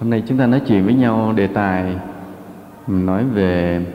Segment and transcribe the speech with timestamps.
[0.00, 1.96] Hôm nay chúng ta nói chuyện với nhau đề tài
[2.86, 3.86] mình nói về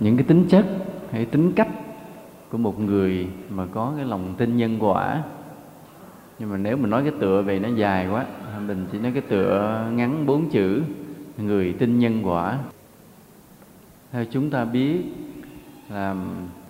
[0.00, 0.66] những cái tính chất
[1.12, 1.68] hay tính cách
[2.50, 5.22] của một người mà có cái lòng tin nhân quả.
[6.38, 8.24] Nhưng mà nếu mình nói cái tựa về nó dài quá,
[8.66, 10.82] mình chỉ nói cái tựa ngắn bốn chữ
[11.38, 12.58] người tin nhân quả.
[14.12, 15.02] Theo chúng ta biết
[15.90, 16.16] là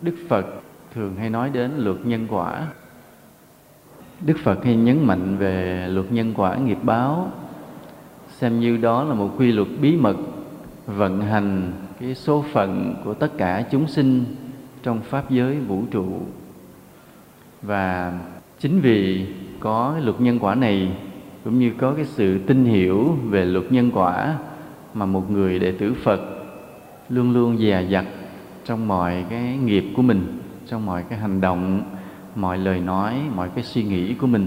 [0.02, 0.46] Đức Phật
[0.94, 2.66] thường hay nói đến luật nhân quả.
[4.20, 7.30] Đức Phật hay nhấn mạnh về luật nhân quả nghiệp báo
[8.42, 10.16] xem như đó là một quy luật bí mật
[10.86, 14.24] vận hành cái số phận của tất cả chúng sinh
[14.82, 16.06] trong pháp giới vũ trụ.
[17.62, 18.18] Và
[18.58, 19.26] chính vì
[19.60, 20.96] có cái luật nhân quả này,
[21.44, 24.38] cũng như có cái sự tin hiểu về luật nhân quả
[24.94, 26.20] mà một người đệ tử Phật
[27.08, 28.04] luôn luôn dè dặt
[28.64, 31.82] trong mọi cái nghiệp của mình, trong mọi cái hành động,
[32.34, 34.46] mọi lời nói, mọi cái suy nghĩ của mình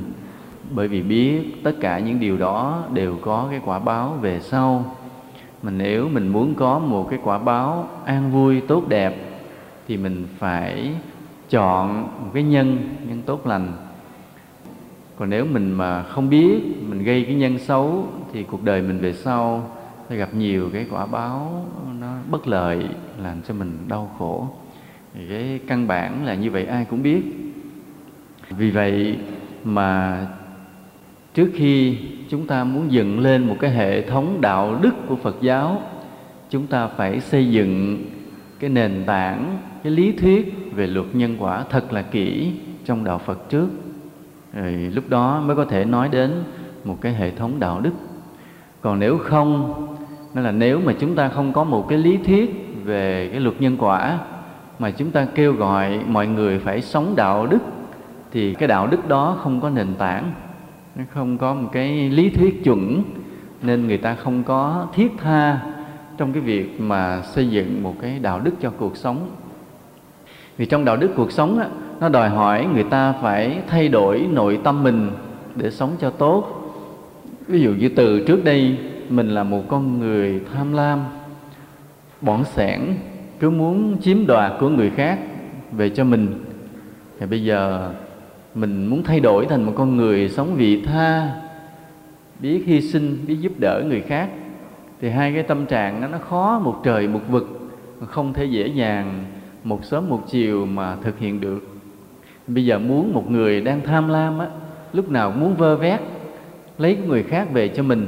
[0.71, 4.95] bởi vì biết tất cả những điều đó đều có cái quả báo về sau.
[5.63, 9.15] Mà nếu mình muốn có một cái quả báo an vui, tốt đẹp,
[9.87, 10.91] thì mình phải
[11.49, 13.73] chọn một cái nhân nhân tốt lành.
[15.15, 18.99] Còn nếu mình mà không biết, mình gây cái nhân xấu, thì cuộc đời mình
[18.99, 19.71] về sau
[20.09, 21.65] sẽ gặp nhiều cái quả báo
[21.99, 22.85] nó bất lợi,
[23.23, 24.47] làm cho mình đau khổ.
[25.13, 27.21] Thì cái căn bản là như vậy, ai cũng biết.
[28.49, 29.17] Vì vậy
[29.63, 30.27] mà
[31.35, 31.97] trước khi
[32.29, 35.81] chúng ta muốn dựng lên một cái hệ thống đạo đức của phật giáo,
[36.49, 38.03] chúng ta phải xây dựng
[38.59, 42.51] cái nền tảng, cái lý thuyết về luật nhân quả thật là kỹ
[42.85, 43.67] trong đạo phật trước.
[44.53, 46.43] Rồi lúc đó mới có thể nói đến
[46.83, 47.93] một cái hệ thống đạo đức.
[48.81, 49.73] Còn nếu không
[50.33, 53.61] nên là nếu mà chúng ta không có một cái lý thuyết về cái luật
[53.61, 54.19] nhân quả
[54.79, 57.59] mà chúng ta kêu gọi mọi người phải sống đạo đức,
[58.31, 60.31] thì cái đạo đức đó không có nền tảng
[60.95, 63.03] nó không có một cái lý thuyết chuẩn
[63.61, 65.59] nên người ta không có thiết tha
[66.17, 69.29] trong cái việc mà xây dựng một cái đạo đức cho cuộc sống.
[70.57, 71.67] Vì trong đạo đức cuộc sống á,
[71.99, 75.11] nó đòi hỏi người ta phải thay đổi nội tâm mình
[75.55, 76.61] để sống cho tốt.
[77.47, 78.77] Ví dụ như từ trước đây
[79.09, 80.99] mình là một con người tham lam
[82.21, 82.81] bỏng sẻn
[83.39, 85.19] cứ muốn chiếm đoạt của người khác
[85.71, 86.43] về cho mình.
[87.19, 87.91] Thì bây giờ
[88.55, 91.41] mình muốn thay đổi thành một con người sống vị tha,
[92.39, 94.29] biết hy sinh, biết giúp đỡ người khác.
[95.01, 97.71] Thì hai cái tâm trạng đó nó khó một trời một vực
[98.07, 99.25] không thể dễ dàng
[99.63, 101.67] một sớm một chiều mà thực hiện được.
[102.47, 104.47] Bây giờ muốn một người đang tham lam á,
[104.93, 105.99] lúc nào muốn vơ vét,
[106.77, 108.07] lấy người khác về cho mình.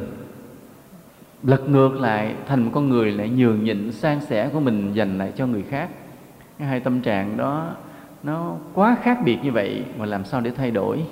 [1.44, 5.18] Lật ngược lại thành một con người lại nhường nhịn, san sẻ của mình dành
[5.18, 5.90] lại cho người khác.
[6.60, 7.70] Cái hai tâm trạng đó
[8.24, 11.04] nó quá khác biệt như vậy mà làm sao để thay đổi?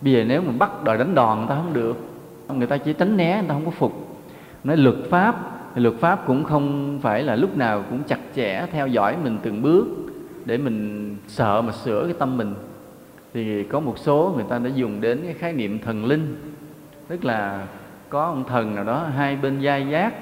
[0.00, 1.96] Bây giờ nếu mà bắt đòi đánh đòn người ta không được,
[2.54, 3.92] người ta chỉ tránh né, người ta không có phục.
[4.64, 8.86] Nói luật pháp luật pháp cũng không phải là lúc nào cũng chặt chẽ theo
[8.86, 9.86] dõi mình từng bước
[10.44, 12.54] để mình sợ mà sửa cái tâm mình.
[13.34, 16.54] Thì có một số người ta đã dùng đến cái khái niệm thần linh,
[17.08, 17.66] tức là
[18.08, 20.14] có ông thần nào đó hai bên vai giác,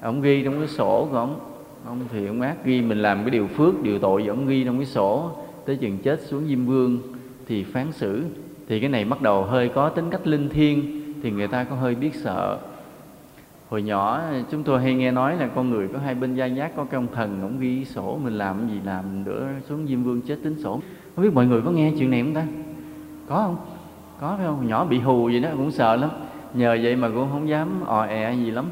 [0.00, 1.40] ông ghi trong cái sổ của ông
[1.84, 4.76] ông thì ông ác ghi mình làm cái điều phước, điều tội ông ghi trong
[4.76, 5.30] cái sổ.
[5.66, 6.98] Tới chừng chết xuống diêm vương
[7.46, 8.24] thì phán xử.
[8.68, 10.82] Thì cái này bắt đầu hơi có tính cách linh thiêng,
[11.22, 12.58] thì người ta có hơi biết sợ.
[13.68, 16.76] Hồi nhỏ, chúng tôi hay nghe nói là con người có hai bên gia giác
[16.76, 20.20] có cái ông thần ông ghi sổ mình làm gì làm nữa, xuống diêm vương
[20.20, 20.80] chết tính sổ.
[21.16, 22.46] Không biết mọi người có nghe chuyện này không ta?
[23.28, 23.56] Có không?
[24.20, 24.68] Có phải không?
[24.68, 26.10] Nhỏ bị hù gì đó, cũng sợ lắm.
[26.54, 28.64] Nhờ vậy mà cũng không dám ò ẹ gì lắm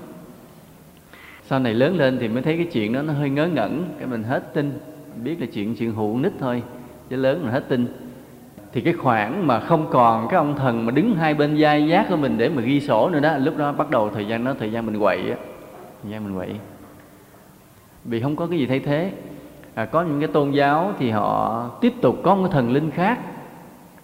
[1.48, 3.84] sau này lớn lên thì mới thấy cái chuyện đó nó hơi ngớ ngẩn.
[3.98, 4.78] Cái mình hết tin.
[5.25, 6.62] Biết là chuyện chuyện hụ nít thôi
[7.10, 7.86] chứ lớn mình hết tin.
[8.72, 12.06] Thì cái khoảng mà không còn cái ông thần mà đứng hai bên vai giác
[12.09, 14.54] của mình để mà ghi sổ nữa đó lúc đó bắt đầu thời gian đó
[14.59, 15.36] thời gian mình quậy á.
[16.03, 16.54] Thời gian mình quậy.
[18.04, 19.12] Vì không có cái gì thay thế.
[19.75, 22.91] À, có những cái tôn giáo thì họ tiếp tục có một cái thần linh
[22.91, 23.19] khác.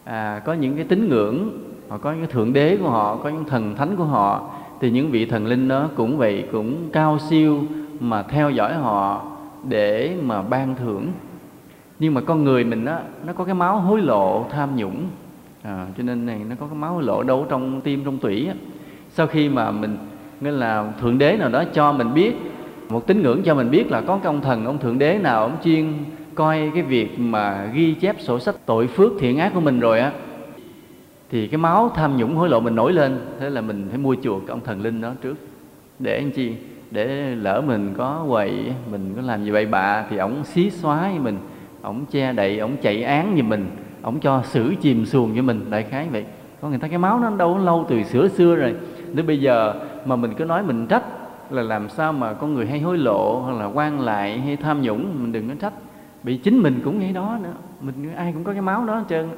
[0.04, 3.28] À, có những cái tín ngưỡng họ có những cái thượng đế của họ có
[3.28, 4.50] những thần thánh của họ
[4.80, 7.62] thì những vị thần linh đó cũng vậy cũng cao siêu
[8.00, 9.24] mà theo dõi họ
[9.68, 11.12] để mà ban thưởng.
[11.98, 15.04] Nhưng mà con người mình á nó có cái máu hối lộ tham nhũng.
[15.62, 18.46] À, cho nên này nó có cái máu hối lộ đâu trong tim trong tủy
[18.48, 18.54] á.
[19.10, 19.96] Sau khi mà mình
[20.40, 22.34] nghĩa là thượng đế nào đó cho mình biết
[22.88, 25.40] một tín ngưỡng cho mình biết là có cái ông thần ông thượng đế nào
[25.40, 25.92] ông chuyên
[26.34, 30.00] coi cái việc mà ghi chép sổ sách tội phước thiện ác của mình rồi
[30.00, 30.12] á
[31.30, 34.16] thì cái máu tham nhũng hối lộ mình nổi lên, thế là mình phải mua
[34.22, 35.34] chuộc ông thần linh đó trước.
[35.98, 36.54] Để anh chi?
[36.90, 41.00] Để lỡ mình có quậy mình có làm gì bậy bạ thì ổng xí xóa
[41.00, 41.38] với mình,
[41.82, 43.66] ổng che đậy, ổng chạy án giùm mình,
[44.02, 45.64] ổng cho xử chìm xuồng với mình.
[45.70, 46.24] Đại khái vậy.
[46.60, 48.74] Có người ta cái máu nó đâu lâu từ xưa xưa rồi.
[49.12, 49.74] Đến bây giờ
[50.04, 51.02] mà mình cứ nói mình trách
[51.50, 54.82] là làm sao mà con người hay hối lộ hoặc là quan lại hay tham
[54.82, 55.72] nhũng, mình đừng có trách.
[56.22, 57.52] Bị chính mình cũng ngay đó nữa.
[57.80, 59.28] Mình, ai cũng có cái máu đó hết trơn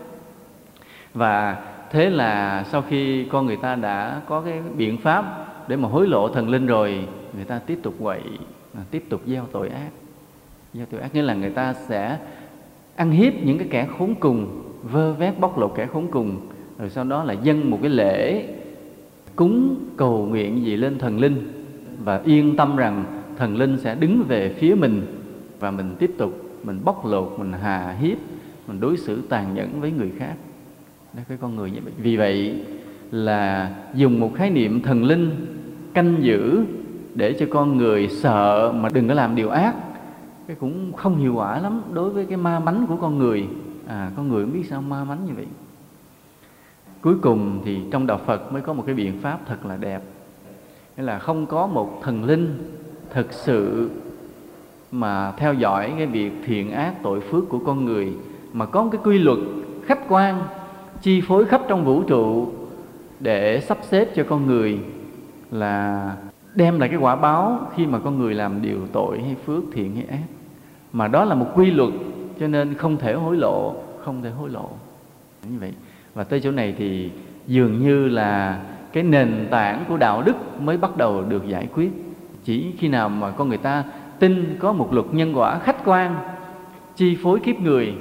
[1.14, 1.56] và
[1.90, 6.08] thế là sau khi con người ta đã có cái biện pháp để mà hối
[6.08, 8.20] lộ thần linh rồi, người ta tiếp tục quậy
[8.74, 9.90] à, tiếp tục gieo tội ác.
[10.74, 12.18] Gieo tội ác nghĩa là người ta sẽ
[12.96, 16.40] ăn hiếp những cái kẻ khốn cùng, vơ vét, bóc lột kẻ khốn cùng,
[16.78, 18.44] rồi sau đó là dâng một cái lễ
[19.36, 21.52] cúng cầu nguyện gì lên thần linh
[22.04, 23.04] và yên tâm rằng
[23.36, 25.06] thần linh sẽ đứng về phía mình
[25.60, 26.32] và mình tiếp tục,
[26.62, 28.18] mình bóc lột, mình hà hiếp,
[28.66, 30.34] mình đối xử tàn nhẫn với người khác
[31.16, 31.92] đối cái con người như vậy.
[31.98, 32.64] Vì vậy
[33.10, 35.46] là dùng một khái niệm thần linh
[35.94, 36.64] canh giữ
[37.14, 39.74] để cho con người sợ mà đừng có làm điều ác,
[40.46, 43.46] cái cũng không hiệu quả lắm đối với cái ma mánh của con người.
[43.86, 45.46] À con người không biết sao ma mánh như vậy.
[47.00, 50.02] Cuối cùng thì trong đạo phật mới có một cái biện pháp thật là đẹp.
[50.96, 52.58] Nghĩa là không có một thần linh
[53.10, 53.90] thực sự
[54.92, 58.12] mà theo dõi cái việc thiện ác, tội phước của con người,
[58.52, 59.38] mà có một cái quy luật
[59.86, 60.42] khách quan
[61.02, 62.48] chi phối khắp trong vũ trụ
[63.20, 64.78] để sắp xếp cho con người
[65.50, 66.16] là
[66.54, 69.94] đem lại cái quả báo khi mà con người làm điều tội hay phước thiện
[69.94, 70.26] hay ác.
[70.92, 71.90] Mà đó là một quy luật,
[72.40, 74.68] cho nên không thể hối lộ, không thể hối lộ.
[75.50, 75.72] Như vậy,
[76.14, 77.10] và tới chỗ này thì
[77.46, 78.62] dường như là
[78.92, 81.90] cái nền tảng của đạo đức mới bắt đầu được giải quyết.
[82.44, 83.84] Chỉ khi nào mà con người ta
[84.18, 86.16] tin có một luật nhân quả khách quan,
[86.96, 87.94] chi phối kiếp người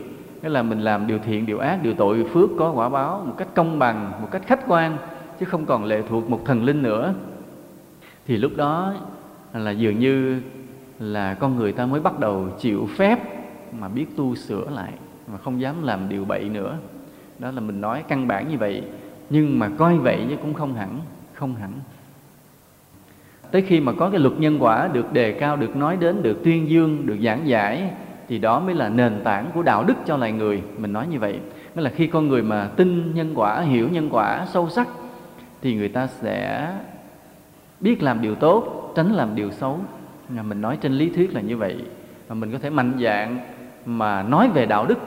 [0.45, 3.33] nghĩa là mình làm điều thiện, điều ác, điều tội phước, có quả báo một
[3.37, 4.97] cách công bằng, một cách khách quan,
[5.39, 7.13] chứ không còn lệ thuộc một thần linh nữa.
[8.27, 8.93] Thì lúc đó
[9.53, 10.41] là dường như
[10.99, 13.19] là con người ta mới bắt đầu chịu phép
[13.79, 14.91] mà biết tu sửa lại
[15.27, 16.77] mà không dám làm điều bậy nữa.
[17.39, 18.83] Đó là mình nói căn bản như vậy,
[19.29, 20.99] nhưng mà coi vậy chứ cũng không hẳn
[21.33, 21.71] không hẳn.
[23.51, 26.43] Tới khi mà có cái luật nhân quả được đề cao, được nói đến, được
[26.43, 27.91] tuyên dương, được giảng giải
[28.27, 30.61] thì đó mới là nền tảng của đạo đức cho loài người.
[30.77, 31.39] Mình nói như vậy.
[31.75, 34.87] Nghĩa là khi con người mà tin nhân quả, hiểu nhân quả sâu sắc,
[35.61, 36.69] thì người ta sẽ
[37.79, 39.79] biết làm điều tốt, tránh làm điều xấu.
[40.29, 41.75] Mình nói trên lý thuyết là như vậy.
[42.29, 43.37] Mà mình có thể mạnh dạng
[43.85, 44.97] mà nói về đạo đức.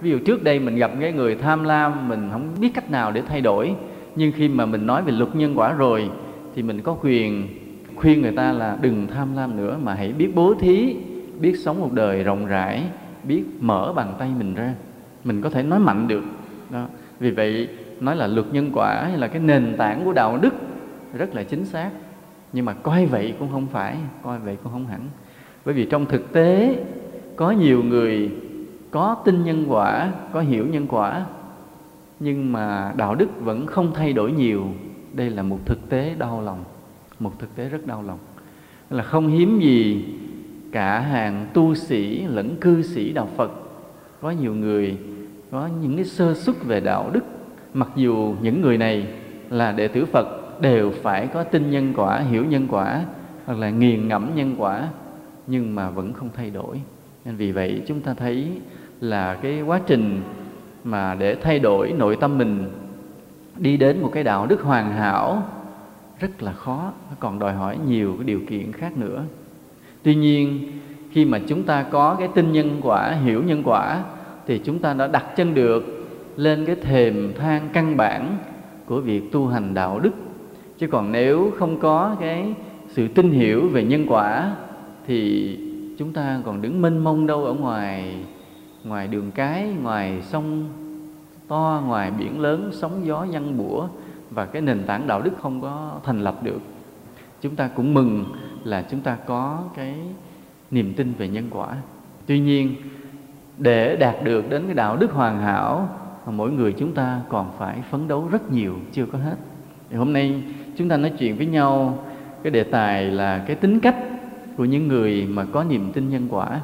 [0.00, 3.12] Ví dụ trước đây mình gặp cái người tham lam, mình không biết cách nào
[3.12, 3.74] để thay đổi.
[4.16, 6.10] Nhưng khi mà mình nói về luật nhân quả rồi,
[6.54, 7.48] thì mình có quyền
[7.96, 10.96] khuyên người ta là đừng tham lam nữa, mà hãy biết bố thí
[11.42, 12.82] biết sống một đời rộng rãi,
[13.24, 14.74] biết mở bàn tay mình ra,
[15.24, 16.24] mình có thể nói mạnh được.
[16.70, 16.86] Đó,
[17.18, 17.68] vì vậy,
[18.00, 20.54] nói là luật nhân quả hay là cái nền tảng của đạo đức
[21.18, 21.90] rất là chính xác.
[22.52, 25.00] Nhưng mà coi vậy cũng không phải, coi vậy cũng không hẳn.
[25.64, 26.76] Bởi vì trong thực tế,
[27.36, 28.30] có nhiều người
[28.90, 31.26] có tin nhân quả, có hiểu nhân quả,
[32.20, 34.66] nhưng mà đạo đức vẫn không thay đổi nhiều.
[35.12, 36.64] Đây là một thực tế đau lòng,
[37.20, 38.18] một thực tế rất đau lòng.
[38.90, 40.04] Là không hiếm gì
[40.72, 43.52] cả hàng tu sĩ lẫn cư sĩ đạo phật.
[44.20, 44.98] Có nhiều người
[45.50, 47.24] có những cái sơ xuất về đạo đức.
[47.74, 49.06] Mặc dù những người này
[49.50, 53.04] là đệ tử phật, đều phải có tin nhân quả, hiểu nhân quả,
[53.44, 54.88] hoặc là nghiền ngẫm nhân quả,
[55.46, 56.80] nhưng mà vẫn không thay đổi.
[57.24, 58.48] Nên vì vậy chúng ta thấy
[59.00, 60.20] là cái quá trình
[60.84, 62.70] mà để thay đổi nội tâm mình,
[63.56, 65.42] đi đến một cái đạo đức hoàn hảo,
[66.20, 66.92] rất là khó.
[67.18, 69.24] Còn đòi hỏi nhiều cái điều kiện khác nữa
[70.02, 70.68] tuy nhiên,
[71.10, 74.04] khi mà chúng ta có cái tin nhân quả, hiểu nhân quả,
[74.46, 76.06] thì chúng ta đã đặt chân được
[76.36, 78.36] lên cái thềm thang căn bản
[78.86, 80.12] của việc tu hành đạo đức.
[80.78, 82.54] Chứ còn nếu không có cái
[82.88, 84.52] sự tin hiểu về nhân quả,
[85.06, 85.58] thì
[85.98, 88.16] chúng ta còn đứng mênh mông đâu ở ngoài
[88.84, 90.68] ngoài đường cái, ngoài sông
[91.48, 93.86] to, ngoài biển lớn, sóng gió văng bủa,
[94.30, 96.60] và cái nền tảng đạo đức không có thành lập được.
[97.40, 98.24] Chúng ta cũng mừng
[98.64, 99.94] là chúng ta có cái
[100.70, 101.76] niềm tin về nhân quả.
[102.26, 102.74] Tuy nhiên,
[103.58, 105.88] để đạt được đến cái đạo đức hoàn hảo,
[106.26, 109.36] mỗi người chúng ta còn phải phấn đấu rất nhiều, chưa có hết.
[109.90, 110.42] Thì hôm nay
[110.76, 112.04] chúng ta nói chuyện với nhau
[112.42, 113.96] cái đề tài là cái tính cách
[114.56, 116.60] của những người mà có niềm tin nhân quả.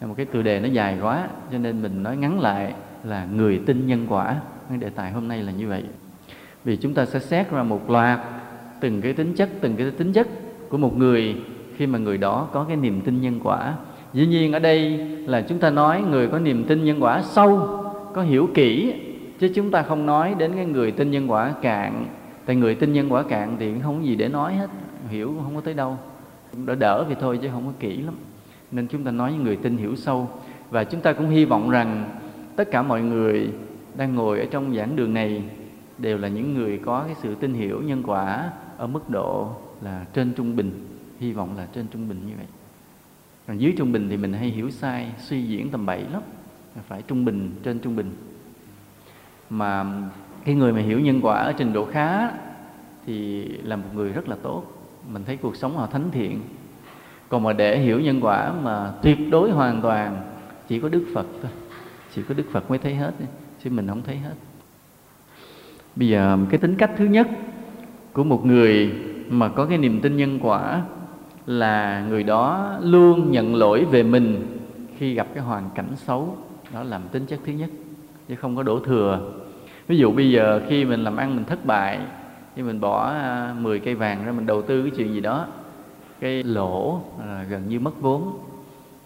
[0.00, 3.62] Một cái từ đề nó dài quá, cho nên mình nói ngắn lại là người
[3.66, 4.36] tin nhân quả.
[4.68, 5.84] Cái đề tài hôm nay là như vậy.
[6.64, 8.20] Vì chúng ta sẽ xét ra một loạt
[8.80, 10.28] từng cái tính chất, từng cái tính chất
[10.68, 11.36] của một người
[11.76, 13.74] khi mà người đó có cái niềm tin nhân quả.
[14.12, 17.68] Dĩ nhiên ở đây là chúng ta nói người có niềm tin nhân quả sâu,
[18.14, 18.94] có hiểu kỹ,
[19.38, 22.06] chứ chúng ta không nói đến cái người tin nhân quả cạn.
[22.46, 24.70] Tại người tin nhân quả cạn thì cũng không có gì để nói hết,
[25.08, 25.98] hiểu không có tới đâu.
[26.66, 28.14] Đỡ đỡ thì thôi chứ không có kỹ lắm.
[28.70, 30.28] Nên chúng ta nói những người tin hiểu sâu.
[30.70, 32.04] Và chúng ta cũng hy vọng rằng
[32.56, 33.50] tất cả mọi người
[33.96, 35.42] đang ngồi ở trong giảng đường này
[35.98, 39.48] đều là những người có cái sự tin hiểu nhân quả ở mức độ
[39.82, 40.86] là trên trung bình,
[41.20, 42.46] hy vọng là trên trung bình như vậy.
[43.46, 46.22] Còn dưới trung bình thì mình hay hiểu sai, suy diễn tầm bậy lắm
[46.88, 48.10] phải trung bình trên trung bình.
[49.50, 49.84] Mà
[50.44, 52.30] cái người mà hiểu nhân quả ở trình độ khá
[53.06, 54.64] thì là một người rất là tốt.
[55.08, 56.40] Mình thấy cuộc sống họ thánh thiện.
[57.28, 60.20] Còn mà để hiểu nhân quả mà tuyệt đối hoàn toàn,
[60.68, 61.50] chỉ có đức phật thôi.
[62.14, 63.12] Chỉ có đức phật mới thấy hết,
[63.64, 64.34] chứ mình không thấy hết.
[65.96, 67.28] Bây giờ cái tính cách thứ nhất
[68.12, 68.92] của một người
[69.30, 70.82] mà có cái niềm tin nhân quả
[71.46, 74.58] là người đó luôn nhận lỗi về mình
[74.98, 76.36] khi gặp cái hoàn cảnh xấu.
[76.74, 77.70] Đó làm tính chất thứ nhất
[78.28, 79.32] chứ không có đổ thừa.
[79.86, 81.98] Ví dụ bây giờ khi mình làm ăn mình thất bại
[82.56, 85.46] thì mình bỏ à, 10 cây vàng ra mình đầu tư cái chuyện gì đó
[86.20, 88.38] cái lỗ à, gần như mất vốn.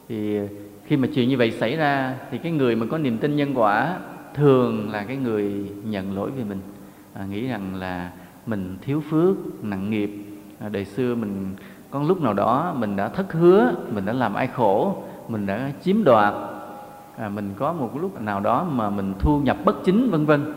[0.09, 0.38] Thì
[0.87, 3.52] khi mà chuyện như vậy xảy ra thì cái người mà có niềm tin nhân
[3.55, 3.99] quả
[4.35, 6.61] thường là cái người nhận lỗi về mình.
[7.14, 8.11] À, nghĩ rằng là
[8.46, 10.11] mình thiếu phước nặng nghiệp.
[10.61, 11.54] À, đời xưa mình
[11.90, 15.72] có lúc nào đó mình đã thất hứa mình đã làm ai khổ mình đã
[15.82, 16.34] chiếm đoạt.
[17.16, 20.54] À, mình có một lúc nào đó mà mình thu nhập bất chính vân vân.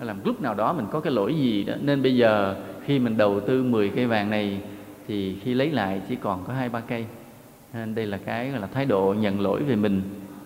[0.00, 1.74] Làm lúc nào đó mình có cái lỗi gì đó.
[1.80, 4.60] Nên bây giờ khi mình đầu tư 10 cây vàng này
[5.06, 7.06] thì khi lấy lại chỉ còn có hai ba cây.
[7.74, 10.02] Nên đây là cái là thái độ nhận lỗi về mình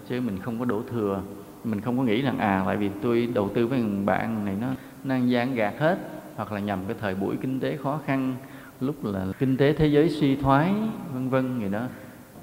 [0.08, 1.20] chứ mình không có đổ thừa.
[1.64, 4.56] Mình không có nghĩ rằng à tại vì tôi đầu tư với thằng bạn này
[4.61, 4.66] nó
[5.04, 5.99] năng gian gạt hết
[6.37, 8.35] hoặc là nhằm cái thời buổi kinh tế khó khăn
[8.81, 10.73] lúc là kinh tế thế giới suy thoái
[11.15, 11.83] vân vân gì đó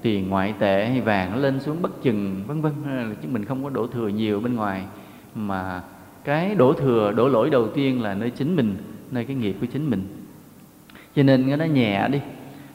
[0.02, 2.72] tiền ngoại tệ hay vàng nó lên xuống bất chừng vân vân.
[2.86, 4.84] Là chứ mình không có đổ thừa nhiều bên ngoài
[5.34, 5.82] mà
[6.24, 8.76] cái đổ thừa đổ lỗi đầu tiên là nơi chính mình
[9.10, 10.02] nơi cái nghiệp của chính mình.
[11.16, 12.20] Cho nên nó nhẹ đi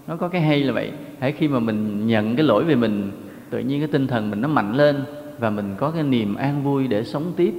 [0.07, 0.91] nó có cái hay là vậy.
[1.19, 3.11] Hãy khi mà mình nhận cái lỗi về mình
[3.49, 5.03] tự nhiên cái tinh thần mình nó mạnh lên
[5.39, 7.53] và mình có cái niềm an vui để sống tiếp.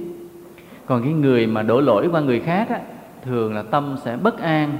[0.85, 2.79] Còn cái người mà đổ lỗi qua người khác á,
[3.27, 4.77] thường là tâm sẽ bất an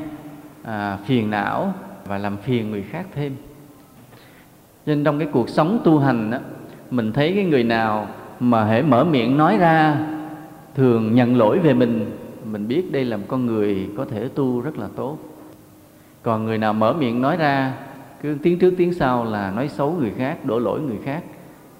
[0.63, 1.73] à, phiền não
[2.05, 3.35] và làm phiền người khác thêm.
[4.85, 6.37] Nên trong cái cuộc sống tu hành đó,
[6.91, 8.07] mình thấy cái người nào
[8.39, 9.95] mà hễ mở miệng nói ra
[10.75, 14.61] thường nhận lỗi về mình mình biết đây là một con người có thể tu
[14.61, 15.17] rất là tốt.
[16.23, 17.73] Còn người nào mở miệng nói ra
[18.21, 21.23] cứ tiếng trước tiếng sau là nói xấu người khác đổ lỗi người khác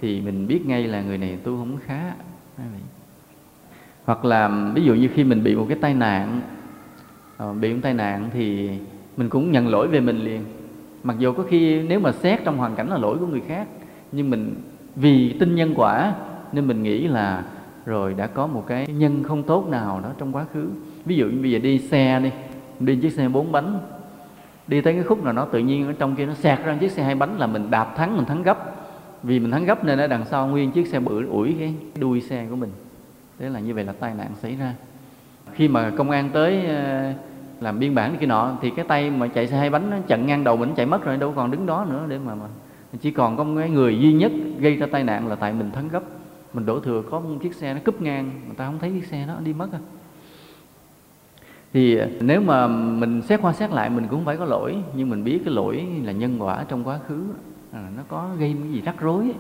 [0.02, 2.14] thì mình biết ngay là người này tu không khá
[4.06, 6.42] hoặc là ví dụ như khi mình bị một cái tai nạn
[7.38, 8.70] Ờ, bị một tai nạn thì
[9.18, 10.42] mình cũng nhận lỗi về mình liền.
[11.04, 13.68] Mặc dù có khi nếu mà xét trong hoàn cảnh là lỗi của người khác,
[14.12, 14.56] nhưng mình
[14.96, 16.14] vì tin nhân quả
[16.52, 17.44] nên mình nghĩ là,
[17.86, 20.70] rồi, đã có một cái nhân không tốt nào đó trong quá khứ.
[21.06, 22.32] Ví dụ như bây giờ đi xe đi
[22.80, 23.80] đi chiếc xe bốn bánh,
[24.68, 26.92] đi tới cái khúc nào nó tự nhiên ở trong kia nó sạc ra chiếc
[26.92, 28.76] xe hai bánh là mình đạp thắng, mình thắng gấp.
[29.24, 32.22] Vì mình thắng gấp nên ở đằng sau nguyên chiếc xe bự, ủi cái đuôi
[32.22, 32.70] xe của mình.
[33.40, 34.74] Thế là như vậy là tai nạn xảy ra
[35.58, 37.14] khi mà công an tới ờ,
[37.62, 40.28] làm biên bản kia nọ thì cái tay mà chạy xe hai bánh nó chặn
[40.28, 42.46] ngang đầu mình chạy mất rồi đâu còn đứng đó nữa để mà, mà
[43.02, 45.90] chỉ còn có cái người duy nhất gây ra tai nạn là tại mình thắng
[45.90, 46.04] gấp.
[46.54, 49.06] Mình đổ thừa có một chiếc xe nó cúp ngang người ta không thấy chiếc
[49.06, 49.80] xe đó đi mất à.
[51.74, 55.10] Thì ờ, nếu mà mình xét qua xét lại mình cũng phải có lỗi nhưng
[55.10, 57.24] mình biết cái lỗi là nhân quả trong quá khứ
[57.72, 59.32] à, nó có gây cái gì rắc rối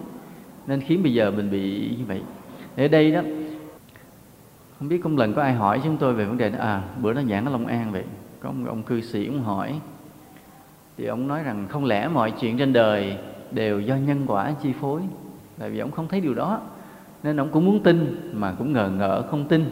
[0.67, 2.21] nên khiến bây giờ mình bị như vậy.
[2.77, 3.21] Ở đây đó
[4.79, 6.57] không biết cũng lần có ai hỏi chúng tôi về vấn đề đó.
[6.59, 8.03] À bữa đó giảng ở Long An vậy.
[8.39, 9.79] Có một ông cư sĩ ông hỏi.
[10.97, 13.17] Thì ông nói rằng không lẽ mọi chuyện trên đời
[13.51, 15.01] đều do nhân quả chi phối?
[15.59, 16.61] Tại vì ông không thấy điều đó,
[17.23, 19.69] nên ông cũng muốn tin mà cũng ngờ ngỡ không tin.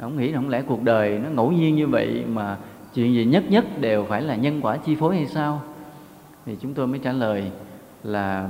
[0.00, 2.56] Ông nghĩ không lẽ cuộc đời nó ngẫu nhiên như vậy mà
[2.94, 5.62] chuyện gì nhất nhất đều phải là nhân quả chi phối hay sao?
[6.46, 7.50] Thì chúng tôi mới trả lời
[8.02, 8.48] là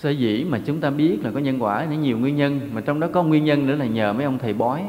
[0.00, 2.80] sở dĩ mà chúng ta biết là có nhân quả nó nhiều nguyên nhân mà
[2.80, 4.82] trong đó có nguyên nhân nữa là nhờ mấy ông thầy bói.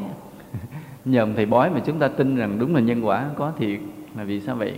[1.05, 3.79] Nhờ ông thầy bói mà chúng ta tin rằng đúng là nhân quả có thiệt
[4.17, 4.73] là vì sao vậy?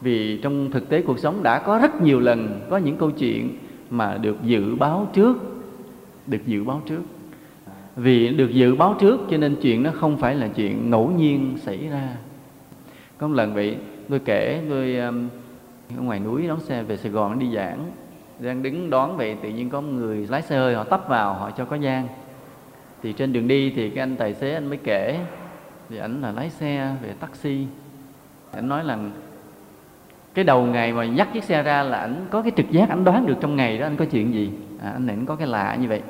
[0.00, 3.58] Vì trong thực tế cuộc sống đã có rất nhiều lần có những câu chuyện
[3.90, 5.36] mà được dự báo trước
[6.26, 7.02] được dự báo trước.
[7.96, 11.54] Vì được dự báo trước cho nên chuyện nó không phải là chuyện ngẫu nhiên
[11.56, 12.08] xảy ra.
[13.18, 13.76] Có một lần vậy
[14.08, 15.28] tôi kể tôi um,
[15.96, 17.90] ở ngoài núi đón xe về sài gòn đi giảng
[18.38, 21.50] đang đứng đón vậy tự nhiên có người lái xe hơi họ tấp vào họ
[21.50, 22.08] cho có gian
[23.02, 25.18] thì trên đường đi thì cái anh tài xế anh mới kể
[25.88, 27.66] thì ảnh là lái xe về taxi.
[28.52, 28.98] Ảnh nói là
[30.34, 33.04] cái đầu ngày mà dắt chiếc xe ra là ảnh có cái trực giác ảnh
[33.04, 34.50] đoán được trong ngày đó anh có chuyện gì.
[34.82, 36.02] À, anh ảnh có cái lạ như vậy.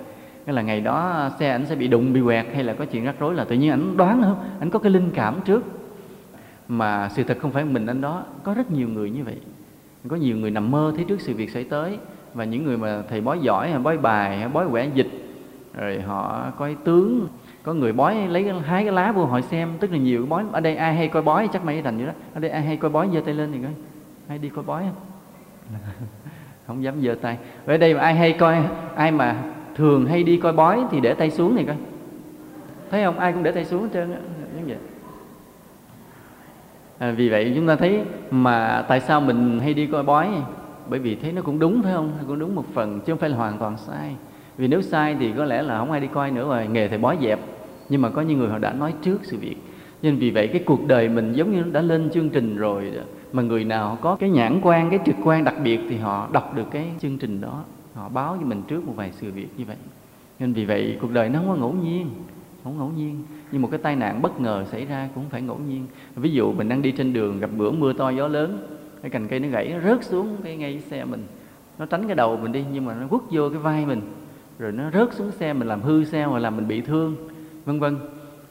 [0.47, 3.05] Cái là ngày đó xe ảnh sẽ bị đụng bị quẹt hay là có chuyện
[3.05, 5.65] rắc rối là tự nhiên ảnh đoán không ảnh có cái linh cảm trước.
[6.69, 9.37] Mà sự thật không phải mình anh đó có rất nhiều người như vậy.
[10.09, 11.99] Có nhiều người nằm mơ thấy trước sự việc xảy tới
[12.35, 15.09] và những người mà thầy bói giỏi hay bói bài hay bói quẻ dịch
[15.75, 17.29] rồi họ coi tướng
[17.63, 20.61] có người bói lấy hái cái lá vô hỏi xem tức là nhiều bói ở
[20.61, 22.91] đây ai hay coi bói chắc mày thành vậy đó ở đây ai hay coi
[22.91, 23.73] bói giơ tay lên thì coi
[24.29, 25.15] hay đi coi bói không
[26.67, 27.39] không dám giơ tay.
[27.67, 28.57] Ở đây mà ai hay coi
[28.97, 29.37] ai mà
[29.75, 31.77] thường hay đi coi bói thì để tay xuống này coi.
[32.91, 33.19] Thấy không?
[33.19, 34.19] Ai cũng để tay xuống hết trơn á
[34.57, 34.77] giống vậy.
[36.99, 38.01] À, vì vậy chúng ta thấy
[38.31, 40.29] mà tại sao mình hay đi coi bói?
[40.89, 42.13] Bởi vì thấy nó cũng đúng, phải không?
[42.19, 44.17] Nó cũng đúng một phần, chứ không phải là hoàn toàn sai.
[44.57, 46.99] Vì nếu sai thì có lẽ là không ai đi coi nữa rồi, nghề thầy
[46.99, 47.41] bói dẹp.
[47.89, 49.57] Nhưng mà có những người họ đã nói trước sự việc.
[50.03, 52.93] Nên vì vậy cái cuộc đời mình giống như đã lên chương trình rồi
[53.33, 56.57] mà người nào có cái nhãn quan, cái trực quan đặc biệt thì họ đọc
[56.57, 57.65] được cái chương trình đó.
[57.95, 59.77] Họ báo cho mình trước một vài sự việc như vậy.
[60.39, 62.11] Nên vì vậy cuộc đời nó không có ngẫu nhiên,
[62.65, 63.23] không ngẫu nhiên.
[63.53, 65.87] Nhưng một cái tai nạn bất ngờ xảy ra cũng phải ngẫu nhiên.
[66.17, 68.74] Ví dụ mình đang đi trên đường gặp bữa mưa to gió lớn
[69.05, 71.23] cái cành cây nó gãy, nó rớt xuống cái ngay xe mình.
[71.79, 74.01] Nó tránh cái đầu mình đi, nhưng mà nó quất vô cái vai mình.
[74.59, 77.17] Rồi nó rớt xuống xe mình làm hư xe hoặc làm mình bị thương,
[77.65, 77.97] vân vân.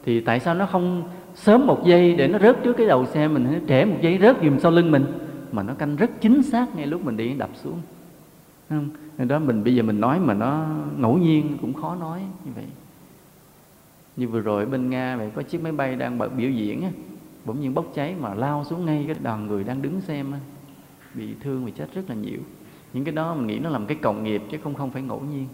[0.05, 1.03] Thì tại sao nó không
[1.35, 4.17] sớm một giây để nó rớt trước cái đầu xe mình, nó trễ một giây
[4.21, 5.05] rớt dùm sau lưng mình?
[5.51, 7.81] Mà nó canh rất chính xác ngay lúc mình đi đập xuống.
[8.69, 8.89] Không?
[9.17, 10.65] Nên đó, mình, bây giờ mình nói mà nó
[10.97, 12.65] ngẫu nhiên cũng khó nói như vậy.
[14.17, 16.89] Như vừa rồi bên nga vậy, có chiếc máy bay đang biểu diễn á
[17.45, 20.33] bỗng nhiên bốc cháy mà lao xuống ngay cái đoàn người đang đứng xem
[21.13, 22.39] bị thương bị chết rất là nhiều.
[22.93, 25.19] Những cái đó mình nghĩ nó làm cái cộng nghiệp chứ không không phải ngẫu
[25.19, 25.47] nhiên.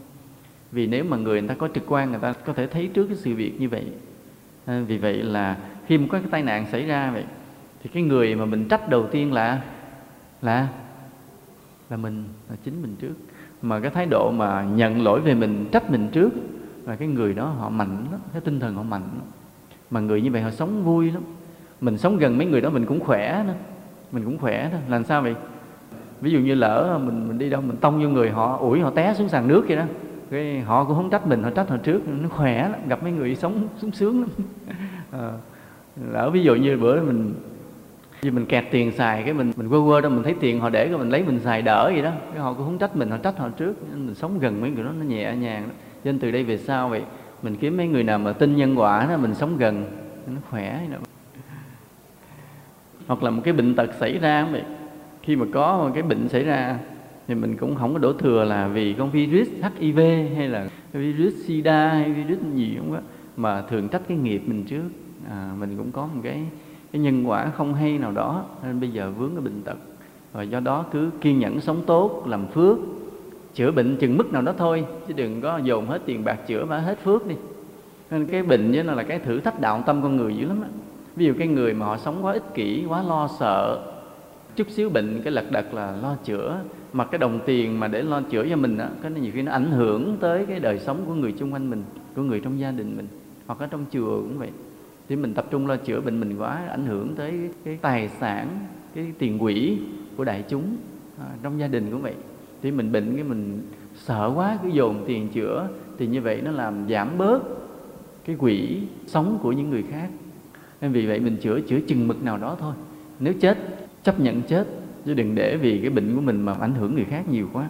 [0.72, 3.08] Vì nếu mà người người ta có trực quan người ta có thể thấy trước
[3.08, 3.86] cái sự việc như vậy.
[4.66, 7.24] À, vì vậy là khi mà có cái tai nạn xảy ra vậy
[7.84, 9.64] thì cái người mà mình trách đầu tiên là
[10.42, 10.68] là
[11.90, 13.14] là mình là chính mình trước.
[13.62, 16.30] Mà cái thái độ mà nhận lỗi về mình trách mình trước
[16.86, 19.28] là cái người đó họ mạnh lắm cái tinh thần họ mạnh lắm.
[19.90, 21.24] mà người như vậy họ sống vui lắm
[21.82, 23.54] mình sống gần mấy người đó mình cũng khỏe đó.
[24.12, 24.78] Mình cũng khỏe đó.
[24.90, 25.36] Làm sao vậy?
[26.22, 28.90] Ví dụ như lỡ mình mình đi đâu mình tông vô người họ ủi họ
[28.90, 29.84] té xuống sàn nước vậy đó.
[30.32, 32.02] Cái họ cũng không trách mình họ trách họ trước.
[32.22, 34.30] Nó khỏe lắm gặp mấy người sống sung sướng lắm.
[35.12, 35.32] À,
[36.12, 37.34] lỡ ví dụ như bữa mình
[38.22, 40.70] vì mình kẹt tiền xài cái mình mình quơ quơ đó mình thấy tiền họ
[40.70, 42.12] để cái mình lấy mình xài đỡ vậy đó.
[42.34, 43.74] Cái họ cũng không trách mình họ trách họ trước.
[43.92, 46.44] Nên mình sống gần mấy người đó nó nhẹ nhàng đó cho nên từ đây
[46.44, 47.02] về sau vậy
[47.42, 49.86] mình kiếm mấy người nào mà tin nhân quả đó mình sống gần
[50.28, 50.98] nó khỏe đó
[53.10, 54.64] hoặc là một cái bệnh tật xảy ra vậy.
[55.22, 56.80] Khi mà có một cái bệnh xảy ra
[57.28, 59.48] thì mình cũng không có đổ thừa là vì con virus
[59.80, 60.00] HIV
[60.36, 63.02] hay là virus SIDA hay virus gì không á
[63.38, 64.90] mà thường trách cái nghiệp mình trước.
[65.30, 66.42] À, mình cũng có một cái
[66.92, 69.78] cái nhân quả không hay nào đó nên bây giờ vướng cái bệnh tật.
[70.34, 72.78] Và do đó cứ kiên nhẫn sống tốt làm phước
[73.54, 76.66] chữa bệnh chừng mức nào đó thôi chứ đừng có dồn hết tiền bạc chữa
[76.66, 77.36] mà hết phước đi.
[78.12, 80.62] Nên cái bệnh với nó là cái thử thách đạo tâm con người dữ lắm
[80.62, 80.68] đó
[81.16, 83.86] ví dụ cái người mà họ sống quá ích kỷ quá lo sợ
[84.56, 86.62] chút xíu bệnh cái lật đật là lo chữa.
[86.94, 89.52] Mà cái đồng tiền mà để lo chữa cho mình á cái nhiều khi nó
[89.52, 91.84] ảnh hưởng tới cái đời sống của người xung quanh mình
[92.16, 93.08] của người trong gia đình mình
[93.48, 94.50] hoặc ở trong chùa cũng vậy.
[95.10, 98.08] Thì mình tập trung lo chữa bệnh mình quá ảnh hưởng tới cái, cái tài
[98.08, 98.48] sản
[98.96, 99.78] cái tiền quỹ
[100.18, 100.76] của đại chúng
[101.20, 102.14] à, trong gia đình cũng vậy.
[102.62, 103.62] Thì mình bệnh cái mình
[103.96, 105.68] sợ quá cứ dồn tiền chữa
[105.98, 107.40] thì như vậy nó làm giảm bớt
[108.26, 110.10] cái quỹ sống của những người khác
[110.82, 112.74] nên vì vậy mình chữa chữa chừng mực nào đó thôi.
[113.20, 113.58] Nếu chết,
[114.04, 114.68] chấp nhận chết,
[115.06, 117.68] chứ đừng để vì cái bệnh của mình mà ảnh hưởng người khác nhiều quá.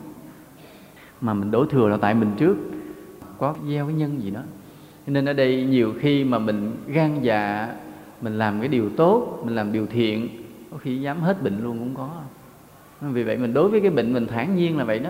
[1.21, 2.57] Mà mình đổ thừa là tại mình trước.
[3.37, 4.41] Có gieo cái nhân gì đó.
[5.07, 7.73] Nên ở đây nhiều khi mà mình gan dạ
[8.21, 10.29] mình làm cái điều tốt, mình làm điều thiện,
[10.71, 12.09] có khi dám hết bệnh luôn cũng có.
[13.01, 15.09] Vì vậy mình đối với cái bệnh mình thản nhiên là vậy đó.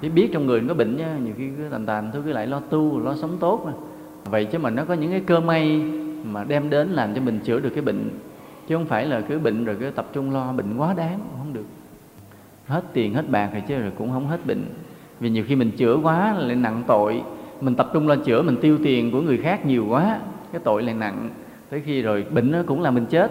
[0.00, 2.46] Chỉ biết trong người có bệnh nha, nhiều khi cứ tàn tàn thôi, cứ lại
[2.46, 3.72] lo tu, lo sống tốt mà.
[4.24, 5.82] Vậy chứ mà nó có những cái cơ may
[6.24, 8.10] mà đem đến làm cho mình chữa được cái bệnh.
[8.68, 11.52] Chứ không phải là cứ bệnh rồi cứ tập trung lo bệnh quá đáng không
[11.52, 11.66] được.
[12.66, 14.64] Hết tiền hết bạc rồi chứ rồi cũng không hết bệnh.
[15.20, 17.22] Vì nhiều khi mình chữa quá lại nặng tội.
[17.60, 20.20] Mình tập trung lo chữa mình tiêu tiền của người khác nhiều quá
[20.52, 21.30] cái tội lại nặng.
[21.70, 23.30] Tới khi rồi bệnh nó cũng là mình chết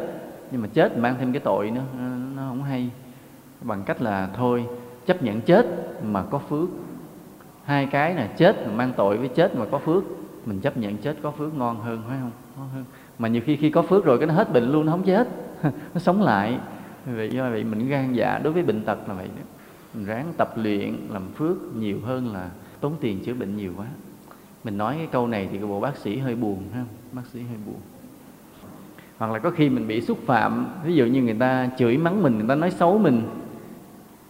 [0.52, 2.04] nhưng mà chết mang thêm cái tội nữa nó,
[2.36, 2.90] nó không hay.
[3.62, 4.66] Bằng cách là thôi
[5.06, 5.66] chấp nhận chết
[6.04, 6.70] mà có phước.
[7.64, 10.04] Hai cái là chết mà mang tội với chết mà có phước
[10.48, 12.32] mình chấp nhận chết có phước ngon hơn, phải không?
[12.58, 12.86] Ngon hơn.
[13.20, 15.28] Mà nhiều khi khi có phước rồi cái nó hết bệnh luôn, nó không chết.
[15.94, 16.60] Nó sống lại.
[17.06, 19.44] Vì do vậy mình gan dạ đối với bệnh tật là vậy đó.
[19.94, 23.86] Mình ráng tập luyện, làm phước nhiều hơn là tốn tiền chữa bệnh nhiều quá.
[24.64, 27.40] Mình nói cái câu này thì cái bộ bác sĩ hơi buồn ha bác sĩ
[27.42, 27.80] hơi buồn.
[29.18, 32.24] Hoặc là có khi mình bị xúc phạm, ví dụ như người ta chửi mắng
[32.24, 33.22] mình, người ta nói xấu mình,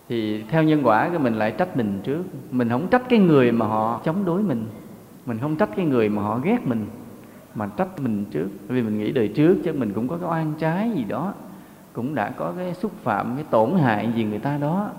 [0.09, 2.23] thì theo nhân quả cái mình lại trách mình trước.
[2.51, 4.65] Mình không trách cái người mà họ chống đối mình
[5.27, 6.85] mình không trách cái người mà họ ghét mình,
[7.55, 8.47] mà trách mình trước.
[8.67, 11.33] Vì mình nghĩ đời trước chứ, mình cũng có cái oan trái gì đó,
[11.93, 14.89] cũng đã có cái xúc phạm, cái tổn hại gì người ta đó.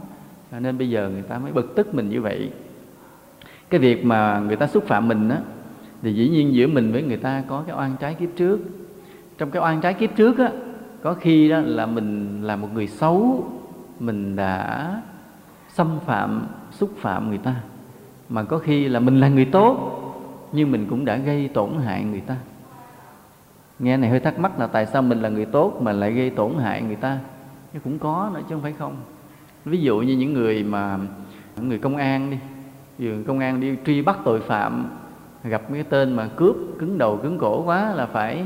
[0.60, 2.50] Nên bây giờ người ta mới bực tức mình như vậy.
[3.70, 5.38] Cái việc mà người ta xúc phạm mình á,
[6.02, 8.60] thì dĩ nhiên giữa mình với người ta có cái oan trái kiếp trước.
[9.38, 10.50] Trong cái oan trái kiếp trước á,
[11.02, 13.46] có khi đó là mình là một người xấu,
[14.00, 15.02] mình đã
[15.68, 17.54] xâm phạm, xúc phạm người ta.
[18.28, 19.94] Mà có khi là mình là người tốt
[20.52, 22.36] nhưng mình cũng đã gây tổn hại người ta.
[23.78, 26.30] Nghe này hơi thắc mắc là tại sao mình là người tốt mà lại gây
[26.30, 27.18] tổn hại người ta?
[27.74, 28.96] Nó cũng có nữa chứ không phải không.
[29.64, 30.98] Ví dụ như những người mà
[31.56, 32.36] những người công an đi.
[32.98, 34.90] Dường công an đi truy bắt tội phạm
[35.44, 38.44] gặp cái tên mà cướp cứng đầu cứng cổ quá là phải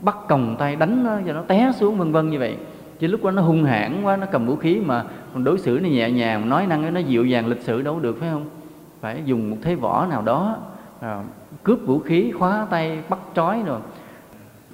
[0.00, 2.56] bắt còng tay đánh nó cho nó té xuống vân vân như vậy.
[2.98, 5.88] Chứ lúc đó nó hung hãn quá nó cầm vũ khí mà đối xử nó
[5.88, 8.44] nhẹ nhàng nói năng nó dịu dàng lịch sự đâu được phải không?
[9.00, 10.56] Phải dùng một thế võ nào đó
[11.00, 11.22] à,
[11.62, 13.80] cướp vũ khí, khóa tay, bắt trói rồi.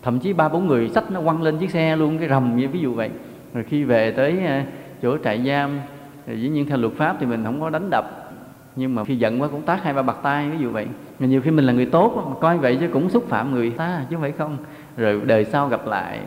[0.03, 2.69] Thậm chí ba bốn người sách nó quăng lên chiếc xe luôn, cái rầm như
[2.69, 3.11] ví dụ vậy.
[3.55, 4.67] Rồi khi về tới à,
[5.03, 5.79] chỗ trại giam
[6.27, 8.35] thì dĩ nhiên theo luật pháp thì mình không có đánh đập.
[8.77, 10.87] Nhưng mà khi giận quá cũng tác hai ba bạc tay, ví dụ vậy.
[11.19, 13.71] Mà nhiều khi mình là người tốt mà coi vậy chứ cũng xúc phạm người
[13.71, 14.57] ta chứ không phải không.
[14.97, 16.21] Rồi đời sau gặp lại,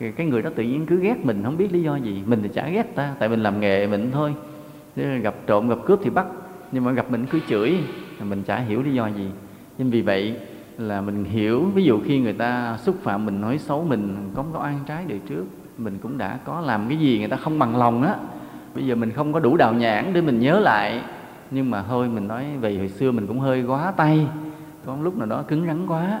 [0.00, 2.22] thì cái người đó tự nhiên cứ ghét mình, không biết lý do gì.
[2.26, 4.34] Mình thì chả ghét ta, tại mình làm nghề mình thôi.
[5.22, 6.26] Gặp trộm, gặp cướp thì bắt,
[6.72, 7.78] nhưng mà gặp mình cứ chửi,
[8.20, 9.30] mình chả hiểu lý do gì
[9.78, 10.34] nên vì vậy
[10.78, 14.44] là mình hiểu, ví dụ khi người ta xúc phạm mình, nói xấu mình có
[14.52, 15.44] có oan trái đời trước,
[15.78, 18.14] mình cũng đã có làm cái gì người ta không bằng lòng á.
[18.74, 21.00] Bây giờ mình không có đủ đào nhãn để mình nhớ lại,
[21.50, 24.26] nhưng mà thôi mình nói về hồi xưa mình cũng hơi quá tay,
[24.86, 26.20] có lúc nào đó cứng rắn quá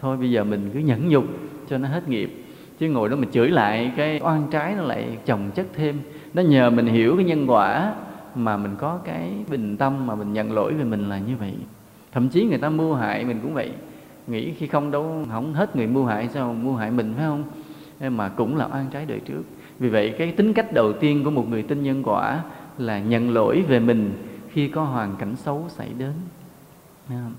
[0.00, 1.24] thôi bây giờ mình cứ nhẫn nhục
[1.68, 2.44] cho nó hết nghiệp.
[2.78, 6.00] Chứ ngồi đó mình chửi lại cái oan trái nó lại chồng chất thêm.
[6.34, 7.94] Nó nhờ mình hiểu cái nhân quả
[8.34, 11.54] mà mình có cái bình tâm mà mình nhận lỗi về mình là như vậy
[12.12, 13.70] thậm chí người ta mưu hại mình cũng vậy.
[14.26, 16.56] Nghĩ khi không đâu không hết người mưu hại sao?
[16.62, 17.44] Mưu hại mình phải không?
[18.16, 19.42] Mà cũng là oan trái đời trước.
[19.78, 22.42] Vì vậy, cái tính cách đầu tiên của một người tin nhân quả
[22.78, 24.12] là nhận lỗi về mình
[24.50, 26.12] khi có hoàn cảnh xấu xảy đến.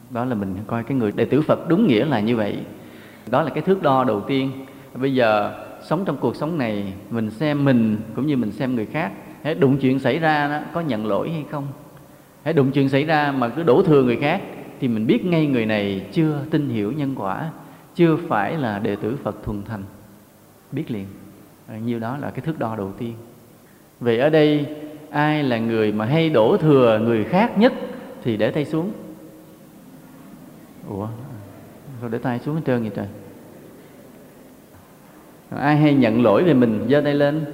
[0.09, 2.57] Đó là mình coi cái người đệ tử phật đúng nghĩa là như vậy.
[3.29, 4.51] Đó là cái thước đo đầu tiên.
[4.95, 8.85] Bây giờ, sống trong cuộc sống này, mình xem mình cũng như mình xem người
[8.85, 9.11] khác
[9.43, 11.67] hãy đụng chuyện xảy ra đó, có nhận lỗi hay không?
[12.43, 14.41] Hãy đụng chuyện xảy ra mà cứ đổ thừa người khác
[14.83, 17.51] thì mình biết ngay người này chưa tin hiểu nhân quả,
[17.95, 19.83] chưa phải là đệ tử phật thuần thành.
[20.71, 21.05] Biết liền.
[21.85, 23.13] Nhiêu đó là cái thước đo đầu tiên.
[23.99, 24.65] Vậy ở đây,
[25.09, 27.73] ai là người mà hay đổ thừa người khác nhất
[28.23, 28.91] thì để tay xuống.
[30.89, 31.07] Ủa?
[32.01, 33.07] Sao để tay xuống hết trơn vậy trời?
[35.49, 37.45] Ai hay nhận lỗi về mình, giơ tay lên.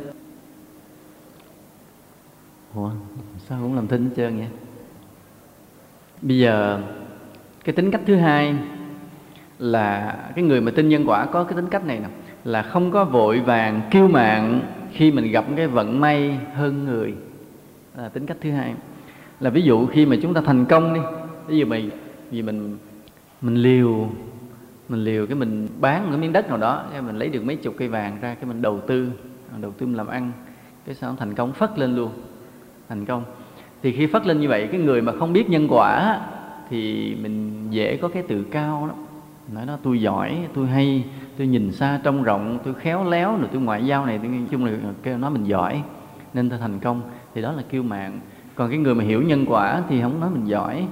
[2.76, 2.92] Ủa?
[3.50, 4.48] Sao cũng làm thinh hết trơn vậy?
[6.22, 6.82] Bây giờ
[7.70, 8.56] cái tính cách thứ hai
[9.60, 12.08] là cái người mà tin nhân quả có cái tính cách này nè,
[12.44, 17.14] là không có vội vàng, kiêu mạn khi mình gặp cái vận may hơn người.
[17.98, 18.74] Là tính cách thứ hai.
[19.40, 21.00] Là ví dụ khi mà chúng ta thành công đi,
[21.48, 21.90] ví dụ mình
[22.32, 22.78] vì mình
[23.42, 24.10] mình liều
[24.90, 27.56] mình liều cái mình bán một cái miếng đất nào đó mình lấy được mấy
[27.56, 29.10] chục cây vàng ra cái mình đầu tư
[29.62, 30.32] đầu tư mình làm ăn,
[30.86, 32.12] cái sao thành công, phất lên luôn,
[32.90, 33.24] thành công.
[33.84, 36.20] Thì khi phất lên như vậy, cái người mà không biết nhân quả
[36.70, 38.94] thì mình dễ có cái tự cao đó
[39.54, 41.04] nói đó, tôi giỏi, tôi hay,
[41.38, 44.42] tôi nhìn xa trông rộng, tôi khéo léo rồi tôi ngoại giao này, tôi nói
[44.52, 44.72] chung là
[45.04, 45.82] kêu nói mình giỏi,
[46.34, 47.02] nên tôi thành công.
[47.34, 48.20] Thì đó là kiêu mạng
[48.56, 50.88] còn cái người mà hiểu nhân quả thì không nói mình giỏi,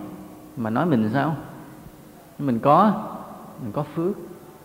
[0.57, 1.35] mà nói mình sao?
[2.39, 2.93] Mình có
[3.63, 4.15] mình có phước.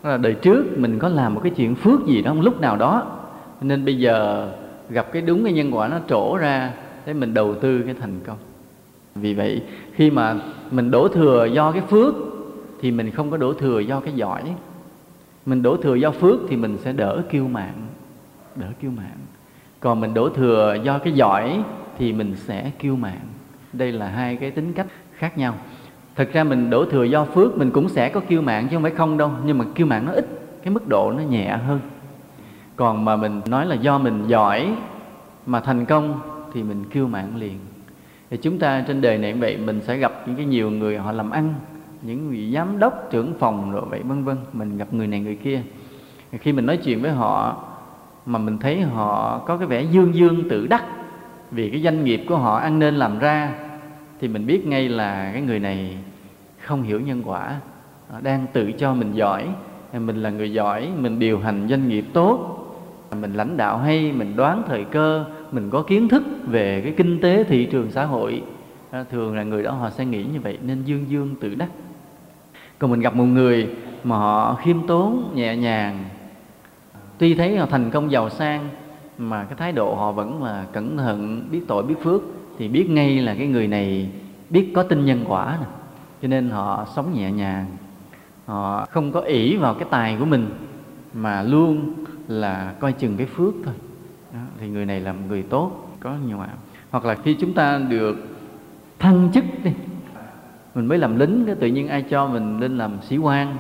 [0.02, 3.18] Là đời trước mình có làm một cái chuyện phước gì đó lúc nào đó.
[3.60, 4.48] Nên bây giờ
[4.90, 6.72] gặp cái đúng cái nhân quả nó trổ ra
[7.06, 8.36] để mình đầu tư cái thành công
[9.14, 10.36] vì vậy, khi mà
[10.70, 12.14] mình đổ thừa do cái phước,
[12.80, 14.42] thì mình không có đổ thừa do cái giỏi.
[15.46, 17.86] Mình đổ thừa do phước thì mình sẽ đỡ kiêu mạng
[18.56, 19.18] đỡ kiêu mạng
[19.80, 21.62] còn mình đổ thừa do cái giỏi
[21.98, 23.26] thì mình sẽ kiêu mạng
[23.72, 25.54] đây là hai cái tính cách khác nhau.
[26.16, 28.82] Thật ra mình đổ thừa do phước, mình cũng sẽ có kiêu mạng chứ không
[28.82, 30.26] phải không đâu, nhưng mà kiêu mạng nó ít,
[30.62, 31.80] cái mức độ nó nhẹ hơn.
[32.76, 34.74] Còn mà mình nói là do mình giỏi
[35.46, 36.20] mà thành công
[36.54, 37.58] thì mình kiêu mạng liền
[38.32, 41.12] thì chúng ta trên đời này vậy mình sẽ gặp những cái nhiều người họ
[41.12, 41.54] làm ăn,
[42.02, 44.36] những vị giám đốc, trưởng phòng rồi vậy, vân vân.
[44.52, 45.62] Mình gặp người này người kia.
[46.32, 47.64] Khi mình nói chuyện với họ
[48.26, 50.84] mà mình thấy họ có cái vẻ dương dương tự đắc
[51.50, 53.54] vì cái doanh nghiệp của họ ăn nên làm ra,
[54.20, 55.96] thì mình biết ngay là cái người này
[56.58, 57.56] không hiểu nhân quả,
[58.22, 59.48] đang tự cho mình giỏi.
[59.92, 62.61] Mình là người giỏi, mình điều hành doanh nghiệp tốt
[63.20, 67.20] mình lãnh đạo hay, mình đoán thời cơ, mình có kiến thức về cái kinh
[67.20, 68.42] tế thị trường xã hội
[68.90, 71.68] à, thường là người đó họ sẽ nghĩ như vậy, nên dương dương tự đắc.
[72.78, 73.68] Còn mình gặp một người
[74.04, 76.04] mà họ khiêm tốn, nhẹ nhàng,
[77.18, 78.68] tuy thấy họ thành công giàu sang,
[79.18, 82.22] mà cái thái độ họ vẫn là cẩn thận, biết tội, biết phước,
[82.58, 84.08] thì biết ngay là cái người này
[84.50, 85.66] biết có tin nhân quả nè.
[86.22, 87.66] Cho nên họ sống nhẹ nhàng,
[88.46, 90.50] họ không có ỷ vào cái tài của mình,
[91.14, 91.94] mà luôn
[92.40, 93.74] là coi chừng cái phước thôi.
[94.32, 96.48] Đó, thì người này là người tốt có nhiều ạ
[96.90, 98.16] hoặc là khi chúng ta được
[98.98, 99.70] thăng chức đi
[100.74, 103.56] mình mới làm lính cái tự nhiên ai cho mình lên làm sĩ quan.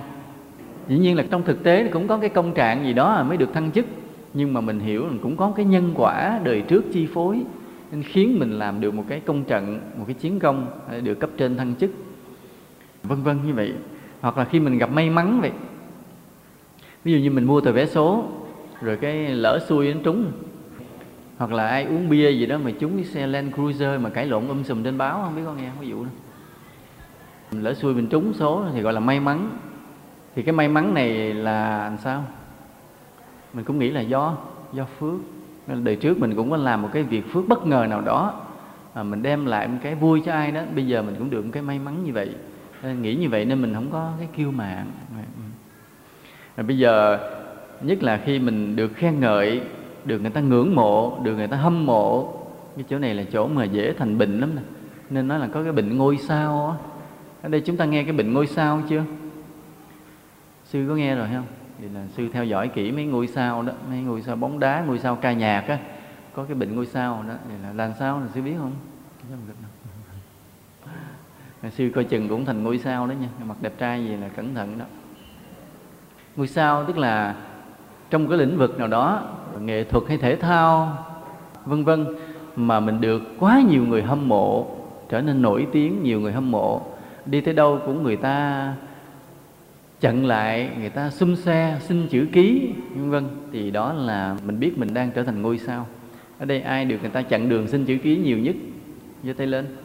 [0.88, 3.52] Dĩ nhiên là trong thực tế cũng có cái công trạng gì đó mới được
[3.52, 3.86] thăng chức
[4.34, 7.42] nhưng mà mình hiểu mình cũng có cái nhân quả đời trước chi phối
[7.90, 11.14] nên khiến mình làm được một cái công trận một cái chiến công à, được
[11.14, 11.90] cấp trên thăng chức.
[13.02, 13.72] Vân vân như vậy.
[14.20, 15.50] Hoặc là khi mình gặp may mắn vậy.
[17.04, 18.24] Ví dụ như mình mua tờ vé số
[18.82, 20.32] rồi cái lỡ xui đến trúng.
[21.38, 24.26] Hoặc là ai uống bia gì đó mà trúng cái xe Land Cruiser mà cãi
[24.26, 25.80] lộn um sùm trên báo, không biết có nghe không?
[25.80, 26.10] Ví dụ đó.
[27.50, 29.50] Lỡ xui mình trúng số thì gọi là may mắn.
[30.34, 32.24] Thì cái may mắn này là làm sao?
[33.52, 34.36] Mình cũng nghĩ là do
[34.72, 35.20] do phước.
[35.66, 38.40] Đời trước mình cũng có làm một cái việc phước bất ngờ nào đó,
[38.94, 40.60] mà mình đem lại một cái vui cho ai đó.
[40.74, 42.30] Bây giờ mình cũng được một cái may mắn như vậy.
[42.82, 44.86] Nên nghĩ như vậy nên mình không có cái kiêu mạn.
[45.16, 45.24] Rồi
[46.56, 46.62] ừ.
[46.62, 47.18] bây giờ
[47.82, 49.62] nhất là khi mình được khen ngợi,
[50.04, 52.32] được người ta ngưỡng mộ, được người ta hâm mộ.
[52.76, 54.62] Cái chỗ này là chỗ mà dễ thành bệnh lắm nè.
[55.10, 56.76] Nên nói là có cái bệnh ngôi sao á.
[57.42, 59.04] Ở đây chúng ta nghe cái bệnh ngôi sao chưa?
[60.64, 61.44] Sư có nghe rồi không?
[61.80, 64.84] Thì là sư theo dõi kỹ mấy ngôi sao đó, mấy ngôi sao bóng đá,
[64.86, 65.78] ngôi sao ca nhạc á.
[66.34, 68.72] Có cái bệnh ngôi sao đó thì là làm sao là sư biết không?
[71.70, 74.54] Sư coi chừng cũng thành ngôi sao đó nha mặt đẹp trai gì là cẩn
[74.54, 74.84] thận đó.
[76.36, 77.34] Ngôi sao tức là
[78.12, 79.22] trong cái lĩnh vực nào đó,
[79.60, 80.98] nghệ thuật hay thể thao,
[81.66, 82.06] vân vân,
[82.56, 84.76] mà mình được quá nhiều người hâm mộ,
[85.08, 86.82] trở nên nổi tiếng nhiều người hâm mộ,
[87.26, 88.74] đi tới đâu cũng người ta
[90.00, 93.28] chặn lại, người ta xum xe, xin chữ ký, vân vân.
[93.52, 95.86] Thì đó là mình biết mình đang trở thành ngôi sao.
[96.38, 98.56] Ở đây ai được người ta chặn đường xin chữ ký nhiều nhất?
[99.24, 99.76] Giơ tay lên.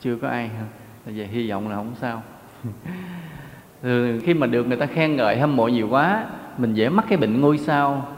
[0.00, 0.64] Chưa có ai hả?
[1.06, 2.22] Về hy vọng là không sao.
[3.82, 6.26] ừ, khi mà được người ta khen ngợi hâm mộ nhiều quá
[6.58, 8.08] mình dễ mắc cái bệnh ngôi sao.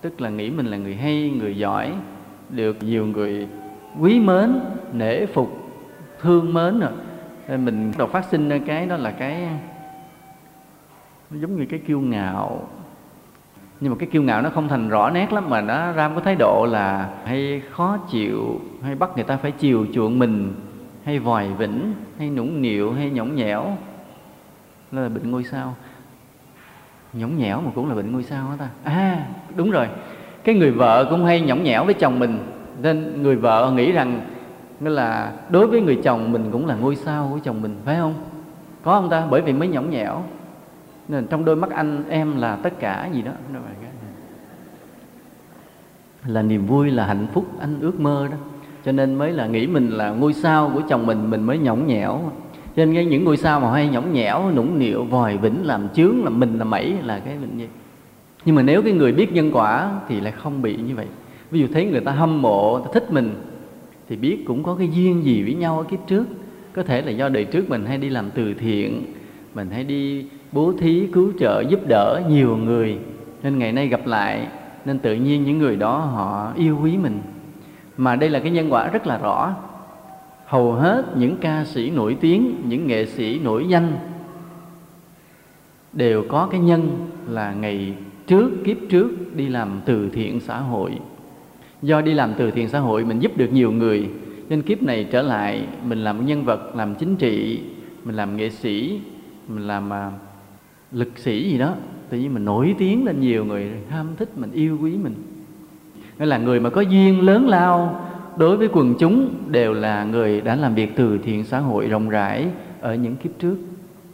[0.00, 1.92] Tức là nghĩ mình là người hay người giỏi
[2.50, 3.48] được nhiều người
[4.00, 4.60] quý mến
[4.92, 5.58] nể phục
[6.20, 6.90] thương mến rồi
[7.48, 9.48] nên mình đầu phát sinh ra cái đó là cái
[11.30, 12.68] nó giống như cái kiêu ngạo.
[13.80, 16.14] Nhưng mà cái kiêu ngạo nó không thành rõ nét lắm mà nó ra một
[16.14, 20.54] cái thái độ là hay khó chịu hay bắt người ta phải chiều chuộng mình
[21.04, 23.76] hay vòi vĩnh hay nũng nịu hay nhõng nhẽo
[25.00, 25.76] là bệnh ngôi sao.
[27.12, 28.68] Nhõng nhẽo mà cũng là bệnh ngôi sao đó ta?
[28.84, 29.26] À
[29.56, 29.88] đúng rồi.
[30.44, 32.38] Cái người vợ cũng hay nhõng nhẽo với chồng mình.
[32.82, 34.20] Nên người vợ nghĩ rằng
[34.80, 37.96] nghĩa là đối với người chồng mình cũng là ngôi sao của chồng mình, phải
[37.96, 38.14] không?
[38.82, 39.26] Có không ta?
[39.30, 40.22] Bởi vì mới nhõng nhẽo.
[41.08, 43.32] Nên trong đôi mắt anh em là tất cả gì đó.
[46.26, 48.36] Là niềm vui, là hạnh phúc, anh ước mơ đó.
[48.84, 51.86] Cho nên mới là nghĩ mình là ngôi sao của chồng mình mình mới nhõng
[51.86, 52.20] nhẽo
[52.76, 56.24] cho nên những ngôi sao mà hay nhõng nhẽo, nũng nịu, vòi vĩnh, làm chướng,
[56.24, 57.68] làm mình là mẩy là cái bệnh gì?
[58.44, 61.06] Nhưng mà nếu cái người biết nhân quả thì lại không bị như vậy.
[61.50, 63.30] Ví dụ thấy người ta hâm mộ, ta thích mình,
[64.08, 66.24] thì biết cũng có cái duyên gì với nhau ở kiếp trước.
[66.72, 69.02] Có thể là do đời trước mình hay đi làm từ thiện,
[69.54, 72.98] mình hay đi bố thí, cứu trợ, giúp đỡ nhiều người.
[73.42, 74.46] Nên ngày nay gặp lại,
[74.84, 77.20] nên tự nhiên những người đó họ yêu quý mình.
[77.96, 79.54] Mà đây là cái nhân quả rất là rõ
[80.52, 83.92] hầu hết những ca sĩ nổi tiếng những nghệ sĩ nổi danh
[85.92, 87.94] đều có cái nhân là ngày
[88.26, 90.92] trước kiếp trước đi làm từ thiện xã hội.
[91.82, 94.08] Do đi làm từ thiện xã hội mình giúp được nhiều người
[94.48, 97.60] nên kiếp này trở lại mình làm một nhân vật làm chính trị
[98.04, 99.00] mình làm nghệ sĩ
[99.48, 100.10] mình làm à,
[100.92, 101.74] lực sĩ gì đó.
[102.08, 105.14] Tự nhiên mình nổi tiếng lên nhiều người ham thích mình yêu quý mình.
[106.18, 108.00] Nghĩa là người mà có duyên lớn lao
[108.36, 112.08] đối với quần chúng đều là người đã làm việc từ thiện xã hội rộng
[112.08, 112.46] rãi
[112.80, 113.56] ở những kiếp trước.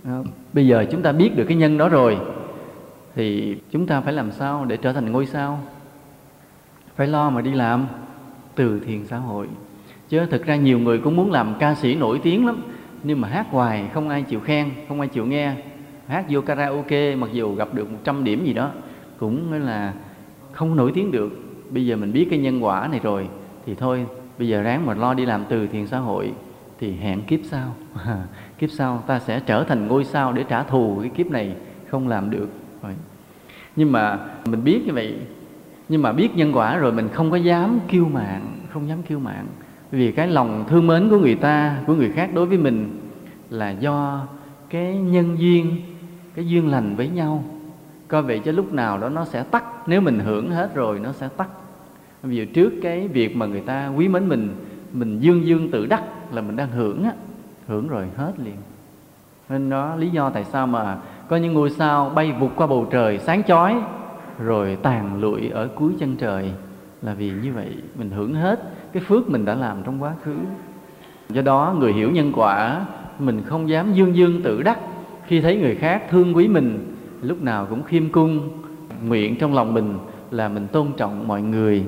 [0.05, 0.19] À,
[0.53, 2.19] bây giờ chúng ta biết được cái nhân đó rồi,
[3.15, 5.61] thì chúng ta phải làm sao để trở thành ngôi sao?
[6.97, 7.87] Phải lo mà đi làm
[8.55, 9.47] từ thiện xã hội.
[10.09, 12.63] Chứ thực ra nhiều người cũng muốn làm ca sĩ nổi tiếng lắm,
[13.03, 15.53] nhưng mà hát hoài không ai chịu khen, không ai chịu nghe.
[16.07, 18.71] Hát vô karaoke, mặc dù gặp được 100 điểm gì đó,
[19.19, 19.93] cũng là
[20.53, 21.33] không nổi tiếng được.
[21.71, 23.29] Bây giờ mình biết cái nhân quả này rồi
[23.69, 24.07] thì thôi,
[24.39, 26.33] bây giờ ráng mà lo đi làm từ thiện xã hội
[26.81, 27.75] thì hẹn kiếp sau.
[28.59, 31.57] Kiếp sau ta sẽ trở thành ngôi sao để trả thù cái kiếp này
[31.89, 32.49] không làm được.
[32.83, 32.95] Rồi.
[33.77, 35.17] Nhưng mà mình biết như vậy,
[35.89, 39.19] nhưng mà biết nhân quả rồi mình không có dám kêu mạng không dám kêu
[39.19, 39.47] mạng
[39.91, 43.01] vì cái lòng thương mến của người ta, của người khác đối với mình
[43.51, 44.27] là do
[44.71, 45.77] cái nhân duyên,
[46.35, 47.45] cái duyên lành với nhau.
[48.09, 49.65] Coi vậy cho lúc nào đó nó sẽ tắt.
[49.87, 51.49] Nếu mình hưởng hết rồi, nó sẽ tắt
[52.23, 54.49] ví dụ trước cái việc mà người ta quý mến mình
[54.93, 56.03] mình dương dương tự đắc
[56.33, 57.13] là mình đang hưởng á,
[57.67, 58.57] hưởng rồi hết liền.
[59.49, 62.87] Nên đó, lý do tại sao mà có những ngôi sao bay vụt qua bầu
[62.91, 63.75] trời sáng chói,
[64.39, 66.53] rồi tàn lụi ở cuối chân trời
[67.03, 70.35] là vì như vậy, mình hưởng hết cái phước mình đã làm trong quá khứ.
[71.29, 72.87] Do đó, người hiểu nhân quả,
[73.19, 74.79] mình không dám dương dương tự đắc.
[75.27, 78.49] Khi thấy người khác thương quý mình, lúc nào cũng khiêm cung,
[79.07, 79.95] nguyện trong lòng mình
[80.31, 81.85] là mình tôn trọng mọi người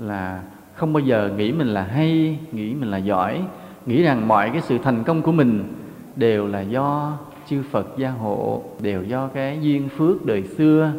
[0.00, 0.42] là
[0.74, 3.40] không bao giờ nghĩ mình là hay nghĩ mình là giỏi
[3.86, 5.64] nghĩ rằng mọi cái sự thành công của mình
[6.16, 10.92] đều là do chư Phật gia hộ đều do cái duyên phước đời xưa.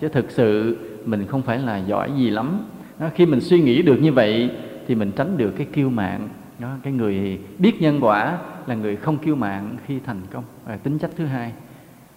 [0.00, 2.60] Chứ thực sự mình không phải là giỏi gì lắm.
[2.98, 4.50] Đó, khi mình suy nghĩ được như vậy
[4.86, 6.28] thì mình tránh được cái kiêu mạn.
[6.58, 10.44] Đó cái người biết nhân quả là người không kiêu mạn khi thành công.
[10.66, 11.52] À, tính chất thứ hai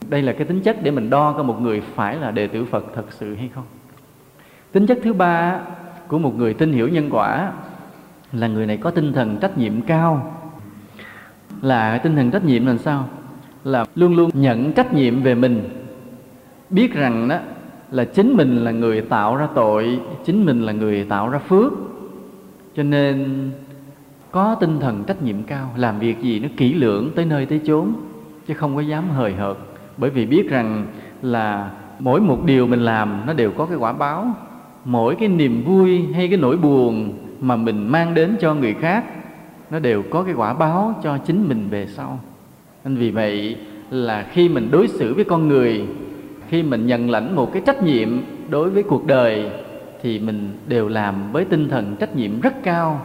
[0.09, 2.65] đây là cái tính chất để mình đo coi một người phải là đệ tử
[2.65, 3.63] Phật thật sự hay không.
[4.71, 5.59] Tính chất thứ ba
[6.11, 7.51] của một người tin hiểu nhân quả,
[8.31, 10.35] là người này có tinh thần trách nhiệm cao.
[11.61, 13.07] Là tinh thần trách nhiệm là sao?
[13.63, 15.69] Là luôn luôn nhận trách nhiệm về mình.
[16.69, 17.37] Biết rằng đó,
[17.91, 21.71] là chính mình là người tạo ra tội, chính mình là người tạo ra phước.
[22.75, 23.49] Cho nên
[24.31, 27.61] có tinh thần trách nhiệm cao, làm việc gì nó kỹ lưỡng tới nơi tới
[27.65, 27.93] chốn,
[28.47, 29.57] chứ không có dám hời hợt.
[29.97, 30.85] Bởi vì biết rằng
[31.21, 34.35] là mỗi một điều mình làm nó đều có cái quả báo
[34.85, 39.03] mỗi cái niềm vui hay cái nỗi buồn mà mình mang đến cho người khác,
[39.69, 42.19] nó đều có cái quả báo cho chính mình về sau.
[42.83, 43.57] Nên vì vậy
[43.89, 45.85] là khi mình đối xử với con người,
[46.49, 48.09] khi mình nhận lãnh một cái trách nhiệm
[48.49, 49.49] đối với cuộc đời,
[50.01, 53.01] thì mình đều làm với tinh thần trách nhiệm rất cao,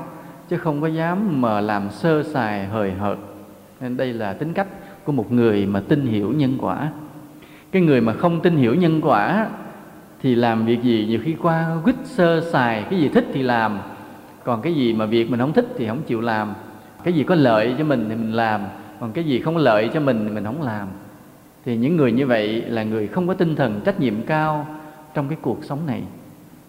[0.48, 3.18] chứ không có dám mà làm sơ sài, hời hợt.
[3.80, 4.66] Nên đây là tính cách
[5.04, 6.88] của một người mà tin hiểu nhân quả.
[7.72, 9.46] Cái người mà không tin hiểu nhân quả
[10.22, 11.06] thì làm việc gì?
[11.08, 13.78] Nhiều khi qua quýt sơ sài cái gì thích thì làm.
[14.44, 16.54] Còn cái gì mà việc mình không thích thì không chịu làm.
[17.04, 18.60] Cái gì có lợi cho mình thì mình làm.
[19.00, 20.88] Còn cái gì không có lợi cho mình thì mình không làm.
[21.64, 24.66] Thì những người như vậy là người không có tinh thần trách nhiệm cao
[25.14, 26.02] trong cái cuộc sống này.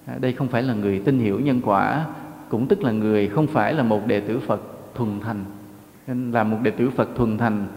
[0.05, 2.05] À, đây không phải là người tin hiểu nhân quả
[2.49, 4.62] cũng tức là người không phải là một đệ tử phật
[4.95, 5.45] thuần thành.
[6.07, 7.67] Nên là một đệ tử phật thuần thành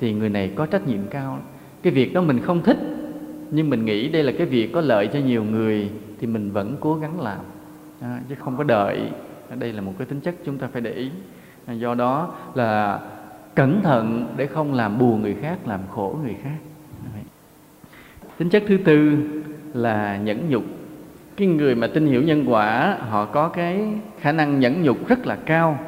[0.00, 1.38] thì người này có trách nhiệm cao.
[1.82, 2.78] Cái việc đó mình không thích
[3.50, 6.76] nhưng mình nghĩ đây là cái việc có lợi cho nhiều người thì mình vẫn
[6.80, 7.38] cố gắng làm.
[8.00, 9.00] À, chứ không có đợi.
[9.58, 11.10] Đây là một cái tính chất chúng ta phải để ý.
[11.66, 13.00] À, do đó là
[13.54, 16.56] cẩn thận để không làm buồn người khác làm khổ người khác.
[18.38, 19.18] Tính chất thứ tư
[19.74, 20.64] là nhẫn nhục.
[21.36, 23.88] Cái người mà tin hiểu nhân quả họ có cái
[24.20, 25.78] khả năng nhẫn nhục rất là cao.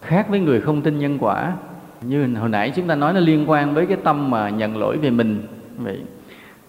[0.00, 1.56] Khác với người không tin nhân quả
[2.02, 4.98] như hồi nãy chúng ta nói nó liên quan với cái tâm mà nhận lỗi
[4.98, 5.46] về mình.
[5.76, 6.02] Vậy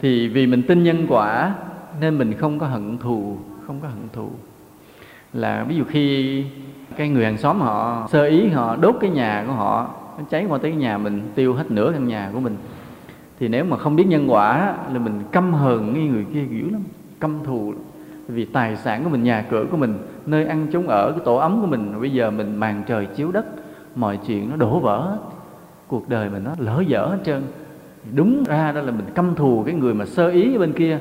[0.05, 1.55] thì vì mình tin nhân quả,
[2.01, 3.37] nên mình không có hận thù,
[3.67, 4.29] không có hận thù.
[5.33, 6.43] Là ví dụ khi
[6.95, 10.45] cái người hàng xóm họ sơ ý, họ đốt cái nhà của họ, nó cháy
[10.49, 12.57] qua tới cái nhà mình, tiêu hết nửa căn nhà của mình,
[13.39, 16.69] thì nếu mà không biết nhân quả là mình căm hờn cái người kia dữ
[16.69, 16.81] lắm,
[17.19, 17.73] căm thù
[18.27, 21.35] vì tài sản của mình, nhà cửa của mình, nơi ăn chốn ở, cái tổ
[21.35, 23.45] ấm của mình, bây giờ mình màn trời chiếu đất,
[23.95, 25.17] mọi chuyện nó đổ vỡ hết.
[25.87, 27.43] Cuộc đời mình nó lỡ dở hết trơn
[28.15, 30.99] đúng ra đó là mình căm thù cái người mà sơ ý bên kia.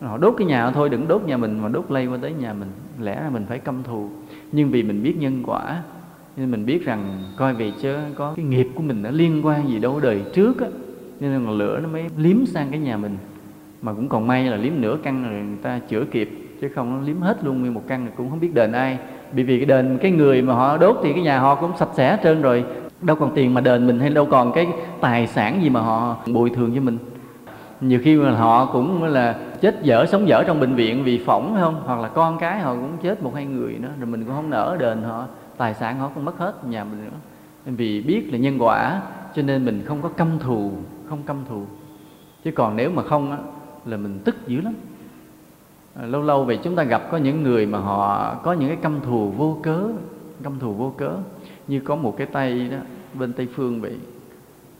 [0.00, 2.52] Họ đốt cái nhà thôi, đừng đốt nhà mình mà đốt lây qua tới nhà
[2.52, 2.68] mình.
[3.00, 4.08] Lẽ ra mình phải căm thù.
[4.52, 5.82] Nhưng vì mình biết nhân quả,
[6.36, 9.68] nên mình biết rằng coi về chứ có cái nghiệp của mình nó liên quan
[9.68, 10.66] gì đâu đời trước á.
[11.20, 13.16] Nên là lửa nó mới liếm sang cái nhà mình.
[13.82, 16.96] Mà cũng còn may là liếm nửa căn rồi người ta chữa kịp, chứ không
[16.96, 18.98] nó liếm hết luôn nguyên một căn, cũng không biết đền ai.
[19.32, 21.88] Bởi vì cái đền, cái người mà họ đốt thì cái nhà họ cũng sạch
[21.96, 22.64] sẽ hết trơn rồi
[23.00, 24.68] đâu còn tiền mà đền mình hay đâu còn cái
[25.00, 26.98] tài sản gì mà họ bồi thường cho mình.
[27.80, 31.56] Nhiều khi mà họ cũng là chết dở sống dở trong bệnh viện vì phỏng
[31.60, 31.82] không?
[31.84, 34.50] Hoặc là con cái họ cũng chết một hai người nữa rồi mình cũng không
[34.50, 35.24] nỡ đền họ
[35.56, 37.16] tài sản họ cũng mất hết nhà mình nữa.
[37.66, 39.02] Vì biết là nhân quả
[39.34, 40.72] cho nên mình không có căm thù
[41.08, 41.62] không căm thù.
[42.44, 43.38] Chứ còn nếu mà không á,
[43.86, 44.74] là mình tức dữ lắm.
[45.94, 48.78] À, lâu lâu vậy chúng ta gặp có những người mà họ có những cái
[48.82, 49.82] căm thù vô cớ
[50.42, 51.10] căm thù vô cớ
[51.68, 52.78] như có một cái tay đó,
[53.14, 53.96] bên tây phương vậy,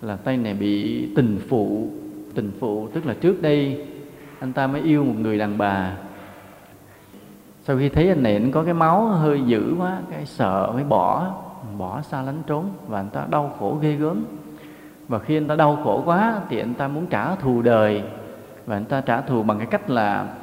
[0.03, 1.91] là tay này bị tình phụ
[2.35, 2.89] tình phụ.
[2.95, 3.87] Tức là trước đây,
[4.39, 5.97] anh ta mới yêu một người đàn bà.
[7.63, 10.85] Sau khi thấy anh này, anh có cái máu hơi dữ quá, cái sợ mới
[10.85, 11.35] bỏ
[11.79, 14.25] bỏ xa lánh trốn, và anh ta đau khổ ghê gớm.
[15.09, 18.03] Và khi anh ta đau khổ quá, thì anh ta muốn trả thù đời.
[18.67, 20.35] Và anh ta trả thù bằng cái cách là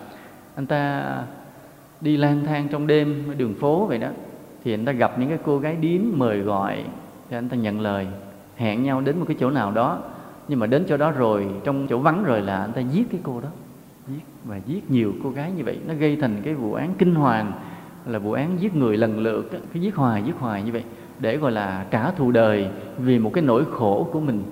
[0.55, 1.03] anh ta
[2.01, 4.07] đi lang thang trong đêm ở đường phố vậy đó
[4.65, 6.83] thì anh ta gặp những cái cô gái điếm mời gọi
[7.29, 8.07] thì anh ta nhận lời,
[8.55, 9.99] hẹn nhau đến một cái chỗ nào đó.
[10.47, 13.19] Nhưng mà đến chỗ đó rồi, trong chỗ vắng rồi là anh ta giết cái
[13.23, 13.49] cô đó.
[14.07, 15.79] Giết, và giết nhiều cô gái như vậy.
[15.87, 17.51] Nó gây thành cái vụ án kinh hoàng,
[18.05, 20.83] là vụ án giết người lần lượt cái giết hoài giết hoài như vậy,
[21.19, 24.43] để gọi là trả thù đời vì một cái nỗi khổ của mình.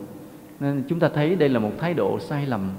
[0.59, 2.69] Nên chúng ta thấy đây là một thái độ sai lầm.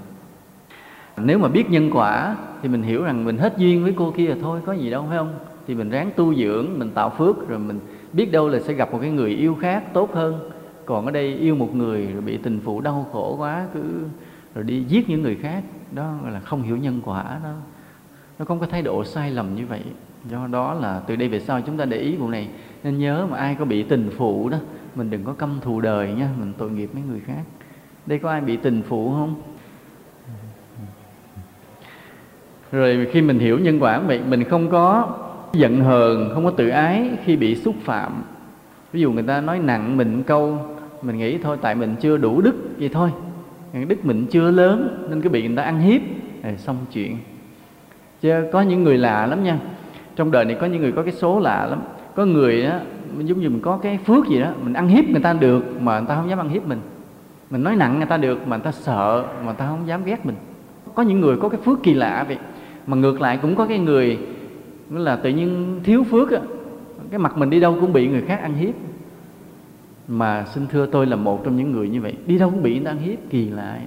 [1.17, 4.27] Nếu mà biết nhân quả thì mình hiểu rằng mình hết duyên với cô kia
[4.27, 5.33] rồi thôi, có gì đâu, phải không?
[5.67, 7.79] Thì mình ráng tu dưỡng, mình tạo phước, rồi mình
[8.13, 10.49] biết đâu là sẽ gặp một cái người yêu khác tốt hơn.
[10.85, 13.83] Còn ở đây yêu một người rồi bị tình phụ đau khổ quá, cứ
[14.55, 17.53] rồi đi giết những người khác, đó là không hiểu nhân quả đó.
[18.39, 19.81] Nó không có thái độ sai lầm như vậy.
[20.29, 22.47] Do đó là từ đây về sau chúng ta để ý vụ này.
[22.83, 24.57] Nên nhớ mà ai có bị tình phụ đó,
[24.95, 27.41] mình đừng có căm thù đời nha, mình tội nghiệp mấy người khác.
[28.05, 29.41] Đây có ai bị tình phụ không?
[32.71, 35.17] Rồi khi mình hiểu nhân quả vậy, mình không có
[35.55, 38.23] giận hờn, không có tự ái khi bị xúc phạm.
[38.93, 40.59] Ví dụ người ta nói nặng mình câu,
[41.01, 43.09] mình nghĩ thôi, tại mình chưa đủ đức vậy thôi.
[43.87, 46.01] Đức mình chưa lớn, nên cứ bị người ta ăn hiếp.
[46.43, 47.17] Rồi xong chuyện.
[48.21, 49.57] Chứ có những người lạ lắm nha.
[50.15, 51.79] Trong đời này có những người có cái số lạ lắm.
[52.15, 52.79] Có người đó
[53.17, 55.99] giống như mình có cái phước gì đó, mình ăn hiếp người ta được mà
[55.99, 56.79] người ta không dám ăn hiếp mình.
[57.49, 60.05] Mình nói nặng người ta được mà người ta sợ mà người ta không dám
[60.05, 60.35] ghét mình.
[60.95, 62.37] Có những người có cái phước kỳ lạ vậy.
[62.87, 64.19] Mà ngược lại cũng có cái người
[64.89, 66.39] là tự nhiên thiếu phước á.
[67.09, 68.73] Cái mặt mình đi đâu cũng bị người khác ăn hiếp.
[70.07, 72.13] Mà xin thưa tôi là một trong những người như vậy.
[72.25, 73.79] Đi đâu cũng bị người ta ăn hiếp, kỳ lạ.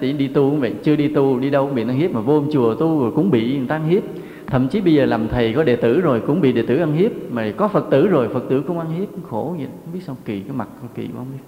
[0.00, 2.20] Thì đi tu cũng vậy, chưa đi tu, đi đâu cũng bị ăn hiếp, mà
[2.20, 4.02] vô chùa tu rồi cũng bị người ta ăn hiếp.
[4.46, 6.92] Thậm chí bây giờ làm thầy có đệ tử rồi cũng bị đệ tử ăn
[6.92, 9.68] hiếp, mà có phật tử rồi, phật tử cũng ăn hiếp, cũng khổ vậy.
[9.84, 11.44] Không biết sao kỳ cái mặt kỳ không biết.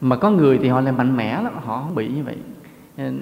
[0.00, 2.36] Mà có người thì họ lại mạnh mẽ lắm, họ không bị như vậy.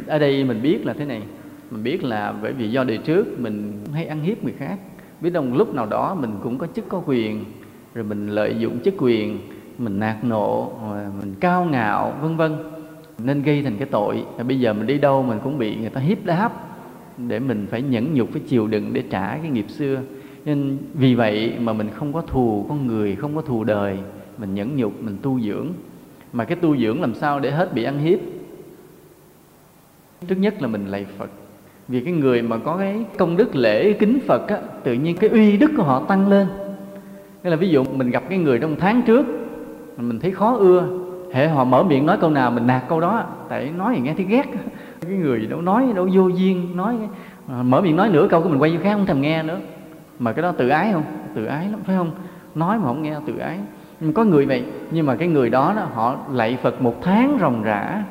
[0.07, 1.23] Ở đây mình biết là thế này
[1.71, 4.79] mình biết là bởi vì do đời trước mình hay ăn hiếp người khác.
[5.21, 7.45] Biết đâu một lúc nào đó mình cũng có chức có quyền,
[7.95, 9.39] rồi mình lợi dụng chức quyền,
[9.79, 10.73] mình nạt nộ
[11.21, 12.57] mình cao ngạo, vân vân.
[13.25, 14.25] Nên gây thành cái tội.
[14.37, 16.53] Và bây giờ mình đi đâu mình cũng bị người ta hiếp đáp
[17.17, 20.01] để mình phải nhẫn nhục, phải chịu đựng để trả cái nghiệp xưa.
[20.45, 23.99] Nên vì vậy mà mình không có thù con người, không có thù đời.
[24.39, 25.69] Mình nhẫn nhục, mình tu dưỡng.
[26.33, 28.19] Mà cái tu dưỡng làm sao để hết bị ăn hiếp?
[30.29, 31.31] Trước nhất là mình lạy phật
[31.89, 35.31] vì cái người mà có cái công đức lễ kính phật á, tự nhiên cái
[35.31, 36.47] uy đức của họ tăng lên.
[37.43, 39.27] Nên là ví dụ mình gặp cái người trong tháng trước
[39.97, 40.85] mình thấy khó ưa
[41.33, 44.15] hệ họ mở miệng nói câu nào mình nạt câu đó tại nói thì nghe
[44.15, 44.45] thấy ghét.
[45.01, 46.97] Cái người đâu nói đâu vô duyên nói
[47.49, 49.59] à, mở miệng nói nửa câu của mình quay vô khác không thèm nghe nữa.
[50.19, 51.03] Mà cái đó tự ái không?
[51.35, 52.11] Tự ái lắm phải không?
[52.55, 53.59] Nói mà không nghe tự ái.
[54.01, 57.39] Nhưng có người vậy nhưng mà cái người đó, đó họ lạy phật một tháng
[57.41, 58.05] ròng rã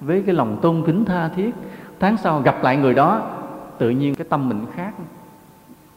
[0.00, 1.50] với cái lòng tôn kính tha thiết
[2.00, 3.30] tháng sau gặp lại người đó,
[3.78, 4.92] tự nhiên cái tâm mình khác.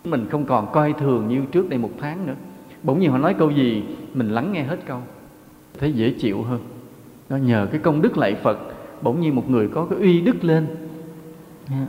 [0.04, 2.36] Mình không còn coi thường như trước đây một tháng nữa.
[2.84, 3.84] Bỗng nhiên họ nói câu gì,
[4.14, 5.00] mình lắng nghe hết câu.
[5.80, 6.60] Thấy dễ chịu hơn.
[7.30, 8.60] Nó nhờ cái công đức lạy phật,
[9.02, 10.68] bỗng nhiên một người có cái uy đức lên.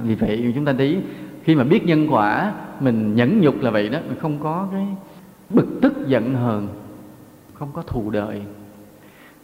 [0.03, 1.03] Vì vậy chúng ta thấy
[1.43, 4.87] khi mà biết nhân quả, mình nhẫn nhục là vậy đó, mình không có cái
[5.51, 6.69] bực tức, giận hờn,
[7.55, 8.43] không có thù đời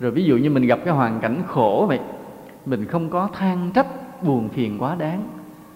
[0.00, 2.00] rồi ví dụ như mình gặp cái hoàn cảnh khổ vậy,
[2.66, 3.86] mình không có than trách
[4.24, 5.22] buồn phiền quá đáng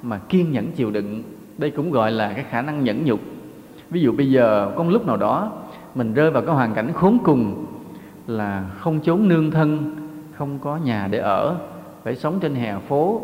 [0.03, 1.22] mà kiên nhẫn chịu đựng.
[1.59, 3.20] Đây cũng gọi là cái khả năng nhẫn nhục.
[3.90, 5.53] Ví dụ bây giờ có một lúc nào đó
[5.94, 7.66] mình rơi vào cái hoàn cảnh khốn cùng
[8.26, 9.96] là không chốn nương thân
[10.32, 11.57] không có nhà để ở
[12.05, 13.22] phải sống trên hè phố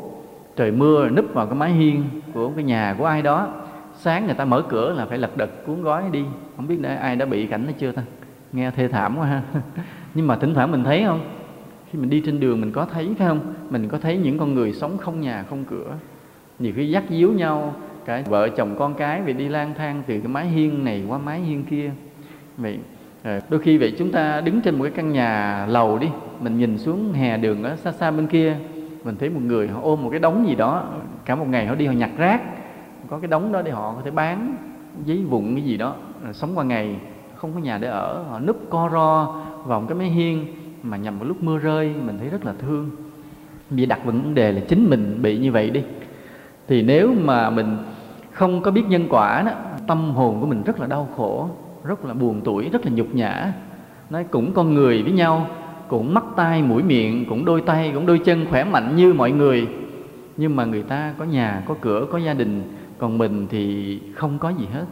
[0.56, 2.04] trời mưa núp vào cái mái hiên
[2.34, 3.48] của cái nhà của ai đó
[3.96, 6.24] sáng người ta mở cửa là phải lật đật cuốn gói đi.
[6.56, 8.02] Không biết đã, ai đã bị cảnh đó chưa ta?
[8.52, 9.42] Nghe thê thảm quá ha.
[10.14, 11.20] Nhưng mà thỉnh thoảng mình thấy không?
[11.94, 13.40] Khi mình đi trên đường mình có thấy, phải không?
[13.70, 15.92] Mình có thấy những con người sống không nhà, không cửa.
[16.58, 17.74] Nhiều khi dắt díu nhau
[18.04, 21.18] cả vợ chồng con cái vì đi lang thang từ cái mái hiên này qua
[21.18, 21.90] mái hiên kia.
[22.56, 22.78] Vậy
[23.22, 26.08] ờ, đôi khi vậy chúng ta đứng trên một cái căn nhà lầu đi,
[26.40, 28.56] mình nhìn xuống hè đường ở xa xa bên kia,
[29.04, 30.88] mình thấy một người họ ôm một cái đống gì đó,
[31.24, 32.42] cả một ngày họ đi họ nhặt rác,
[33.08, 34.56] có cái đống đó để họ có thể bán
[35.04, 35.94] giấy vụn cái gì đó
[36.32, 36.96] sống qua ngày,
[37.36, 39.34] không có nhà để ở, họ núp co ro
[39.64, 40.46] vào một cái mái hiên
[40.84, 42.90] mà nhằm vào lúc mưa rơi, mình thấy rất là thương.
[43.70, 45.82] Vì đặt vấn đề là chính mình bị như vậy đi.
[46.68, 47.76] Thì nếu mà mình
[48.32, 49.52] không có biết nhân quả đó,
[49.86, 51.48] tâm hồn của mình rất là đau khổ,
[51.84, 53.52] rất là buồn tuổi rất là nhục nhã.
[54.10, 55.46] Nói cũng con người với nhau,
[55.88, 59.32] cũng mắt tai mũi miệng, cũng đôi tay, cũng đôi chân khỏe mạnh như mọi
[59.32, 59.68] người.
[60.36, 62.62] Nhưng mà người ta có nhà, có cửa, có gia đình,
[62.98, 64.84] còn mình thì không có gì hết.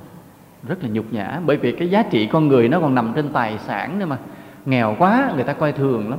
[0.68, 3.28] Rất là nhục nhã, bởi vì cái giá trị con người nó còn nằm trên
[3.28, 4.18] tài sản nữa mà
[4.66, 6.18] nghèo quá, người ta coi thường lắm.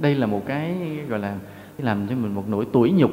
[0.00, 0.76] Đây là một cái,
[1.08, 1.34] gọi là
[1.78, 3.10] làm cho mình một nỗi tủi nhục.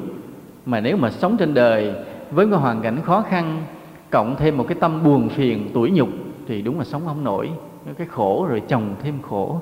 [0.66, 1.94] Mà nếu mà sống trên đời
[2.32, 3.62] với cái hoàn cảnh khó khăn,
[4.10, 6.10] cộng thêm một cái tâm buồn phiền, tủi nhục,
[6.48, 7.50] thì đúng là sống không nổi.
[7.98, 9.62] Cái khổ rồi chồng thêm khổ.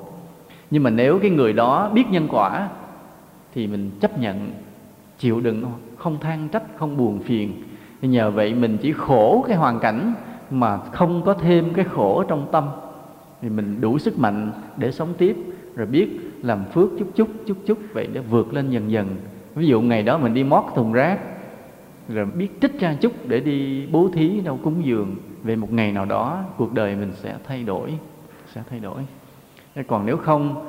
[0.70, 2.68] Nhưng mà nếu cái người đó biết nhân quả,
[3.54, 4.50] thì mình chấp nhận,
[5.18, 5.64] chịu đựng,
[5.96, 7.62] không than trách, không buồn phiền.
[8.02, 10.14] Nhờ vậy mình chỉ khổ cái hoàn cảnh
[10.50, 12.64] mà không có thêm cái khổ trong tâm
[13.42, 15.36] thì mình đủ sức mạnh để sống tiếp,
[15.76, 16.08] rồi biết
[16.42, 19.06] làm phước chút chút chút chút, vậy để vượt lên dần dần.
[19.54, 21.18] Ví dụ ngày đó mình đi mót thùng rác,
[22.08, 25.16] rồi biết trích ra chút để đi bố thí đâu cúng dường.
[25.42, 27.94] Về một ngày nào đó, cuộc đời mình sẽ thay đổi,
[28.54, 29.02] sẽ thay đổi.
[29.86, 30.68] Còn nếu không,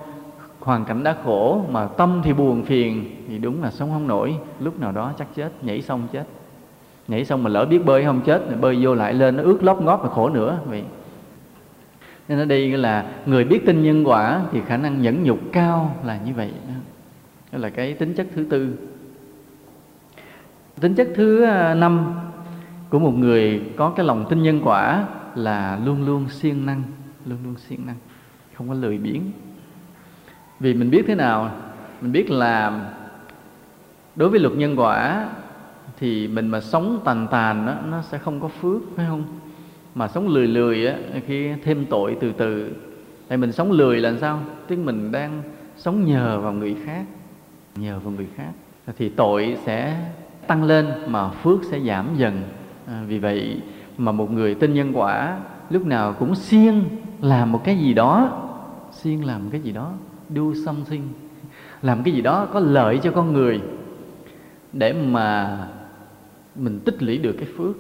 [0.59, 4.35] hoàn cảnh đã khổ mà tâm thì buồn phiền, thì đúng là sống không nổi.
[4.59, 6.23] Lúc nào đó chắc chết, nhảy xong chết.
[7.07, 9.81] Nhảy xong mà lỡ biết bơi không chết, bơi vô lại lên, nó ướt lót
[9.81, 10.59] ngót mà khổ nữa.
[10.65, 10.83] Vậy
[12.29, 15.95] nên ở đây là người biết tin nhân quả thì khả năng nhẫn nhục cao
[16.05, 16.73] là như vậy đó.
[17.59, 18.73] Là cái tính chất thứ tư.
[20.79, 22.13] Tính chất thứ à, năm
[22.89, 25.05] của một người có cái lòng tin nhân quả
[25.35, 26.83] là luôn luôn siêng năng
[27.25, 27.95] luôn luôn siêng năng
[28.53, 29.21] không có lười biếng.
[30.59, 31.51] Vì mình biết thế nào?
[32.01, 32.85] Mình biết là
[34.15, 35.27] đối với luật nhân quả
[35.99, 39.38] thì mình mà sống tàn tàn đó, nó sẽ không có phước phải không?
[39.95, 42.71] Mà sống lười lười á khi thêm tội từ từ
[43.29, 44.41] thì mình sống lười là sao?
[44.67, 45.41] Tức mình đang
[45.77, 47.05] sống nhờ vào người khác
[47.75, 48.51] nhờ vào người khác.
[48.97, 50.09] Thì tội sẽ
[50.47, 52.41] tăng lên mà phước sẽ giảm dần.
[52.87, 53.61] À, vì vậy
[53.97, 56.83] mà một người tin nhân quả lúc nào cũng siêng
[57.21, 58.45] làm một cái gì đó
[58.91, 59.91] siêng làm cái gì đó
[60.29, 61.01] do something
[61.81, 63.61] làm cái gì đó có lợi cho con người
[64.73, 65.57] để mà
[66.55, 67.75] mình tích lũy được cái phước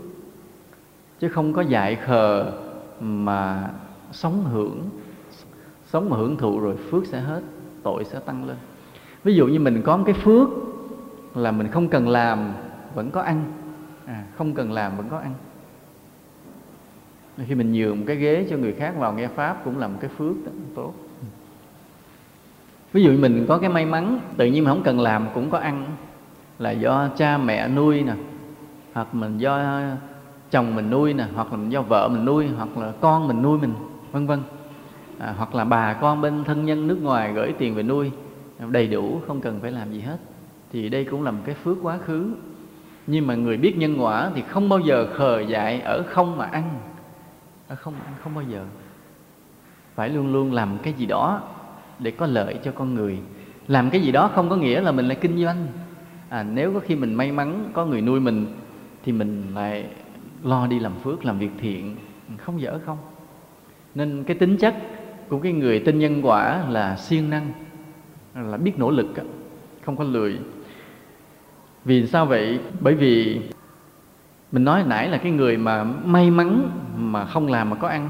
[1.19, 2.51] chứ không có dại khờ
[2.99, 3.69] mà
[4.11, 4.89] sống hưởng
[5.85, 7.41] sống mà hưởng thụ rồi phước sẽ hết
[7.83, 8.57] tội sẽ tăng lên.
[9.23, 10.49] Ví dụ như mình có một cái phước
[11.35, 12.53] là mình không cần làm
[12.95, 13.43] vẫn có ăn.
[14.05, 15.33] À, không cần làm vẫn có ăn.
[17.47, 19.97] Khi mình nhường một cái ghế cho người khác vào nghe pháp cũng là một
[20.01, 20.93] cái phước đó, tốt.
[22.93, 25.57] Ví dụ mình có cái may mắn tự nhiên mình không cần làm cũng có
[25.57, 25.85] ăn
[26.59, 28.13] là do cha mẹ nuôi nè
[28.93, 29.81] hoặc mình do
[30.51, 33.41] chồng mình nuôi nè hoặc là mình do vợ mình nuôi hoặc là con mình
[33.41, 33.73] nuôi mình
[34.11, 34.39] vân vân.
[35.19, 38.11] À, hoặc là bà con bên thân nhân nước ngoài gửi tiền về nuôi
[38.69, 40.17] đầy đủ không cần phải làm gì hết.
[40.71, 42.33] Thì đây cũng là một cái phước quá khứ.
[43.07, 46.45] Nhưng mà người biết nhân quả thì không bao giờ khờ dại ở không mà
[46.45, 46.63] ăn.
[47.67, 48.63] Ở không ăn không bao giờ.
[49.95, 51.41] Phải luôn luôn làm cái gì đó
[51.99, 53.19] để có lợi cho con người.
[53.67, 55.67] Làm cái gì đó không có nghĩa là mình lại kinh doanh.
[56.29, 58.45] À, nếu có khi mình may mắn có người nuôi mình
[59.03, 59.85] thì mình lại
[60.43, 61.95] lo đi làm phước, làm việc thiện,
[62.37, 62.97] không dở không?
[63.95, 64.75] Nên cái tính chất
[65.29, 67.51] của cái người tin nhân quả là siêng năng,
[68.35, 69.07] là biết nỗ lực
[69.85, 70.39] không có lười.
[71.85, 72.59] Vì sao vậy?
[72.79, 73.41] Bởi vì
[74.51, 78.09] mình nói nãy là cái người mà may mắn mà không làm mà có ăn.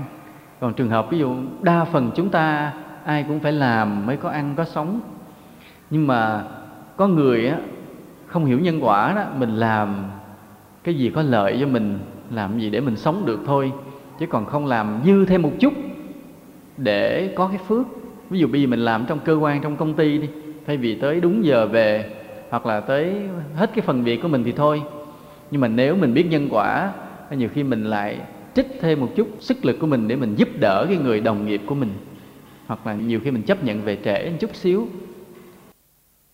[0.60, 2.74] Còn trường hợp ví dụ đa phần chúng ta
[3.06, 5.02] ai cũng phải làm mới có ăn, có sống.
[5.90, 6.44] Nhưng mà
[6.98, 7.58] có người á,
[8.26, 10.06] không hiểu nhân quả đó, mình làm
[10.84, 12.00] cái gì có lợi cho mình
[12.32, 13.72] làm gì để mình sống được thôi,
[14.20, 15.74] chứ còn không làm dư thêm một chút
[16.78, 17.86] để có cái phước.
[18.30, 20.28] Ví dụ bây giờ mình làm trong cơ quan, trong công ty đi,
[20.68, 22.10] thay vì tới đúng giờ về,
[22.50, 23.14] hoặc là tới
[23.56, 24.82] hết cái phần việc của mình thì thôi.
[25.52, 26.94] Nhưng mà nếu mình biết nhân quả
[27.32, 28.18] nhiều khi mình lại
[28.56, 31.46] trích thêm một chút sức lực của mình để mình giúp đỡ cái người đồng
[31.46, 31.90] nghiệp của mình,
[32.68, 34.88] hoặc là nhiều khi mình chấp nhận về trễ một chút xíu.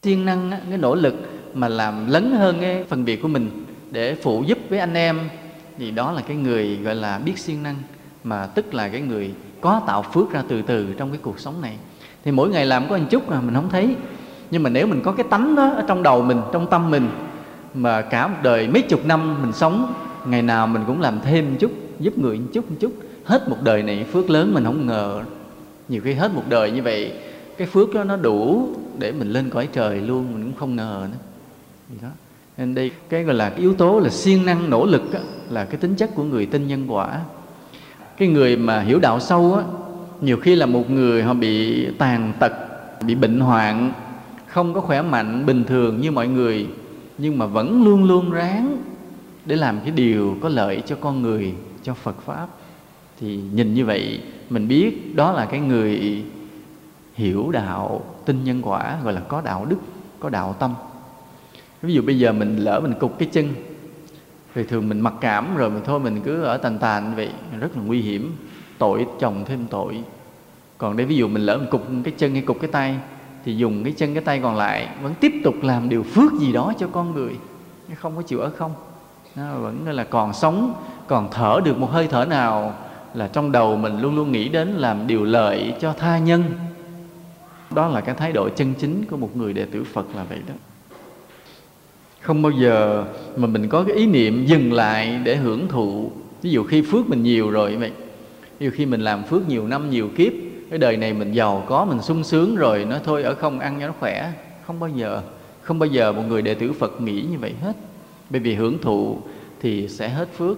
[0.04, 1.16] Siêng năng cái nỗ lực
[1.54, 3.50] mà làm lớn hơn cái phần việc của mình
[3.92, 5.20] để phụ giúp với anh em
[5.78, 7.76] thì đó là cái người, gọi là, biết siêng năng,
[8.24, 11.62] mà tức là cái người có tạo phước ra từ từ trong cái cuộc sống
[11.62, 11.78] này.
[12.24, 13.96] Thì mỗi ngày làm có một chút mà mình không thấy.
[14.52, 17.10] Nhưng mà nếu mình có cái tánh đó ở trong đầu mình, trong tâm mình,
[17.74, 19.94] mà cả một đời mấy chục năm mình sống,
[20.26, 22.94] ngày nào mình cũng làm thêm một chút, giúp người một chút một chút,
[23.26, 25.24] hết một đời này phước lớn mình không ngờ.
[25.90, 27.14] Nhiều khi hết một đời như vậy,
[27.58, 28.70] cái phước đó nó đủ
[29.00, 31.18] để mình lên cõi trời luôn, mình cũng không ngờ nữa.
[31.90, 32.08] Gì đó
[32.58, 35.78] nên đây cái gọi là yếu tố là siêng năng nỗ lực á, là cái
[35.78, 37.20] tính chất của người tin nhân quả.
[38.18, 39.64] Cái người mà hiểu đạo sâu á
[40.22, 42.52] nhiều khi là một người họ bị tàn tật
[43.06, 43.92] bị bệnh hoạn
[44.48, 46.68] không có khỏe mạnh bình thường như mọi người
[47.18, 48.78] nhưng mà vẫn luôn luôn ráng
[49.46, 51.54] để làm cái điều có lợi cho con người
[51.84, 52.48] cho phật pháp.
[53.20, 56.24] Thì nhìn như vậy mình biết đó là cái người
[57.14, 59.78] hiểu đạo tin nhân quả gọi là có đạo đức
[60.20, 60.74] có đạo tâm
[61.86, 63.54] ví dụ bây giờ mình lỡ mình cục cái chân,
[64.56, 67.30] thì thường mình mặc cảm rồi mình thôi, mình cứ ở tàn tàn như vậy,
[67.60, 68.36] rất là nguy hiểm,
[68.78, 70.04] tội chồng thêm tội.
[70.78, 72.96] Còn đây ví dụ mình lỡ mình cục cái chân hay cục cái tay,
[73.46, 76.52] thì dùng cái chân cái tay còn lại, vẫn tiếp tục làm điều phước gì
[76.52, 77.36] đó cho con người.
[77.96, 78.72] Không có chịu ở không.
[79.36, 80.74] Nó vẫn là còn sống,
[81.08, 82.76] còn thở được một hơi thở nào
[83.14, 86.44] là trong đầu mình luôn luôn nghĩ đến làm điều lợi cho tha nhân.
[87.76, 90.40] Đó là cái thái độ chân chính của một người đệ tử phật là vậy
[90.48, 90.54] đó
[92.26, 93.06] không bao giờ
[93.38, 96.12] mà mình có cái ý niệm dừng lại để hưởng thụ.
[96.42, 97.92] Ví dụ khi phước mình nhiều rồi vậy.
[98.60, 100.32] Nhiều khi mình làm phước nhiều năm, nhiều kiếp,
[100.70, 103.78] cái đời này mình giàu có, mình sung sướng rồi, nó thôi ở không ăn
[103.80, 104.32] cho nó khỏe.
[104.66, 105.22] Không bao giờ,
[105.62, 107.74] không bao giờ một người đệ tử phật nghĩ như vậy hết.
[108.30, 109.18] Bởi vì hưởng thụ
[109.62, 110.58] thì sẽ hết phước.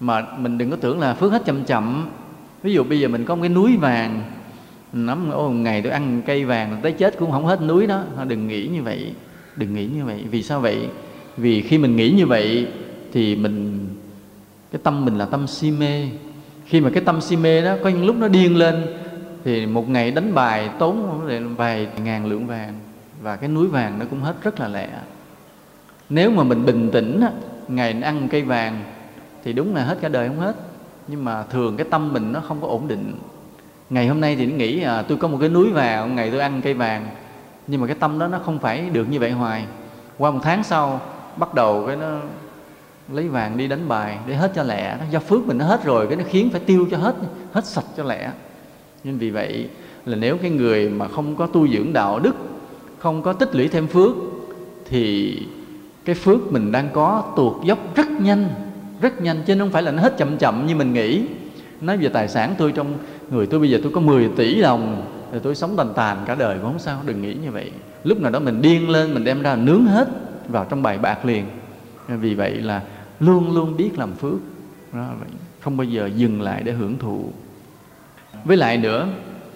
[0.00, 2.10] Mà mình đừng có tưởng là phước hết chậm chậm.
[2.62, 4.22] Ví dụ bây giờ mình có một cái núi vàng
[4.92, 8.02] nắm ô ngày tôi ăn cây vàng, tới chết cũng không hết núi đó.
[8.28, 9.12] Đừng nghĩ như vậy
[9.58, 10.24] đừng nghĩ như vậy.
[10.30, 10.88] Vì sao vậy?
[11.36, 12.66] Vì khi mình nghĩ như vậy
[13.12, 13.86] thì mình
[14.72, 16.08] cái tâm mình là tâm si mê.
[16.66, 18.86] Khi mà cái tâm si mê đó có những lúc nó điên lên
[19.44, 21.20] thì một ngày đánh bài tốn
[21.56, 22.74] vài ngàn lượng vàng
[23.22, 24.88] và cái núi vàng nó cũng hết rất là lẹ.
[26.08, 27.20] Nếu mà mình bình tĩnh
[27.68, 28.82] ngày ăn cây vàng
[29.44, 30.56] thì đúng là hết cả đời không hết.
[31.08, 33.12] Nhưng mà thường cái tâm mình nó không có ổn định.
[33.90, 36.40] Ngày hôm nay thì nó nghĩ à, tôi có một cái núi vàng ngày tôi
[36.40, 37.06] ăn cây vàng
[37.68, 39.64] nhưng mà cái tâm đó nó không phải được như vậy hoài.
[40.18, 41.00] Qua một tháng sau,
[41.36, 42.16] bắt đầu cái nó
[43.12, 44.96] lấy vàng đi đánh bài để hết cho lẹ.
[44.98, 47.14] Nó do phước mình nó hết rồi, cái nó khiến phải tiêu cho hết
[47.52, 48.30] hết sạch cho lẹ.
[49.04, 49.68] Nên vì vậy
[50.04, 52.36] là nếu cái người mà không có tu dưỡng đạo đức,
[52.98, 54.14] không có tích lũy thêm phước,
[54.88, 55.36] thì
[56.04, 58.48] cái phước mình đang có tuột dốc rất nhanh
[59.00, 61.22] rất nhanh, chứ không phải là nó hết chậm chậm như mình nghĩ.
[61.80, 62.94] Nói về tài sản tôi trong
[63.30, 65.02] người tôi bây giờ tôi có 10 tỷ đồng
[65.32, 67.70] thì tôi sống tàn tàn cả đời cũng không sao đừng nghĩ như vậy.
[68.04, 70.08] Lúc nào đó mình điên lên mình đem ra nướng hết
[70.48, 71.44] vào trong bài bạc liền.
[72.08, 72.82] Vì vậy là
[73.20, 74.38] luôn luôn biết làm phước.
[74.92, 75.06] Đó,
[75.60, 77.32] không bao giờ dừng lại để hưởng thụ.
[78.44, 79.08] Với lại nữa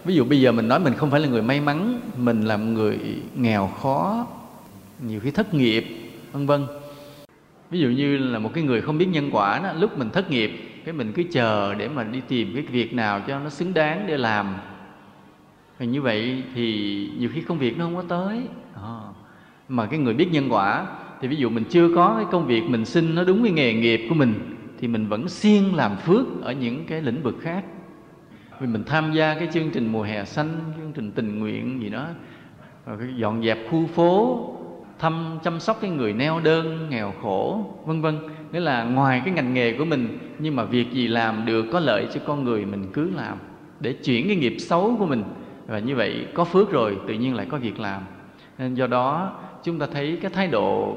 [0.04, 2.56] ví dụ bây giờ mình nói mình không phải là người may mắn mình là
[2.56, 2.98] người
[3.36, 4.26] nghèo khó
[5.06, 6.66] nhiều khi thất nghiệp vân vân.
[7.70, 10.30] Ví dụ như là một cái người không biết nhân quả đó lúc mình thất
[10.30, 10.50] nghiệp
[10.84, 14.04] cái mình cứ chờ để mà đi tìm cái việc nào cho nó xứng đáng
[14.06, 14.54] để làm
[15.82, 18.40] và như vậy thì nhiều khi công việc nó không có tới.
[18.74, 19.00] À.
[19.68, 20.86] mà cái người biết nhân quả,
[21.20, 23.74] thì ví dụ mình chưa có cái công việc mình xin nó đúng với nghề
[23.74, 24.34] nghiệp của mình,
[24.80, 27.64] thì mình vẫn siêng làm phước ở những cái lĩnh vực khác.
[28.60, 31.88] Vì mình tham gia cái chương trình mùa hè xanh, chương trình tình nguyện gì
[31.88, 32.06] đó,
[32.86, 34.48] rồi dọn dẹp khu phố,
[34.98, 38.18] thăm, chăm sóc cái người neo đơn, nghèo khổ, vân vân.
[38.52, 41.80] Nghĩa là ngoài cái ngành nghề của mình, nhưng mà việc gì làm được có
[41.80, 43.38] lợi cho con người mình cứ làm,
[43.80, 45.22] để chuyển cái nghiệp xấu của mình
[45.66, 48.02] và như vậy có phước rồi, tự nhiên lại có việc làm.
[48.58, 50.96] Nên do đó, chúng ta thấy cái thái độ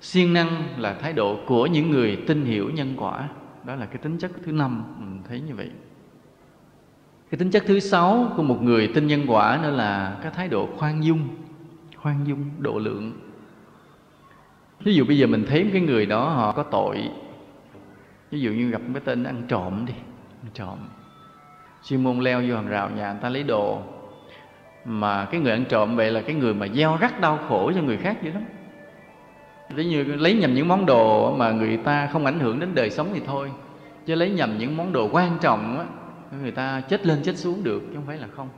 [0.00, 3.28] siêng năng là thái độ của những người tin hiểu nhân quả.
[3.64, 5.70] Đó là cái tính chất thứ năm, mình thấy như vậy.
[7.30, 10.48] Cái tính chất thứ sáu của một người tin nhân quả nữa là cái thái
[10.48, 11.28] độ khoan dung
[12.02, 13.12] khoan dung, độ lượng.
[14.84, 17.10] Ví dụ bây giờ mình thấy cái người đó họ có tội.
[18.30, 19.92] Ví dụ như gặp cái tên ăn trộm đi,
[20.42, 20.78] ăn trộm
[21.84, 23.82] chuyên môn leo vô hàng rào nhà người ta lấy đồ.
[24.84, 27.82] Mà cái người ăn trộm vậy là cái người mà gieo rắc đau khổ cho
[27.82, 28.42] người khác dữ lắm.
[29.70, 32.90] Ví như lấy nhầm những món đồ mà người ta không ảnh hưởng đến đời
[32.90, 33.50] sống thì thôi.
[34.06, 35.84] Chứ lấy nhầm những món đồ quan trọng á,
[36.42, 38.48] người ta chết lên chết xuống được, chứ không phải là không.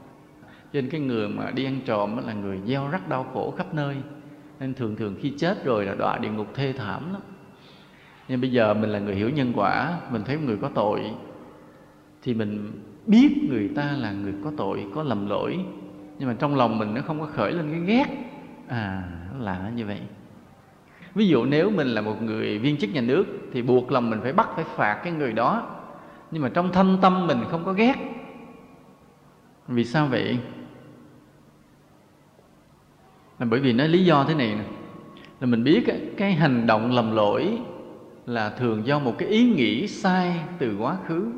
[0.43, 3.75] Cho nên cái người mà đi ăn trộm là người gieo rắc đau khổ khắp
[3.75, 3.97] nơi.
[4.61, 7.23] Nên thường thường khi chết rồi là đọa địa ngục thê thảm lắm.
[8.29, 11.01] Nhưng bây giờ mình là người hiểu nhân quả, mình thấy người có tội,
[12.23, 12.73] thì mình
[13.07, 15.65] biết người ta là người có tội, có lầm lỗi,
[16.19, 18.07] nhưng mà trong lòng mình nó không có khởi lên cái ghét.
[18.69, 19.03] À
[19.39, 20.01] là như vậy.
[21.15, 24.21] Ví dụ nếu mình là một người viên chức nhà nước thì buộc lòng mình
[24.23, 25.71] phải bắt, phải phạt cái người đó.
[26.31, 27.95] Nhưng mà trong thâm tâm mình không có ghét.
[29.69, 30.39] Vì sao vậy?
[33.39, 34.65] Là bởi vì nó lý do thế này nè.
[35.41, 35.85] Là mình biết
[36.17, 37.59] cái hành động lầm lỗi
[38.27, 41.33] là thường do một cái ý nghĩ sai từ quá khứ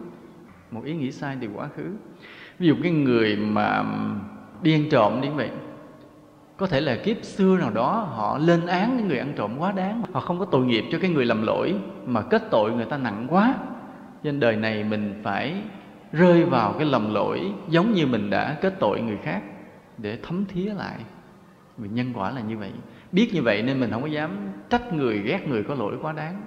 [0.76, 1.92] một ý nghĩ sai từ quá khứ.
[2.58, 3.84] Ví dụ cái người mà
[4.62, 5.50] đi ăn trộm đi vậy,
[6.56, 9.72] có thể là kiếp xưa nào đó họ lên án những người ăn trộm quá
[9.72, 10.02] đáng.
[10.12, 11.74] Họ không có tội nghiệp cho cái người làm lỗi
[12.06, 13.54] mà kết tội người ta nặng quá.
[14.22, 15.62] Trên đời này mình phải
[16.12, 19.42] rơi vào cái lầm lỗi giống như mình đã kết tội người khác
[19.98, 20.96] để thấm thía lại.
[21.78, 22.70] Vì nhân quả là như vậy.
[23.12, 24.30] Biết như vậy nên mình không có dám
[24.70, 26.42] trách người, ghét người có lỗi quá đáng.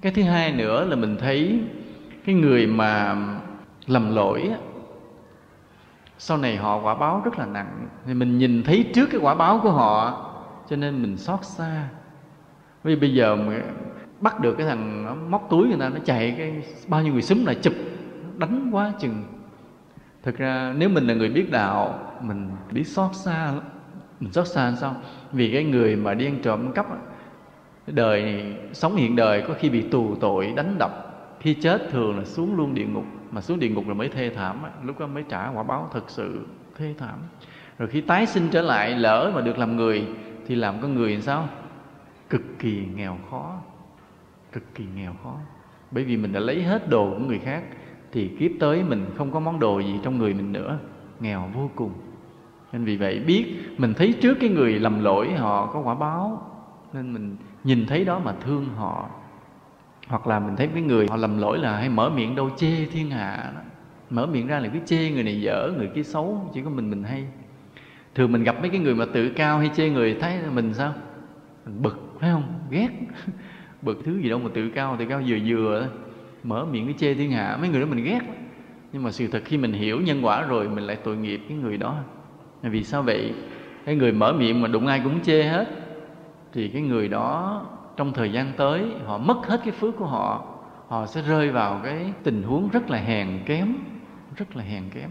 [0.00, 1.60] Cái thứ hai nữa là mình thấy
[2.30, 3.16] cái người mà
[3.86, 4.50] lầm lỗi
[6.18, 7.88] sau này họ quả báo rất là nặng.
[8.06, 10.26] Thì mình nhìn thấy trước cái quả báo của họ
[10.68, 11.88] cho nên mình xót xa.
[12.84, 13.38] Vì bây giờ
[14.20, 17.22] bắt được cái thằng nó móc túi người ta nó chạy cái bao nhiêu người
[17.22, 17.74] xúm lại chụp
[18.36, 19.24] đánh quá chừng.
[20.22, 23.52] Thực ra nếu mình là người biết đạo mình biết xót xa
[24.20, 24.96] mình xót xa sao?
[25.32, 26.86] Vì cái người mà đi ăn trộm cắp
[27.86, 31.09] đời này, sống hiện đời có khi bị tù tội đánh đập
[31.40, 34.30] khi chết thường là xuống luôn địa ngục, mà xuống địa ngục là mới thê
[34.30, 37.18] thảm lúc đó mới trả quả báo thật sự thê thảm.
[37.78, 40.06] Rồi khi tái sinh trở lại, lỡ mà được làm người,
[40.46, 41.48] thì làm con người làm sao?
[42.30, 43.56] Cực kỳ nghèo khó,
[44.52, 45.34] cực kỳ nghèo khó.
[45.90, 47.62] Bởi vì mình đã lấy hết đồ của người khác,
[48.12, 50.78] thì kiếp tới mình không có món đồ gì trong người mình nữa,
[51.20, 51.92] nghèo vô cùng.
[52.72, 56.50] Nên vì vậy biết, mình thấy trước cái người lầm lỗi họ có quả báo,
[56.92, 59.10] nên mình nhìn thấy đó mà thương họ
[60.10, 62.86] hoặc là mình thấy cái người họ lầm lỗi là hay mở miệng đâu, chê
[62.86, 63.60] thiên hạ đó.
[64.10, 66.90] mở miệng ra là cứ chê người này dở, người kia xấu, chỉ có mình
[66.90, 67.24] mình hay.
[68.14, 70.94] Thường mình gặp mấy cái người mà tự cao hay chê người, thấy mình sao?
[71.66, 72.60] Mình bực, phải không?
[72.70, 72.88] Ghét.
[73.82, 75.88] Bực thứ gì đâu mà tự cao tự cao vừa vừa
[76.42, 78.20] mở miệng cái chê thiên hạ, mấy người đó mình ghét.
[78.92, 81.56] Nhưng mà sự thật khi mình hiểu nhân quả rồi, mình lại tội nghiệp cái
[81.56, 81.98] người đó.
[82.62, 83.34] Vì sao vậy?
[83.84, 85.66] Cái người mở miệng mà đụng ai cũng chê hết,
[86.52, 87.62] thì cái người đó
[88.00, 90.44] trong thời gian tới, họ mất hết cái phước của họ
[90.88, 93.74] họ sẽ rơi vào cái tình huống rất là hèn kém,
[94.36, 95.10] rất là hèn kém.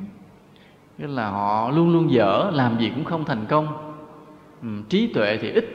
[0.98, 3.94] Tức là họ luôn luôn dở, làm gì cũng không thành công.
[4.62, 5.66] Ừ, trí tuệ thì ít,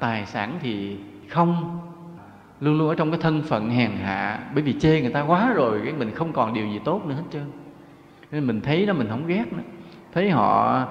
[0.00, 0.96] tài sản thì
[1.28, 1.80] không.
[2.60, 5.52] Luôn luôn ở trong cái thân phận hèn hạ, bởi vì chê người ta quá
[5.54, 7.50] rồi, cái mình không còn điều gì tốt nữa hết trơn.
[8.30, 9.62] Nên mình thấy nó, mình không ghét nữa.
[10.14, 10.84] Thấy họ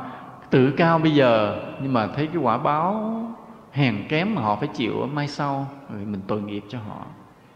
[0.49, 3.24] tự cao bây giờ, nhưng mà thấy cái quả báo
[3.75, 5.67] hèn kém mà họ phải chịu mai sau.
[5.93, 7.05] Rồi mình tội nghiệp cho họ.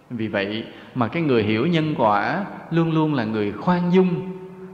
[0.09, 0.63] Vì vậy
[0.95, 4.15] mà cái người hiểu nhân quả luôn luôn là người khoan dung.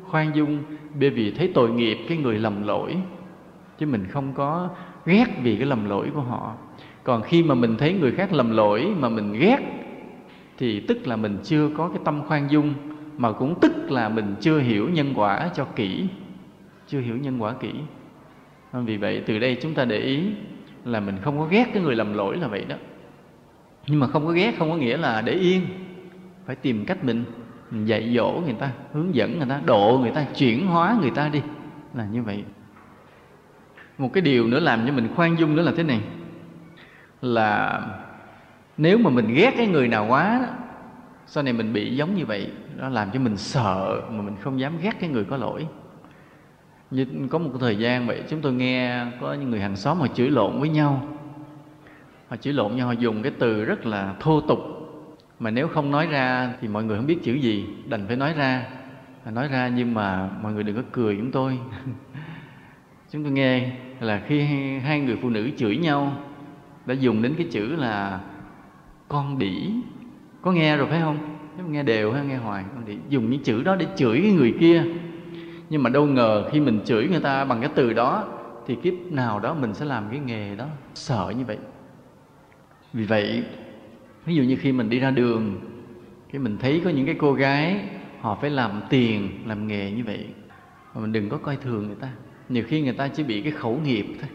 [0.03, 0.63] Khoan dung
[0.99, 2.95] bởi vì thấy tội nghiệp cái người lầm lỗi.
[3.79, 4.69] Chứ mình không có
[5.05, 6.53] ghét vì cái lầm lỗi của họ.
[7.03, 9.59] Còn khi mà mình thấy người khác lầm lỗi mà mình ghét,
[10.57, 12.73] thì tức là mình chưa có cái tâm khoan dung,
[13.17, 16.07] mà cũng tức là mình chưa hiểu nhân quả cho kỹ.
[16.87, 17.71] Chưa hiểu nhân quả kỹ.
[18.73, 20.23] Vì vậy từ đây chúng ta để ý
[20.85, 22.75] là mình không có ghét cái người lầm lỗi là vậy đó.
[23.87, 25.61] Nhưng mà không có ghét không có nghĩa là để yên
[26.45, 27.23] phải tìm cách mình,
[27.71, 31.11] mình dạy dỗ người ta hướng dẫn người ta độ người ta chuyển hóa người
[31.11, 31.41] ta đi
[31.93, 32.43] là như vậy.
[33.97, 36.01] Một cái điều nữa làm cho mình khoan dung nữa là thế này
[37.21, 37.81] là
[38.77, 40.47] nếu mà mình ghét cái người nào quá đó,
[41.25, 44.59] sau này mình bị giống như vậy nó làm cho mình sợ mà mình không
[44.59, 45.67] dám ghét cái người có lỗi
[46.95, 50.07] như có một thời gian vậy, chúng tôi nghe có những người hàng xóm họ
[50.07, 51.07] chửi lộn với nhau.
[52.27, 54.59] Họ chửi lộn nhau, họ dùng cái từ rất là thô tục.
[55.39, 58.33] Mà nếu không nói ra thì mọi người không biết chữ gì, đành phải nói
[58.33, 58.65] ra.
[59.23, 61.59] À, nói ra nhưng mà mọi người đừng có cười chúng tôi.
[63.11, 64.41] Chúng tôi nghe là khi
[64.79, 66.17] hai người phụ nữ chửi nhau,
[66.85, 68.19] đã dùng đến cái chữ là
[69.07, 69.71] con đỉ
[70.41, 71.17] có nghe rồi phải không?
[71.57, 74.31] Nếu nghe đều hay nghe hoài, con đỉ dùng những chữ đó để chửi cái
[74.31, 74.83] người kia
[75.69, 78.27] nhưng mà đâu ngờ khi mình chửi người ta bằng cái từ đó,
[78.67, 80.65] thì kiếp nào đó mình sẽ làm cái nghề đó.
[80.93, 81.57] Sợ như vậy.
[82.93, 83.43] Vì vậy,
[84.25, 85.59] ví dụ như khi mình đi ra đường,
[86.31, 87.79] cái mình thấy có những cái cô gái,
[88.21, 90.25] họ phải làm tiền làm nghề như vậy.
[90.93, 92.09] Mà mình đừng có coi thường người ta.
[92.49, 94.29] Nhiều khi người ta chỉ bị cái khẩu nghiệp thôi.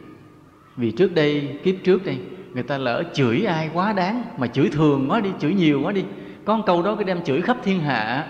[0.76, 2.18] Vì trước đây, kiếp trước đây,
[2.52, 5.92] người ta lỡ chửi ai quá đáng, mà chửi thường quá đi, chửi nhiều quá
[5.92, 6.04] đi.
[6.44, 8.26] Có một câu đó cái đem chửi khắp thiên hạ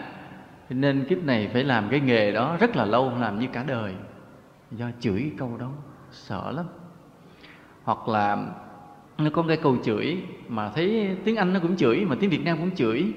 [0.75, 3.95] nên kiếp này phải làm cái nghề đó rất là lâu làm như cả đời.
[4.71, 5.71] Do chửi cái câu đó
[6.11, 6.67] sợ lắm.
[7.85, 8.47] Hoặc là
[9.19, 12.45] nó có cái câu chửi mà thấy tiếng anh nó cũng chửi mà tiếng việt
[12.45, 13.13] nam cũng chửi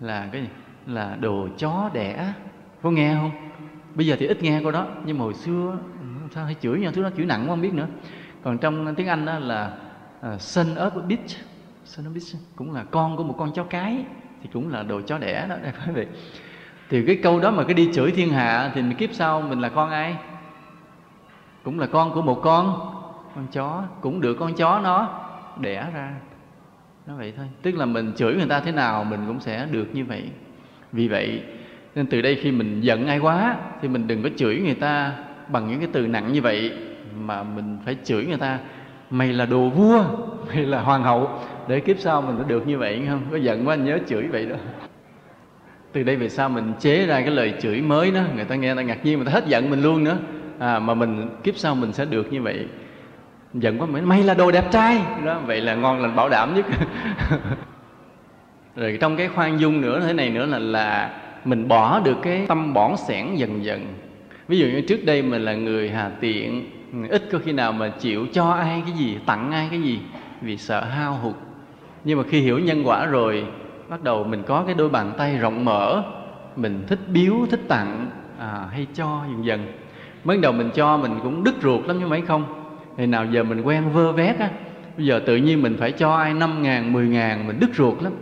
[0.00, 0.48] là cái gì?
[0.86, 2.32] Là đồ chó đẻ.
[2.82, 3.30] Có nghe không?
[3.94, 6.80] Bây giờ thì ít nghe câu đó nhưng mà hồi xưa ừ, sao hay chửi
[6.80, 7.86] nhau thứ đó chửi nặng quá không biết nữa.
[8.42, 9.76] Còn trong tiếng anh đó là
[10.34, 11.36] uh, son of a bitch.
[11.84, 14.04] Son of a bitch cũng là con của một con chó cái
[14.42, 16.06] thì cũng là đồ chó đẻ đó phải vậy
[16.92, 19.60] thì cái câu đó mà cái đi chửi thiên hạ thì mình kiếp sau mình
[19.60, 20.16] là con ai?
[21.62, 22.80] Cũng là con của một con
[23.34, 25.20] con chó, cũng được con chó nó
[25.60, 26.12] đẻ ra.
[27.06, 27.46] Nó vậy thôi.
[27.62, 30.22] Tức là mình chửi người ta thế nào mình cũng sẽ được như vậy.
[30.92, 31.42] Vì vậy,
[31.94, 35.12] nên từ đây khi mình giận ai quá thì mình đừng có chửi người ta
[35.48, 36.72] bằng những cái từ nặng như vậy,
[37.20, 38.58] mà mình phải chửi người ta,
[39.10, 40.04] mày là đồ vua,
[40.48, 41.30] mày là hoàng hậu.
[41.68, 43.20] Để kiếp sau mình sẽ được như vậy, không?
[43.30, 44.56] Có giận quá anh nhớ chửi vậy đó
[45.92, 48.20] từ đây về sau mình chế ra cái lời chửi mới đó.
[48.34, 50.18] Người ta nghe người ta ngạc nhiên mà ta hết giận mình luôn nữa.
[50.58, 52.66] À, mà mình kiếp sau mình sẽ được như vậy.
[53.54, 55.00] Giận quá mày mày là đồ đẹp trai.
[55.24, 56.66] Đó vậy là ngon lành bảo đảm nhất.
[58.76, 61.10] Rồi trong cái khoan dung nữa thế này nữa là là
[61.44, 63.94] mình bỏ được cái tâm bỏng sẻn dần dần.
[64.48, 66.70] Ví dụ như trước đây mình là người hà tiện
[67.08, 69.98] ít có khi nào mà chịu cho ai cái gì tặng ai cái gì
[70.40, 71.34] vì sợ hao hụt.
[72.04, 73.44] Nhưng mà khi hiểu nhân quả rồi
[73.88, 76.02] bắt đầu mình có cái đôi bàn tay rộng mở.
[76.56, 79.72] Mình thích biếu thích tặng à, hay cho dần dần.
[80.24, 82.44] Mới đầu mình cho mình cũng đứt ruột lắm chứ mấy không.
[82.96, 84.50] Thì nào giờ mình quen vơ vét á
[84.96, 88.02] bây giờ tự nhiên mình phải cho ai năm ngàn mười ngàn mình đứt ruột
[88.02, 88.12] lắm.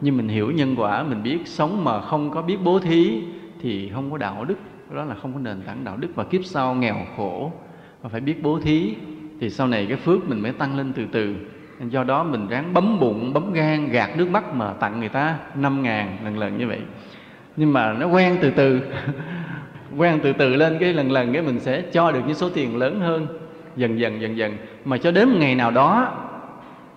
[0.00, 3.22] Nhưng mình hiểu nhân quả mình biết sống mà không có biết bố thí
[3.62, 4.58] thì không có đạo đức.
[4.94, 7.52] Đó là không có nền tảng đạo đức và kiếp sau nghèo khổ.
[8.02, 8.94] Và phải biết bố thí
[9.40, 11.34] thì sau này cái phước mình mới tăng lên từ từ
[11.88, 15.38] do đó mình ráng bấm bụng, bấm gan, gạt nước mắt mà tặng người ta
[15.54, 16.80] năm ngàn lần lần như vậy.
[17.56, 18.80] Nhưng mà nó quen từ từ,
[19.96, 22.76] quen từ từ lên cái lần lần cái mình sẽ cho được những số tiền
[22.76, 23.26] lớn hơn,
[23.76, 24.56] dần dần dần dần.
[24.84, 26.16] Mà cho đến ngày nào đó,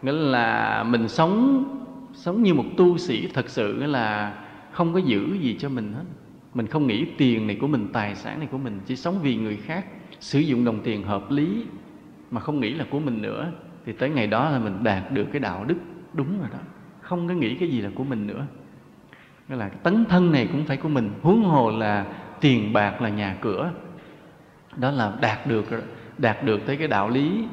[0.01, 1.63] nghĩa là mình sống
[2.13, 4.34] sống như một tu sĩ thật sự là
[4.71, 6.03] không có giữ gì cho mình hết.
[6.53, 9.36] Mình không nghĩ tiền này của mình, tài sản này của mình, chỉ sống vì
[9.36, 9.86] người khác,
[10.19, 11.63] sử dụng đồng tiền hợp lý
[12.31, 13.51] mà không nghĩ là của mình nữa
[13.86, 15.77] thì tới ngày đó là mình đạt được cái đạo đức
[16.13, 16.59] đúng rồi đó.
[17.01, 18.45] Không có nghĩ cái gì là của mình nữa.
[19.49, 21.09] Nghĩa là tấn thân này cũng phải của mình.
[21.21, 22.05] Huống hồ là
[22.41, 23.71] tiền bạc là nhà cửa.
[24.75, 25.65] Đó là đạt được
[26.17, 27.45] đạt được tới cái đạo lý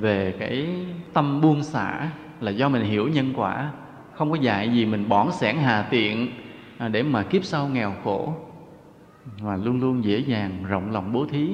[0.00, 0.68] về cái
[1.12, 3.70] tâm buông xả là do mình hiểu nhân quả.
[4.14, 6.28] Không có dạy gì mình bỏn sẻn hà tiện
[6.78, 8.34] à, để mà kiếp sau nghèo khổ.
[9.42, 11.48] Mà luôn luôn dễ dàng rộng lòng bố thí.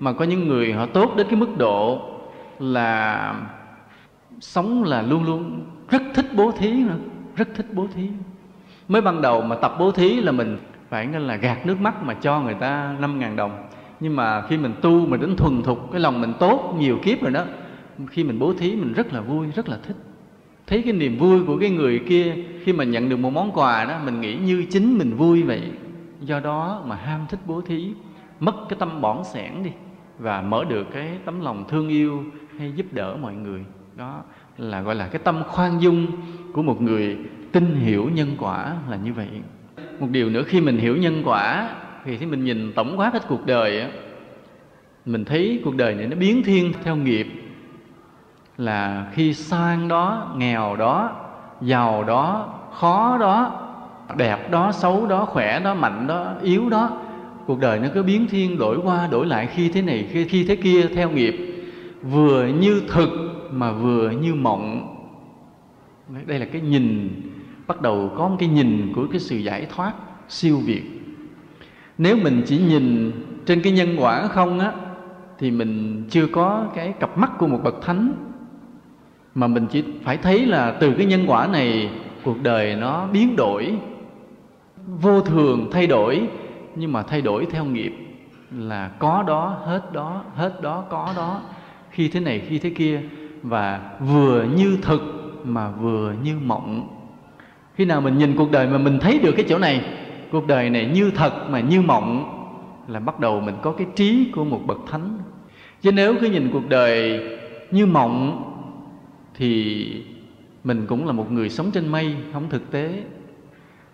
[0.00, 2.10] Mà có những người họ tốt đến cái mức độ
[2.58, 3.34] là
[4.40, 6.96] sống là luôn luôn rất thích bố thí nữa,
[7.36, 8.08] rất thích bố thí.
[8.88, 12.02] Mới ban đầu mà tập bố thí là mình phải nên là gạt nước mắt
[12.02, 13.66] mà cho người ta năm ngàn đồng.
[14.00, 17.22] Nhưng mà khi mình tu mà đến thuần thục, cái lòng mình tốt nhiều kiếp
[17.22, 17.44] rồi đó,
[18.10, 19.96] khi mình bố thí mình rất là vui, rất là thích.
[20.66, 22.34] Thấy cái niềm vui của cái người kia
[22.64, 25.62] khi mà nhận được một món quà đó, mình nghĩ như chính mình vui vậy.
[26.20, 27.90] Do đó mà ham thích bố thí,
[28.40, 29.70] mất cái tâm bỏng sẻn đi
[30.18, 32.24] và mở được cái tấm lòng thương yêu
[32.58, 33.64] hay giúp đỡ mọi người.
[33.96, 34.22] Đó
[34.58, 36.06] là gọi là cái tâm khoan dung
[36.52, 37.18] của một người
[37.52, 39.28] tin hiểu nhân quả là như vậy.
[40.00, 41.70] Một điều nữa khi mình hiểu nhân quả
[42.04, 43.88] thì khi mình nhìn tổng quát hết cuộc đời á
[45.04, 47.26] mình thấy cuộc đời này nó biến thiên theo nghiệp.
[48.58, 51.20] Là khi sang đó nghèo đó
[51.60, 53.60] giàu đó khó đó
[54.16, 56.90] đẹp đó xấu đó khỏe đó mạnh đó yếu đó
[57.46, 60.44] cuộc đời nó cứ biến thiên đổi qua đổi lại khi thế này khi, khi
[60.44, 61.53] thế kia theo nghiệp
[62.10, 63.08] vừa như thực
[63.50, 64.90] mà vừa như mộng.
[66.26, 67.10] Đây là cái nhìn,
[67.66, 69.92] bắt đầu có một cái nhìn của cái sự giải thoát
[70.28, 70.82] siêu việt.
[71.98, 73.12] Nếu mình chỉ nhìn
[73.46, 74.72] trên cái nhân quả không á,
[75.38, 78.12] thì mình chưa có cái cặp mắt của một bậc thánh.
[79.34, 81.90] Mà mình chỉ phải thấy là từ cái nhân quả này,
[82.24, 83.74] cuộc đời nó biến đổi,
[84.86, 86.28] vô thường thay đổi,
[86.76, 87.94] nhưng mà thay đổi theo nghiệp
[88.50, 91.40] là có đó, hết đó hết đó, có đó
[91.94, 93.00] khi thế này, khi thế kia,
[93.42, 95.02] và vừa như thực
[95.44, 96.88] mà vừa như mộng.
[97.74, 99.84] Khi nào mình nhìn cuộc đời mà mình thấy được cái chỗ này,
[100.32, 102.30] cuộc đời này như thật mà như mộng,
[102.88, 105.18] là bắt đầu mình có cái trí của một bậc thánh.
[105.82, 107.20] Chứ nếu cứ nhìn cuộc đời
[107.70, 108.44] như mộng,
[109.34, 109.86] thì
[110.64, 113.02] mình cũng là một người sống trên mây, không thực tế.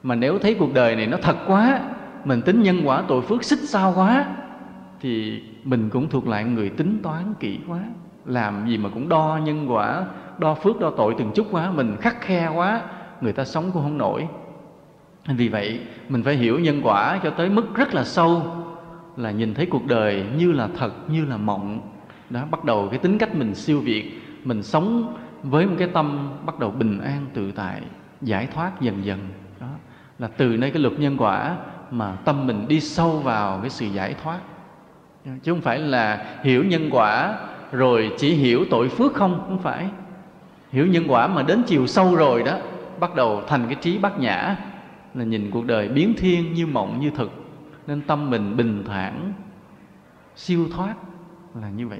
[0.02, 1.80] Mà nếu thấy cuộc đời này nó thật quá,
[2.24, 4.24] mình tính nhân quả tội phước xích sao quá,
[5.00, 7.80] thì mình cũng thuộc lại người tính toán kỹ quá,
[8.24, 10.04] làm gì mà cũng đo nhân quả,
[10.38, 12.82] đo phước, đo tội từng chút quá, mình khắc khe quá,
[13.20, 14.28] người ta sống cũng không nổi.
[15.26, 18.42] Vì vậy, mình phải hiểu nhân quả cho tới mức rất là sâu,
[19.16, 21.80] là nhìn thấy cuộc đời như là thật, như là mộng.
[22.30, 26.28] Đó, bắt đầu cái tính cách mình siêu việt, mình sống với một cái tâm
[26.46, 27.82] bắt đầu bình an, tự tại,
[28.22, 29.18] giải thoát dần dần.
[29.60, 29.66] Đó,
[30.18, 31.56] là từ nơi cái luật nhân quả
[31.90, 34.38] mà tâm mình đi sâu vào cái sự giải thoát
[35.24, 37.38] chứ không phải là hiểu nhân quả
[37.72, 39.44] rồi chỉ hiểu tội phước không?
[39.48, 39.88] Không phải.
[40.72, 42.58] Hiểu nhân quả mà đến chiều sâu rồi đó,
[43.00, 44.56] bắt đầu thành cái trí bát nhã,
[45.14, 47.32] là nhìn cuộc đời biến thiên như mộng như thực,
[47.86, 49.32] nên tâm mình bình thản,
[50.36, 50.94] siêu thoát,
[51.60, 51.98] là như vậy.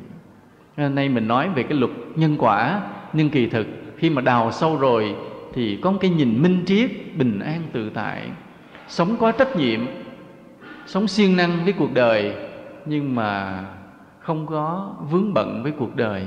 [0.77, 2.81] Hôm nay mình nói về cái luật nhân quả,
[3.13, 3.67] nhưng kỳ thực
[3.97, 5.15] khi mà đào sâu rồi
[5.53, 8.23] thì có một cái nhìn minh triết, bình an tự tại.
[8.89, 9.81] Sống có trách nhiệm,
[10.87, 12.35] sống siêng năng với cuộc đời
[12.87, 13.65] nhưng mà
[14.21, 16.27] không có vướng bận với cuộc đời.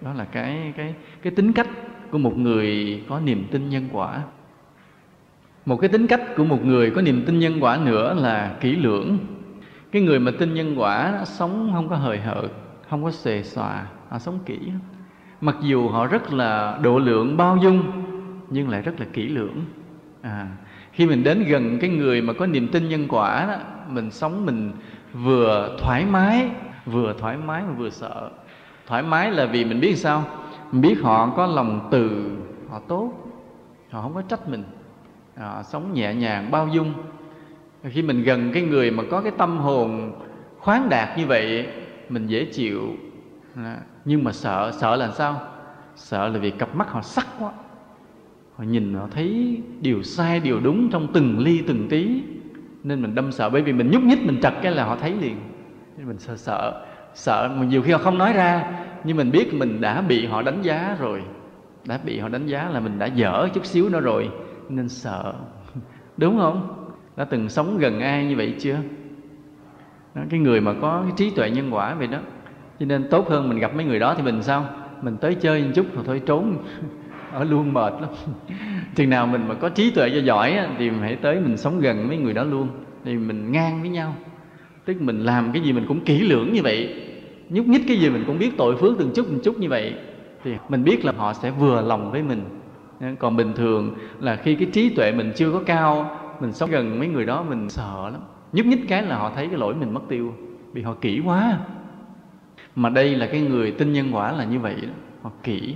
[0.00, 1.68] Đó là cái cái cái tính cách
[2.10, 4.22] của một người có niềm tin nhân quả.
[5.66, 8.76] Một cái tính cách của một người có niềm tin nhân quả nữa là kỹ
[8.76, 9.18] lưỡng.
[9.92, 12.50] Cái người mà tin nhân quả sống không có hời hợt
[12.90, 14.58] không có xề xòa họ sống kỹ
[15.40, 17.82] mặc dù họ rất là độ lượng bao dung
[18.50, 19.64] nhưng lại rất là kỹ lưỡng.
[20.22, 20.48] À,
[20.92, 23.56] khi mình đến gần cái người mà có niềm tin nhân quả đó,
[23.88, 24.72] mình sống mình
[25.12, 26.50] vừa thoải mái,
[26.86, 28.30] vừa thoải mái mà vừa sợ.
[28.86, 30.24] Thoải mái là vì mình biết sao?
[30.72, 32.36] Mình biết họ có lòng từ,
[32.70, 33.12] họ tốt.
[33.90, 34.64] Họ không có trách mình.
[35.38, 36.92] Họ sống nhẹ nhàng, bao dung.
[37.84, 40.12] Khi mình gần cái người mà có cái tâm hồn
[40.58, 41.66] khoáng đạt như vậy,
[42.08, 42.82] mình dễ chịu.
[43.56, 45.40] À, nhưng mà sợ sợ là sao?
[45.96, 47.50] Sợ là vì cặp mắt họ sắc quá.
[48.56, 52.22] Họ nhìn, họ thấy điều sai, điều đúng trong từng ly, từng tí
[52.86, 55.12] nên mình đâm sợ bởi vì mình nhúc nhích mình trật cái là họ thấy
[55.20, 55.36] liền.
[55.96, 56.84] Nên mình sợ sợ
[57.14, 57.50] sợ.
[57.56, 58.64] Mà nhiều khi họ không nói ra
[59.04, 61.22] nhưng mình biết mình đã bị họ đánh giá rồi.
[61.84, 64.30] Đã bị họ đánh giá là mình đã dở chút xíu nữa rồi
[64.68, 65.34] nên sợ.
[66.16, 66.86] Đúng không?
[67.16, 68.76] Đã từng sống gần ai như vậy chưa?
[70.14, 72.18] Đó, cái người mà có cái trí tuệ nhân quả vậy đó.
[72.80, 74.64] Cho nên tốt hơn mình gặp mấy người đó thì mình sao?
[75.02, 76.56] Mình tới chơi một chút rồi thôi trốn.
[77.32, 78.10] ở luôn mệt lắm.
[78.94, 81.80] Chừng nào mình mà có trí tuệ cho giỏi thì mình hãy tới mình sống
[81.80, 82.68] gần mấy người đó luôn.
[83.04, 84.16] Thì mình ngang với nhau.
[84.84, 87.02] Tức mình làm cái gì mình cũng kỹ lưỡng như vậy.
[87.48, 89.94] Nhúc nhích cái gì mình cũng biết tội phước từng chút từng chút như vậy.
[90.44, 92.42] Thì mình biết là họ sẽ vừa lòng với mình.
[93.18, 96.98] Còn bình thường là khi cái trí tuệ mình chưa có cao, mình sống gần
[96.98, 98.20] mấy người đó, mình sợ lắm.
[98.52, 100.34] Nhúc nhích cái là họ thấy cái lỗi mình mất tiêu,
[100.72, 101.58] vì họ kỹ quá.
[102.76, 104.88] Mà đây là cái người tin nhân quả là như vậy đó.
[105.22, 105.74] Họ kỹ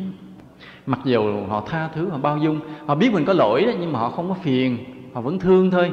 [0.90, 3.92] mặc dù họ tha thứ, họ bao dung, họ biết mình có lỗi đó, nhưng
[3.92, 4.78] mà họ không có phiền,
[5.12, 5.92] họ vẫn thương thôi.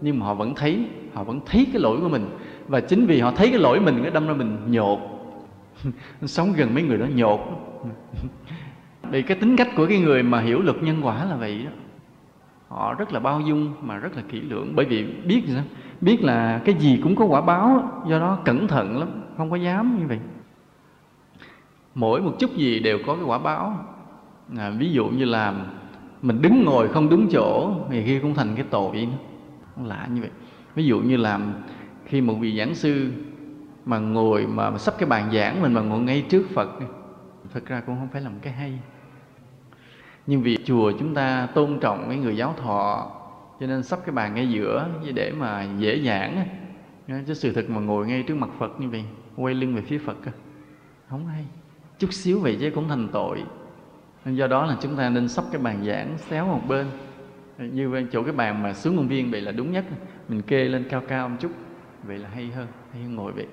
[0.00, 2.26] Nhưng mà họ vẫn thấy, họ vẫn thấy cái lỗi của mình.
[2.68, 4.98] Và chính vì họ thấy cái lỗi mình, cái đâm ra mình nhột.
[6.22, 7.40] Sống gần mấy người đó nhột.
[9.10, 11.70] Vì cái tính cách của cái người mà hiểu luật nhân quả là vậy đó.
[12.68, 14.72] Họ rất là bao dung mà rất là kỹ lưỡng.
[14.76, 15.62] Bởi vì biết sao?
[16.00, 19.56] Biết là cái gì cũng có quả báo, do đó cẩn thận lắm, không có
[19.56, 20.18] dám như vậy.
[21.94, 23.95] Mỗi một chút gì đều có cái quả báo
[24.56, 25.54] à, ví dụ như là
[26.22, 29.08] mình đứng ngồi không đúng chỗ thì khi cũng thành cái tội
[29.76, 30.30] nó lạ như vậy.
[30.74, 31.40] Ví dụ như là
[32.04, 33.12] khi một vị giảng sư
[33.84, 36.70] mà ngồi mà, mà sắp cái bàn giảng mình mà ngồi ngay trước phật
[37.52, 38.78] thật ra cũng không phải là một cái hay.
[40.26, 43.10] Nhưng vì chùa chúng ta tôn trọng cái người giáo thọ
[43.60, 46.46] cho nên sắp cái bàn ngay giữa để mà dễ giảng
[47.26, 49.04] chứ sự thật mà ngồi ngay trước mặt phật như vậy
[49.36, 50.16] quay lưng về phía phật
[51.08, 51.44] không hay.
[51.98, 53.42] Chút xíu vậy chứ cũng thành tội
[54.26, 56.86] nên do đó là chúng ta nên sắp cái bàn giảng xéo một bên.
[57.58, 59.84] Như chỗ cái bàn mà xuống công viên vậy là đúng nhất.
[60.28, 61.50] Mình kê lên cao cao một chút,
[62.06, 63.46] vậy là hay hơn hay hơn ngồi vậy.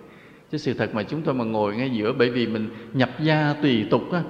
[0.51, 3.55] Chứ sự thật mà chúng tôi mà ngồi ngay giữa, bởi vì mình nhập gia
[3.61, 4.23] tùy tục á,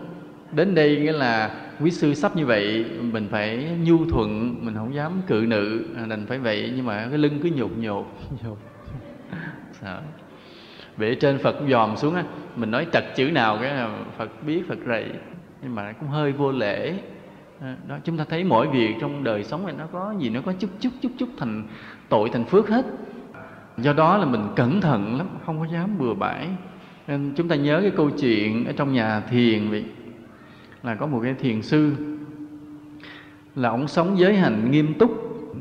[0.51, 4.95] đến đây nghĩa là quý sư sắp như vậy, mình phải nhu thuận, mình không
[4.95, 6.73] dám cự nữ à, đành phải vậy.
[6.75, 8.05] Nhưng mà cái lưng cứ nhột nhột
[8.43, 8.57] nhột.
[9.81, 10.01] Sợ.
[10.97, 12.23] Về trên phật dòm xuống á,
[12.55, 13.87] mình nói trật chữ nào cái
[14.17, 15.05] phật biết, phật rầy
[15.63, 16.93] nhưng mà cũng hơi vô lễ.
[17.59, 20.41] Ờ, đó, chúng ta thấy mỗi việc trong đời sống này nó có gì, nó
[20.45, 21.67] có chút chút chút chút thành
[22.09, 22.85] tội, thành phước hết.
[23.77, 26.47] Do đó là mình cẩn thận lắm, không có dám bừa bãi.
[27.07, 29.85] Nên chúng ta nhớ cái câu chuyện ở trong nhà thiền vậy
[30.83, 31.95] là có một cái thiền sư
[33.55, 35.11] là ông sống giới hành nghiêm túc,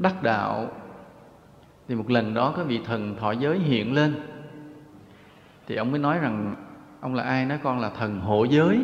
[0.01, 0.69] đắc đạo.
[1.89, 4.15] Thì một lần đó có vị thần thọ giới hiện lên.
[5.67, 6.55] Thì ông mới nói rằng,
[7.01, 7.47] ông là ai?
[7.47, 8.81] Nói con là thần hộ giới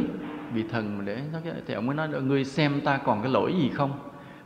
[0.52, 3.54] vị thần mà để nói thì ông mới nói ngươi xem ta còn cái lỗi
[3.58, 3.92] gì không?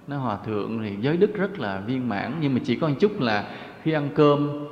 [0.06, 2.94] Nó hòa thượng thì giới đức rất là viên mãn nhưng mà chỉ có một
[3.00, 3.48] chút là
[3.82, 4.66] khi ăn cơm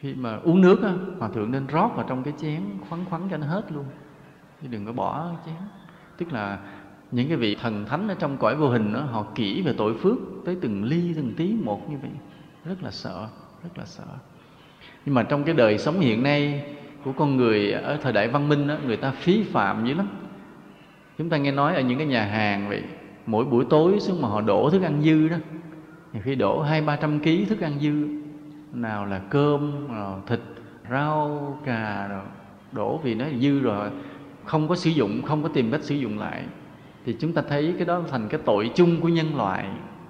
[0.00, 3.22] khi mà uống nước á hòa thượng nên rót vào trong cái chén khoắn khoắn
[3.30, 3.84] cho nó hết luôn.
[4.62, 5.54] Chứ đừng có bỏ chén.
[6.16, 6.58] Tức là
[7.10, 9.94] những cái vị thần thánh ở trong cõi vô hình đó, họ kỹ về tội
[9.98, 12.10] phước tới từng ly từng tí một như vậy.
[12.64, 13.28] Rất là sợ
[13.62, 14.04] rất là sợ.
[15.06, 16.64] Nhưng mà trong cái đời sống hiện nay
[17.04, 20.08] của con người ở thời đại văn minh đó, người ta phí phạm dữ lắm
[21.18, 22.82] chúng ta nghe nói ở những cái nhà hàng vậy,
[23.26, 25.36] mỗi buổi tối xuống mà họ đổ thức ăn dư đó.
[26.12, 28.08] Thì khi đổ hai, ba trăm ký thức ăn dư.
[28.72, 30.40] Nào là cơm rồi thịt,
[30.90, 32.24] rau, cà, rồi
[32.72, 33.90] đổ vì nó dư rồi,
[34.44, 36.44] không có sử dụng, không có tìm cách sử dụng lại.
[37.06, 39.66] Thì chúng ta thấy cái đó thành cái tội chung của nhân loại,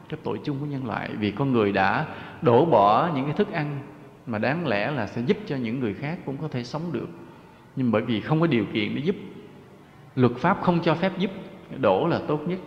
[0.08, 1.10] cái tội chung của nhân loại.
[1.18, 2.06] Vì con người đã
[2.42, 3.78] đổ bỏ những cái thức ăn
[4.26, 7.08] mà đáng lẽ là sẽ giúp cho những người khác cũng có thể sống được.
[7.76, 9.16] Nhưng bởi vì không có điều kiện để giúp
[10.14, 11.30] luật pháp không cho phép giúp,
[11.78, 12.58] đổ là tốt nhất.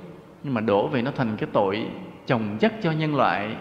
[0.43, 1.87] Nhưng mà đổ về nó thành cái tội
[2.25, 3.55] chồng chất cho nhân loại.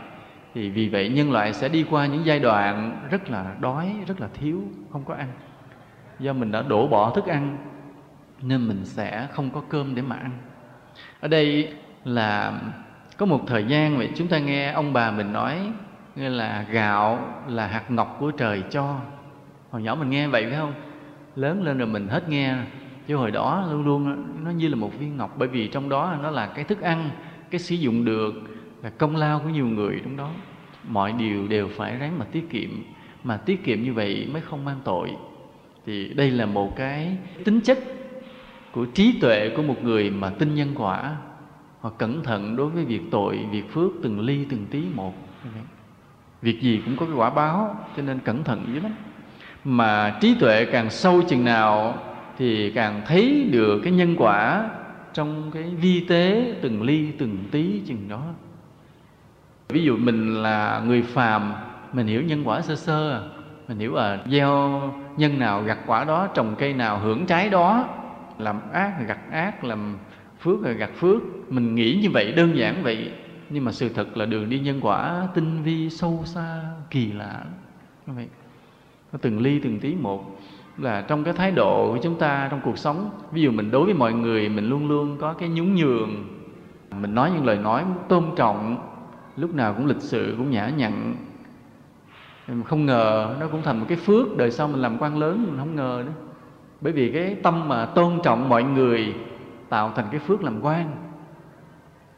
[0.54, 4.20] Thì vì vậy nhân loại sẽ đi qua những giai đoạn rất là đói, rất
[4.20, 4.62] là thiếu,
[4.92, 5.28] không có ăn.
[6.18, 7.56] Do mình đã đổ bỏ thức ăn,
[8.42, 10.30] nên mình sẽ không có cơm để mà ăn.
[11.20, 11.74] Ở đây
[12.04, 12.60] là
[13.16, 15.72] có một thời gian vậy chúng ta nghe ông bà mình nói
[16.16, 17.18] nghĩa là gạo
[17.48, 18.96] là hạt ngọc của trời cho.
[19.70, 20.72] Hồi nhỏ mình nghe vậy phải không?
[21.36, 22.54] Lớn lên rồi mình hết nghe
[23.08, 25.34] chứ hồi đó luôn luôn nó như là một viên ngọc.
[25.38, 27.10] Bởi vì trong đó nó là cái thức ăn,
[27.50, 28.34] cái sử dụng được
[28.82, 30.30] là công lao của nhiều người trong đó.
[30.88, 32.70] Mọi điều đều phải ráng mà tiết kiệm.
[33.24, 35.10] Mà tiết kiệm như vậy mới không mang tội.
[35.86, 37.78] Thì đây là một cái tính chất
[38.72, 41.16] của trí tuệ của một người mà tin nhân quả
[41.80, 45.14] hoặc cẩn thận đối với việc tội, việc phước từng ly, từng tí một.
[46.42, 48.92] Việc gì cũng có cái quả báo, cho nên cẩn thận dữ lắm.
[49.64, 51.98] Mà trí tuệ càng sâu chừng nào
[52.38, 54.70] thì càng thấy được cái nhân quả
[55.12, 58.22] trong cái vi tế từng ly, từng tí chừng đó.
[59.68, 61.52] Ví dụ mình là người phàm,
[61.92, 63.20] mình hiểu nhân quả sơ sơ à.
[63.68, 64.82] mình hiểu là gieo
[65.16, 67.88] nhân nào gặt quả đó, trồng cây nào hưởng trái đó,
[68.38, 69.96] làm ác là gặt ác, làm
[70.40, 71.22] phước là gặt phước.
[71.48, 73.10] Mình nghĩ như vậy, đơn giản vậy,
[73.50, 76.60] nhưng mà sự thật là đường đi nhân quả tinh vi sâu xa,
[76.90, 77.44] kỳ lạ
[78.06, 78.16] lắm.
[78.16, 78.28] Vậy,
[79.12, 80.33] nó từng ly từng tí một
[80.78, 83.10] là trong cái thái độ của chúng ta trong cuộc sống.
[83.32, 86.24] Ví dụ mình đối với mọi người, mình luôn luôn có cái nhún nhường.
[87.00, 88.76] Mình nói những lời nói tôn trọng,
[89.36, 91.14] lúc nào cũng lịch sự, cũng nhã nhặn.
[92.64, 95.58] Không ngờ nó cũng thành một cái phước, đời sau mình làm quan lớn, mình
[95.58, 96.12] không ngờ nữa.
[96.80, 99.14] Bởi vì cái tâm mà tôn trọng mọi người
[99.68, 100.96] tạo thành cái phước làm quan,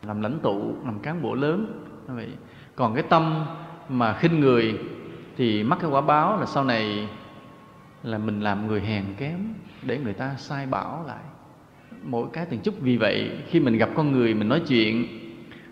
[0.02, 1.82] làm lãnh tụ, làm cán bộ lớn.
[2.06, 2.28] Vậy.
[2.74, 3.44] Còn cái tâm
[3.88, 4.78] mà khinh người
[5.36, 7.08] thì mắc cái quả báo là sau này
[8.02, 9.38] là mình làm người hèn kém
[9.82, 11.24] để người ta sai bảo lại.
[12.02, 15.06] Mỗi cái từng chút vì vậy, khi mình gặp con người mình nói chuyện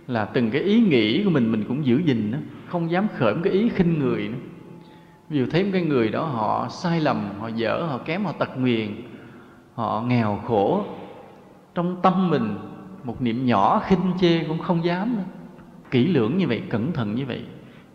[0.06, 3.34] là từng cái ý nghĩ của mình mình cũng giữ gìn đó, không dám khởi
[3.34, 4.38] một cái ý khinh người nữa.
[5.28, 8.32] Ví dụ thấy một cái người đó họ sai lầm, họ dở, họ kém, họ
[8.32, 8.88] tật nguyền,
[9.74, 10.84] họ nghèo khổ,
[11.74, 12.56] trong tâm mình
[13.04, 15.24] một niệm nhỏ khinh chê cũng không dám nữa.
[15.90, 17.42] Kỹ lưỡng như vậy, cẩn thận như vậy,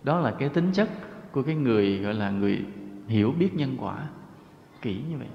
[0.03, 0.89] đó là cái tính chất
[1.31, 2.61] của cái người gọi là người
[3.07, 3.95] hiểu biết nhân quả
[4.81, 5.27] kỹ như vậy.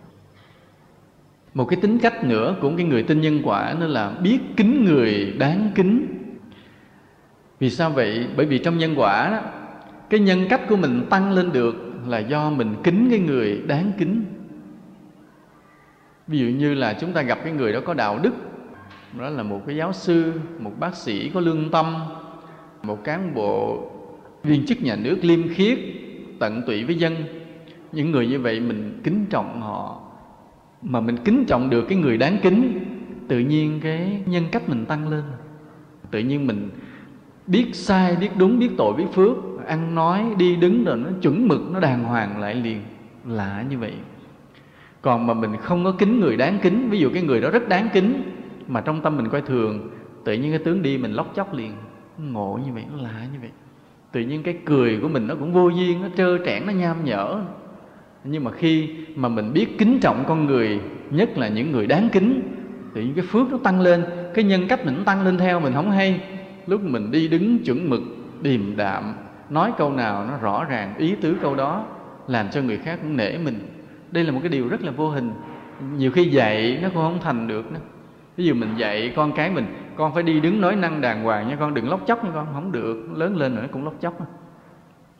[1.54, 4.84] Một cái tính cách nữa của cái người tin nhân quả nó là biết kính
[4.84, 6.06] người đáng kính.
[7.58, 8.26] Vì sao vậy?
[8.36, 9.40] Bởi vì trong nhân quả đó,
[10.10, 13.92] cái nhân cách của mình tăng lên được là do mình kính cái người đáng
[13.98, 14.24] kính.
[16.26, 18.34] Ví dụ như là chúng ta gặp cái người đó có đạo đức,
[19.18, 21.94] đó là một cái giáo sư, một bác sĩ có lương tâm,
[22.82, 23.90] một cán bộ
[24.42, 25.78] viên chức nhà nước liêm khiết,
[26.38, 27.14] tận tụy với dân
[27.94, 30.00] những người như vậy mình kính trọng họ.
[30.82, 32.84] Mà mình kính trọng được cái người đáng kính,
[33.28, 35.22] tự nhiên cái nhân cách mình tăng lên.
[36.10, 36.70] Tự nhiên mình
[37.46, 39.36] biết sai, biết đúng, biết tội, biết phước,
[39.66, 42.80] ăn nói, đi đứng rồi nó chuẩn mực, nó đàng hoàng lại liền.
[43.26, 43.92] Lạ như vậy.
[45.02, 47.68] Còn mà mình không có kính người đáng kính, ví dụ cái người đó rất
[47.68, 48.22] đáng kính,
[48.68, 49.90] mà trong tâm mình coi thường,
[50.24, 51.72] tự nhiên cái tướng đi mình lóc chóc liền.
[52.18, 53.50] Ngộ như vậy, nó lạ như vậy.
[54.12, 57.04] Tự nhiên cái cười của mình nó cũng vô duyên, nó trơ trẽn, nó nham
[57.04, 57.40] nhở
[58.24, 62.08] nhưng mà khi mà mình biết kính trọng con người, nhất là những người đáng
[62.12, 62.42] kính,
[62.94, 64.04] thì những cái phước nó tăng lên,
[64.34, 66.20] cái nhân cách mình tăng lên theo mình không hay.
[66.66, 68.02] Lúc mình đi đứng chuẩn mực,
[68.42, 69.14] điềm đạm,
[69.50, 71.86] nói câu nào nó rõ ràng, ý tứ câu đó,
[72.28, 73.60] làm cho người khác cũng nể mình.
[74.10, 75.32] Đây là một cái điều rất là vô hình.
[75.98, 77.80] Nhiều khi dạy nó cũng không thành được nữa.
[78.36, 79.66] Ví dụ mình dạy con cái mình,
[79.96, 82.46] con phải đi đứng nói năng đàng hoàng nha con, đừng lóc chóc nha con.
[82.52, 84.18] Không được, lớn lên rồi nó cũng lóc chóc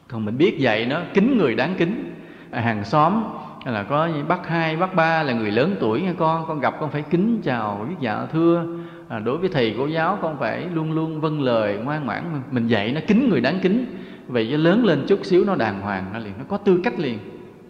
[0.09, 2.15] còn mình biết dạy nó kính người đáng kính
[2.61, 3.23] hàng xóm
[3.65, 6.75] hay là có bác hai bác ba là người lớn tuổi nghe con con gặp
[6.81, 8.67] con phải kính chào biết dạ thưa.
[9.09, 12.67] À, đối với thầy cô giáo con phải luôn luôn vâng lời ngoan ngoãn mình
[12.67, 13.87] dạy nó kính người đáng kính.
[14.29, 16.99] Vậy cho lớn lên chút xíu nó đàng hoàng nó liền nó có tư cách
[16.99, 17.19] liền.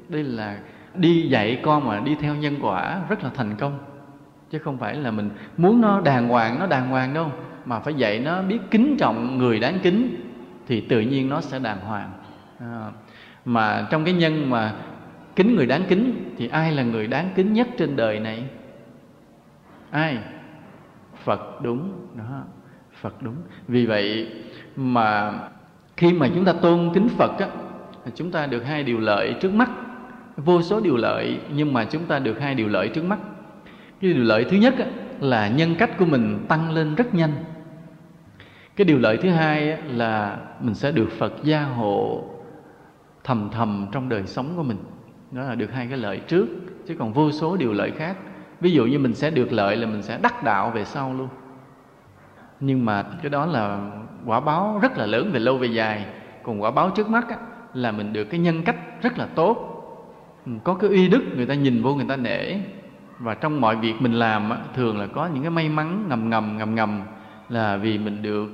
[0.09, 0.59] Đây là
[0.95, 3.79] đi dạy con mà đi theo nhân quả rất là thành công.
[4.51, 7.33] Chứ không phải là mình muốn nó đàng hoàng nó đàng hoàng đâu
[7.65, 10.17] mà phải dạy nó biết kính trọng người đáng kính
[10.69, 12.11] thì tự nhiên nó sẽ đàng hoàng.
[12.61, 12.91] À,
[13.45, 14.75] mà trong cái nhân mà
[15.37, 18.45] kính người đáng kính thì ai là người đáng kính nhất trên đời này?
[19.91, 20.19] Ai?
[21.25, 21.93] Phật đúng.
[22.15, 22.43] Đó
[23.01, 23.37] phật đúng.
[23.69, 24.29] Vì vậy
[24.77, 25.33] mà
[25.97, 27.49] khi mà chúng ta tôn kính phật á
[28.15, 29.71] chúng ta được hai điều lợi trước mắt.
[30.37, 33.19] Vô số điều lợi nhưng mà chúng ta được hai điều lợi trước mắt.
[34.01, 34.87] Cái điều lợi thứ nhất á,
[35.21, 37.33] là nhân cách của mình tăng lên rất nhanh.
[38.77, 42.25] Cái điều lợi thứ hai á, là mình sẽ được phật gia hộ
[43.25, 44.77] thầm thầm trong đời sống của mình.
[45.31, 46.47] Đó là được hai cái lợi trước
[46.87, 48.17] chứ còn vô số điều lợi khác.
[48.61, 51.29] Ví dụ như mình sẽ được lợi là mình sẽ đắc đạo về sau luôn.
[52.61, 53.91] Nhưng mà cái đó là
[54.27, 56.07] quả báo rất là lớn về lâu về dài.
[56.43, 57.37] Còn quả báo trước mắt á,
[57.75, 59.71] là mình được cái nhân cách rất là tốt.
[60.47, 62.57] Ừ, có cái uy đức người ta nhìn vô người ta nể.
[63.19, 66.31] Và trong mọi việc mình làm á, thường là có những cái may mắn ngầm
[66.31, 67.03] ngầm ngầm ngầm
[67.49, 68.49] là vì mình được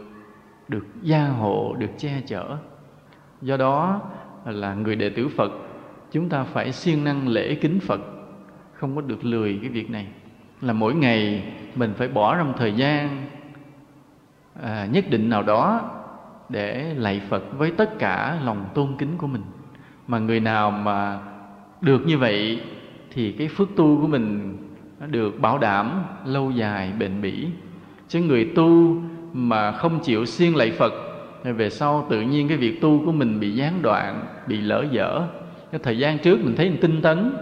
[0.69, 2.57] được gia hộ được che chở.
[3.43, 4.01] Do đó
[4.47, 5.53] là người đệ tử Phật
[6.12, 8.01] chúng ta phải siêng năng lễ kính Phật.
[8.73, 10.07] Không có được lười cái việc này.
[10.61, 11.45] Là mỗi ngày
[11.75, 13.27] mình phải bỏ ra một thời gian
[14.62, 15.91] à, nhất định nào đó
[16.49, 19.43] để lạy Phật với tất cả lòng tôn kính của mình.
[20.07, 21.19] Mà người nào mà
[21.81, 22.61] được như vậy
[23.12, 24.57] thì cái phước tu của mình
[25.01, 27.47] nó được bảo đảm lâu dài bền bỉ.
[28.09, 28.97] Chứ người tu
[29.33, 30.93] mà không chịu siêng lạy Phật
[31.45, 34.85] nên về sau tự nhiên cái việc tu của mình bị gián đoạn, bị lỡ
[34.91, 35.23] dở.
[35.73, 37.33] Cái thời gian trước mình thấy mình tinh tấn,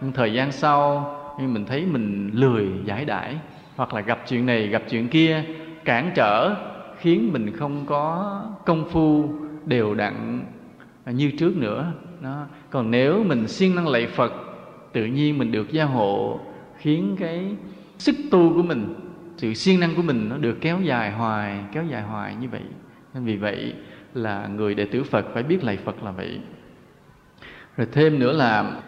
[0.00, 1.10] nhưng thời gian sau
[1.40, 3.36] nhưng mình thấy mình lười giải đãi.
[3.76, 5.44] Hoặc là gặp chuyện này, gặp chuyện kia,
[5.84, 6.54] cản trở,
[6.98, 9.28] khiến mình không có công phu,
[9.66, 10.44] đều đặn
[11.06, 11.92] như trước nữa.
[12.20, 12.46] Đó.
[12.70, 14.32] còn nếu mình siêng năng lạy phật,
[14.92, 16.40] tự nhiên mình được gia hộ,
[16.78, 17.56] khiến cái
[17.98, 18.94] sức tu của mình,
[19.36, 22.62] sự siêng năng của mình nó được kéo dài hoài, kéo dài hoài như vậy
[23.14, 23.74] vì vậy
[24.14, 26.40] là người đệ tử phật phải biết lạy phật là vậy.
[27.76, 28.80] Rồi thêm nữa là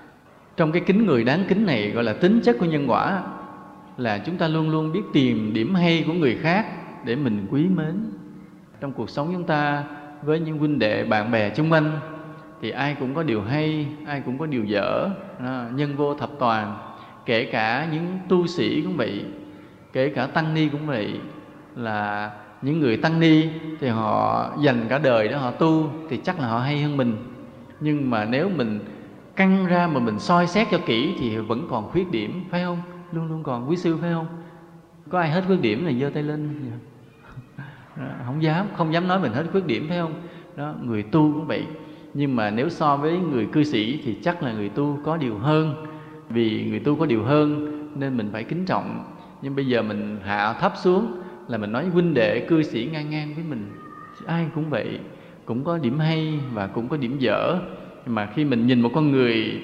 [0.56, 3.22] trong cái kính người đáng kính này gọi là tính chất của nhân quả,
[3.96, 6.66] là chúng ta luôn luôn biết tìm điểm hay của người khác
[7.04, 7.94] để mình quý mến.
[8.80, 9.84] Trong cuộc sống chúng ta
[10.22, 11.98] với những huynh đệ, bạn bè chung quanh
[12.62, 15.10] thì ai cũng có điều hay, ai cũng có điều dở
[15.74, 16.76] nhân vô thập toàn,
[17.26, 19.24] kể cả những tu sĩ cũng vậy,
[19.92, 21.20] kể cả tăng ni cũng vậy,
[21.76, 22.30] là
[22.62, 23.48] những người tăng ni
[23.80, 27.16] thì họ dành cả đời để họ tu thì chắc là họ hay hơn mình.
[27.80, 28.80] Nhưng mà nếu mình
[29.36, 32.80] căng ra mà mình soi xét cho kỹ thì vẫn còn khuyết điểm, phải không?
[33.12, 34.26] Luôn luôn còn quý sư, phải không?
[35.10, 36.70] Có ai hết khuyết điểm này giơ tay lên?
[38.26, 40.14] Không dám không dám nói mình hết khuyết điểm, phải không?
[40.56, 41.66] Đó, người tu cũng vậy.
[42.14, 45.38] Nhưng mà nếu so với người cư sĩ thì chắc là người tu có điều
[45.38, 45.86] hơn.
[46.28, 49.04] Vì người tu có điều hơn nên mình phải kính trọng.
[49.42, 53.10] Nhưng bây giờ mình hạ thấp xuống là mình nói huynh đệ, cư sĩ ngang
[53.10, 53.70] ngang với mình.
[54.26, 55.00] Ai cũng vậy,
[55.44, 57.58] cũng có điểm hay và cũng có điểm dở.
[58.06, 59.62] Mà khi mình nhìn một con người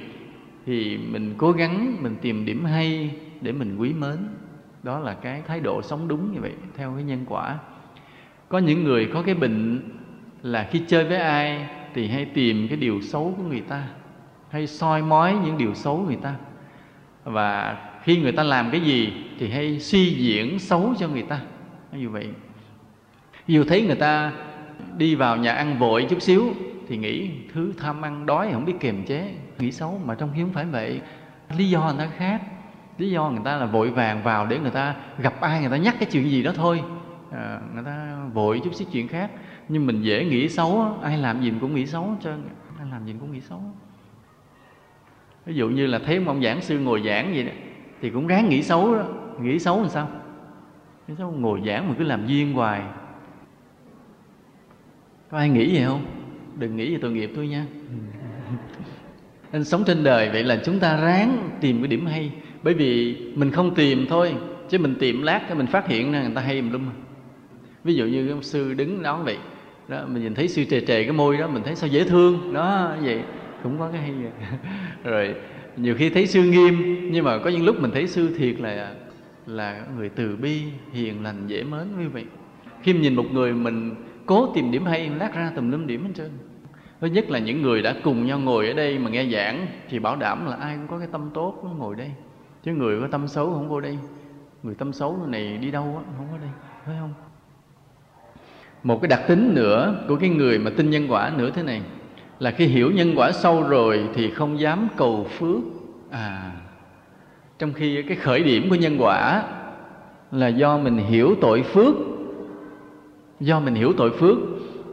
[0.67, 3.11] thì mình cố gắng, mình tìm điểm hay
[3.41, 4.17] để mình quý mến.
[4.83, 7.59] Đó là cái thái độ sống đúng như vậy, theo cái nhân quả.
[8.49, 9.81] Có những người có cái bệnh
[10.43, 13.85] là khi chơi với ai thì hay tìm cái điều xấu của người ta,
[14.51, 16.35] hay soi mói những điều xấu người ta.
[17.25, 21.41] Và khi người ta làm cái gì thì hay suy diễn xấu cho người ta
[21.99, 22.29] như vậy.
[23.47, 24.33] Dù thấy người ta
[24.97, 26.55] đi vào nhà ăn vội chút xíu
[26.89, 30.41] thì nghĩ thứ tham ăn đói không biết kiềm chế nghĩ xấu mà trong khi
[30.41, 31.01] không phải vậy.
[31.57, 32.43] Lý do người ta khác.
[32.99, 35.77] Lý do người ta là vội vàng vào để người ta gặp ai người ta
[35.77, 36.83] nhắc cái chuyện gì đó thôi.
[37.31, 39.31] À, người ta vội chút xíu chuyện khác.
[39.69, 42.31] Nhưng mình dễ nghĩ xấu ai làm gì cũng nghĩ xấu cho
[42.79, 43.61] ai làm gì cũng nghĩ xấu.
[45.47, 47.53] Ví dụ như là thấy một ông giảng sư ngồi giảng vậy đó
[48.01, 49.05] thì cũng ráng nghĩ xấu đó.
[49.41, 50.09] Nghĩ xấu làm sao?
[51.09, 52.83] Nghĩ sao ngồi giảng mà cứ làm duyên hoài.
[55.31, 56.05] Có ai nghĩ vậy không?
[56.59, 57.67] Đừng nghĩ về tội nghiệp tôi nha.
[59.53, 62.33] Nên sống trên đời vậy là chúng ta ráng tìm cái điểm hay.
[62.63, 64.35] Bởi vì mình không tìm thôi,
[64.69, 66.91] chứ mình tìm lát thì mình phát hiện ra người ta hay mình lum.
[67.85, 69.39] Ví dụ như ông sư đứng đó vậy.
[69.89, 72.53] Đó, mình nhìn thấy sư trề trề cái môi đó, mình thấy sao dễ thương.
[72.55, 73.23] Đó, vậy.
[73.63, 74.13] Cũng có cái hay.
[74.13, 74.31] Vậy
[75.13, 75.35] rồi,
[75.77, 78.95] nhiều khi thấy sư nghiêm, nhưng mà có những lúc mình thấy sư thiệt là
[79.47, 80.63] là người từ bi
[80.93, 82.25] hiền lành dễ mến như vậy
[82.83, 83.95] khi mình nhìn một người mình
[84.27, 86.31] cố tìm điểm hay, lát ra tùm lum điểm hết trơn.
[87.01, 89.99] Thứ nhất là những người đã cùng nhau ngồi ở đây mà nghe giảng thì
[89.99, 92.11] bảo đảm là ai cũng có cái tâm tốt mới ngồi đây.
[92.65, 93.99] Chứ người có tâm xấu không vô đây.
[94.63, 96.51] Người tâm xấu này đi đâu á, không có đây,
[96.87, 97.15] phải không?
[98.83, 101.83] Một cái đặc tính nữa của cái người mà tin nhân quả nữa thế này,
[102.39, 105.61] là khi hiểu nhân quả sâu rồi thì không dám cầu phước.
[106.11, 106.53] À
[107.63, 109.43] trong khi cái khởi điểm của nhân quả
[110.33, 111.95] là do mình hiểu tội phước,
[113.41, 114.39] do mình hiểu tội phước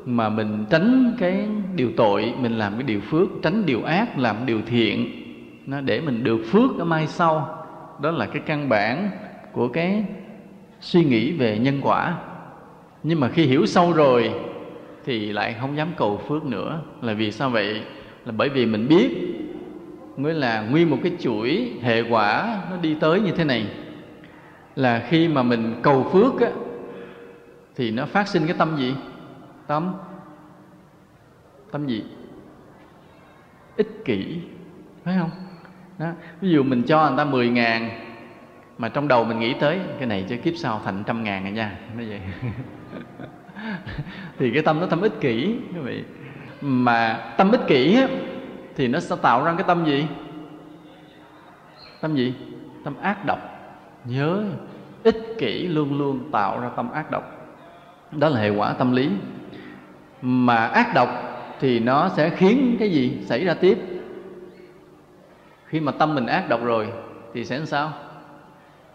[0.06, 4.36] mà mình tránh cái điều tội, mình làm cái điều phước, tránh điều ác, làm
[4.46, 5.10] điều thiện,
[5.66, 7.66] nó để mình được phước ở mai sau.
[8.02, 9.10] Đó là cái căn bản
[9.52, 10.06] của cái
[10.82, 12.18] suy nghĩ về nhân quả.
[13.04, 14.32] Nhưng mà khi hiểu sâu rồi
[15.06, 16.80] thì lại không dám cầu phước nữa.
[17.02, 17.82] Là vì sao vậy?
[18.26, 19.39] Là bởi vì mình biết
[20.20, 23.68] mới là nguyên một cái chuỗi hệ quả nó đi tới như thế này.
[24.76, 26.50] Là khi mà mình cầu phước á,
[27.76, 28.96] thì nó phát sinh cái tâm gì?
[29.68, 29.94] Tâm?
[31.72, 32.04] Tâm gì?
[33.78, 34.38] Ích kỷ
[35.04, 35.30] phải không?
[36.00, 36.12] Đó.
[36.42, 37.90] ví dụ mình cho người ta 10 ngàn
[38.78, 41.52] mà trong đầu mình nghĩ tới cái này cho kiếp sau thành trăm ngàn rồi
[41.52, 42.22] nha nó vậy.
[44.40, 46.04] Thì cái tâm nó tâm ích kỷ quý vị.
[46.62, 48.08] Mà tâm ích kỷ á,
[48.80, 50.08] thì nó sẽ tạo ra cái tâm gì?
[52.02, 52.34] Tâm gì?
[52.84, 53.40] Tâm ác độc.
[54.06, 54.44] Nhớ,
[55.04, 57.24] ích kỷ luôn luôn tạo ra tâm ác độc.
[58.12, 59.10] Đó là hệ quả tâm lý.
[60.22, 61.10] Mà ác độc
[61.60, 63.78] thì nó sẽ khiến cái gì xảy ra tiếp?
[65.66, 66.88] Khi mà tâm mình ác độc rồi
[67.34, 67.94] thì sẽ làm sao?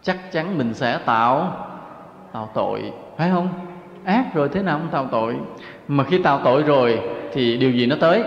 [0.03, 1.67] Chắc chắn mình sẽ tạo
[2.33, 3.49] tạo tội, phải không?
[4.05, 5.37] Ác rồi thế nào không tạo tội.
[5.89, 7.01] Mà khi tạo tội rồi
[7.33, 8.25] thì điều gì nó tới?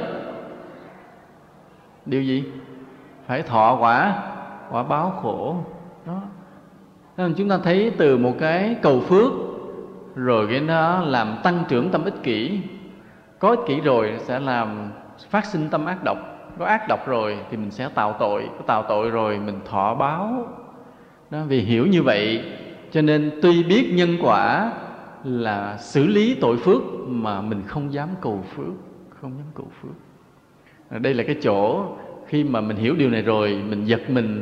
[2.10, 2.44] Điều gì?
[3.28, 4.24] Phải thọ quả
[4.72, 5.56] quả báo khổ.
[6.06, 6.22] Đó.
[7.18, 9.32] Nên chúng ta thấy từ một cái cầu phước,
[10.16, 12.60] rồi cái nó làm tăng trưởng tâm ích kỷ.
[13.40, 14.92] Có ích kỷ rồi sẽ làm
[15.30, 16.18] phát sinh tâm ác độc.
[16.60, 18.50] Có ác độc rồi thì mình sẽ tạo tội.
[18.58, 20.48] Có tạo tội rồi mình thọ báo.
[21.30, 22.44] Đó, vì hiểu như vậy,
[22.92, 24.72] cho nên tuy biết nhân quả
[25.24, 28.74] là xử lý tội phước mà mình không dám cầu phước,
[29.22, 29.92] không dám cầu phước
[30.90, 31.86] đây là cái chỗ
[32.28, 34.42] khi mà mình hiểu điều này rồi, mình giật mình.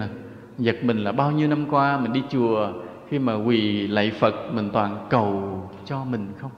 [0.57, 2.69] Giật mình là bao nhiêu năm qua mình đi chùa,
[3.09, 6.51] khi mà quỳ lạy phật, mình toàn cầu cho mình không?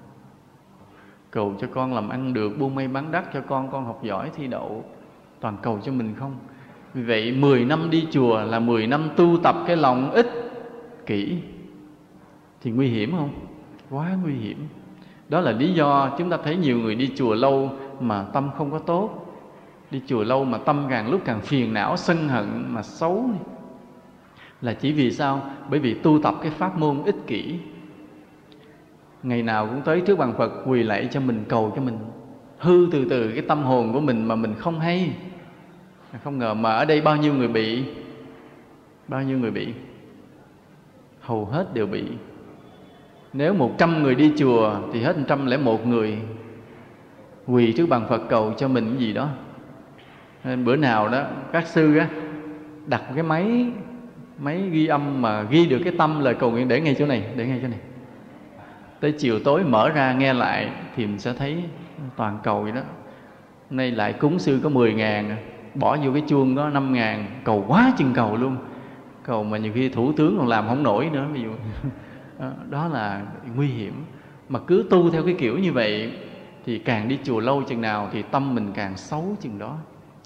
[1.31, 4.31] Cầu cho con làm ăn được buôn may bán đắt cho con con học giỏi
[4.35, 4.84] thi đậu,
[5.39, 6.35] toàn cầu cho mình không?
[6.93, 10.51] Vì vậy 10 năm đi chùa là 10 năm tu tập cái lòng ích
[11.05, 11.38] kỷ.
[12.61, 13.30] Thì nguy hiểm không?
[13.89, 14.57] Quá nguy hiểm.
[15.30, 18.72] Đó là lý do chúng ta thấy nhiều người đi chùa lâu mà tâm không
[18.72, 19.26] có tốt
[19.91, 23.30] đi chùa lâu mà tâm càng lúc càng phiền não, sân hận mà xấu
[24.61, 25.41] là chỉ vì sao?
[25.69, 27.55] Bởi vì tu tập cái pháp môn ích kỷ.
[29.23, 31.97] Ngày nào cũng tới trước bàn phật quỳ lạy cho mình, cầu cho mình.
[32.57, 35.11] Hư từ từ cái tâm hồn của mình mà mình không hay.
[36.23, 37.84] Không ngờ mà ở đây bao nhiêu người bị?
[39.07, 39.68] Bao nhiêu người bị?
[41.22, 42.03] Hầu hết đều bị.
[43.34, 46.18] Nếu một trăm người đi chùa thì hết một trăm lẻ một người.
[47.47, 49.30] Quỳ trước bàn Phật cầu cho mình cái gì đó
[50.47, 52.07] nên bữa nào đó, các sư á,
[52.85, 53.65] đặt cái máy
[54.39, 57.23] máy ghi âm mà ghi được cái tâm lời cầu nguyện để ngay chỗ này,
[57.35, 57.79] để ngay chỗ này.
[58.99, 61.63] Tới chiều tối mở ra nghe lại thì mình sẽ thấy
[62.15, 62.81] toàn cầu vậy đó.
[63.69, 65.35] Nay lại cúng sư có 10 ngàn,
[65.75, 68.57] bỏ vô cái chuông có 5 ngàn, cầu quá chừng cầu luôn.
[69.23, 71.49] Cầu mà nhiều khi thủ tướng còn làm không nổi nữa, ví dụ.
[72.69, 73.21] Đó là
[73.55, 73.93] nguy hiểm.
[74.49, 76.11] Mà cứ tu theo cái kiểu như vậy
[76.65, 79.77] thì càng đi chùa lâu chừng nào thì tâm mình càng xấu chừng đó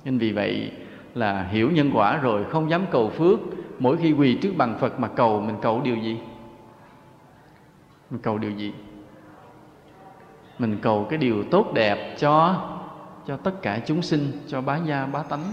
[0.06, 0.72] nên vì vậy
[1.15, 3.40] là hiểu nhân quả rồi không dám cầu phước,
[3.80, 6.18] mỗi khi quỳ trước bằng phật mà cầu, mình cầu điều gì?
[8.11, 8.73] Mình cầu điều gì?
[10.60, 12.56] Mình cầu cái điều tốt đẹp cho
[13.28, 15.44] cho tất cả chúng sinh, cho bá gia, bá tánh,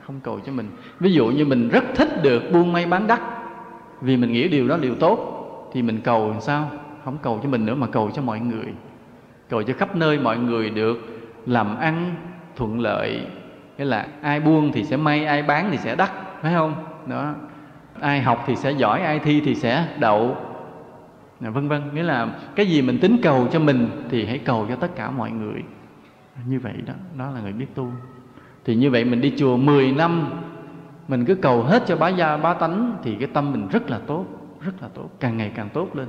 [0.00, 0.70] không cầu cho mình.
[1.00, 3.20] Ví dụ như mình rất thích được buôn may bán đắt,
[4.00, 5.18] vì mình nghĩ điều đó điều tốt,
[5.72, 6.70] thì mình cầu làm sao?
[7.04, 8.66] Không cầu cho mình nữa mà cầu cho mọi người.
[9.48, 10.96] Cầu cho khắp nơi mọi người được
[11.46, 12.14] làm ăn
[12.56, 13.26] thuận lợi
[13.78, 16.10] nghĩa là ai buông thì sẽ may, ai bán thì sẽ đắt,
[16.42, 16.74] phải không?
[17.06, 17.34] Đó.
[18.00, 20.36] Ai học thì sẽ giỏi, ai thi thì sẽ đậu.
[21.40, 21.94] Vân vân.
[21.94, 25.10] Nghĩa là cái gì mình tính cầu cho mình thì hãy cầu cho tất cả
[25.10, 25.62] mọi người.
[26.46, 27.92] Như vậy đó đó là người biết tu.
[28.64, 30.30] Thì như vậy mình đi chùa 10 năm,
[31.08, 33.98] mình cứ cầu hết cho bá gia, bá tánh thì cái tâm mình rất là
[34.06, 34.26] tốt,
[34.60, 36.08] rất là tốt, càng ngày càng tốt lên.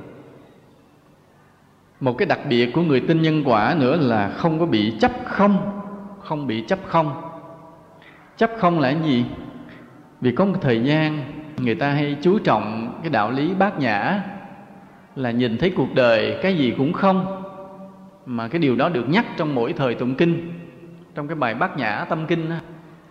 [1.99, 5.11] Một cái đặc biệt của người tin nhân quả nữa là không có bị chấp
[5.26, 5.81] không
[6.19, 7.32] không bị chấp không
[8.38, 9.26] chấp không là cái gì?
[10.22, 11.23] Vì có một thời gian,
[11.57, 14.22] người ta hay chú trọng cái đạo lý bát nhã,
[15.15, 17.43] là nhìn thấy cuộc đời cái gì cũng không,
[18.26, 20.53] mà cái điều đó được nhắc trong mỗi thời tụng kinh.
[21.15, 22.49] Trong cái bài bát nhã tâm kinh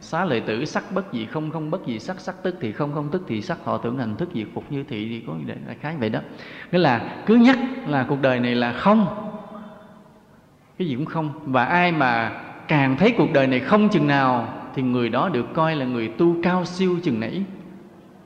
[0.00, 2.92] xá lợi tử sắc bất gì không không bất gì sắc sắc tức thì không
[2.94, 5.32] không tức thì sắc, họ tưởng hành thức diệt phục như thị thì có
[5.66, 6.20] đại khái vậy đó.
[6.72, 9.06] Nghĩa là cứ nhắc là cuộc đời này là không,
[10.78, 11.30] cái gì cũng không.
[11.46, 12.30] Và ai mà
[12.68, 16.08] càng thấy cuộc đời này không chừng nào thì người đó được coi là người
[16.08, 17.42] tu cao siêu chừng nãy.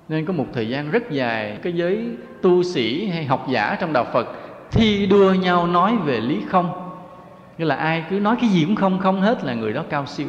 [0.08, 3.92] Nên có một thời gian rất dài, cái giới tu sĩ hay học giả trong
[3.92, 4.26] đạo phật
[4.70, 6.70] thi đua nhau nói về lý không.
[7.58, 10.06] Nghĩa là ai cứ nói cái gì cũng không không hết là người đó cao
[10.06, 10.28] siêu.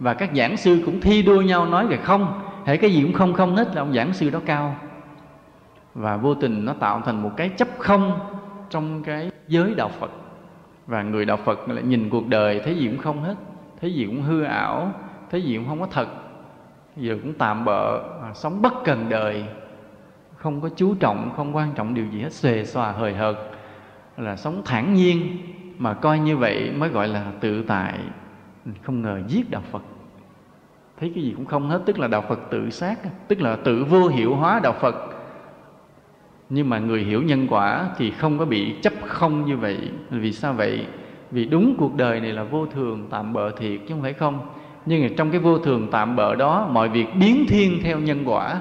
[0.00, 3.12] Và các giảng sư cũng thi đua nhau nói về không hệ cái gì cũng
[3.12, 4.76] không không hết là ông giảng sư đó cao.
[5.94, 8.18] Và vô tình nó tạo thành một cái chấp không
[8.70, 10.10] trong cái giới đạo phật.
[10.86, 13.34] Và người đạo phật lại nhìn cuộc đời thấy gì cũng không hết,
[13.80, 14.92] thấy gì cũng hư ảo
[15.34, 16.08] thế diện không có thật.
[16.96, 19.44] Giờ cũng tạm bợ à, sống bất cần đời.
[20.36, 23.36] Không có chú trọng, không quan trọng điều gì hết, xề xòa, hời hợt.
[24.16, 25.38] Là sống thản nhiên,
[25.78, 27.98] mà coi như vậy mới gọi là tự tại.
[28.82, 29.82] Không ngờ giết đạo phật.
[31.00, 32.98] Thấy cái gì cũng không hết, tức là đạo phật tự sát,
[33.28, 34.94] tức là tự vô hiệu hóa đạo phật.
[36.50, 39.90] Nhưng mà người hiểu nhân quả thì không có bị chấp không như vậy.
[40.10, 40.86] Vì sao vậy?
[41.30, 44.40] Vì đúng cuộc đời này là vô thường, tạm bợ thiệt chứ không phải không
[44.86, 48.22] nhưng mà trong cái vô thường tạm bợ đó, mọi việc biến thiên theo nhân
[48.24, 48.60] quả.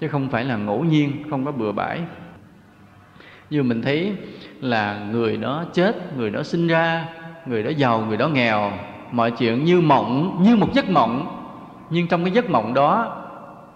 [0.00, 2.00] Chứ không phải là ngẫu nhiên, không có bừa bãi.
[3.50, 4.12] Như mình thấy
[4.60, 7.08] là người đó chết, người đó sinh ra,
[7.46, 8.72] người đó giàu, người đó nghèo.
[9.12, 11.36] Mọi chuyện như mộng, như một giấc mộng.
[11.90, 13.16] Nhưng trong cái giấc mộng đó,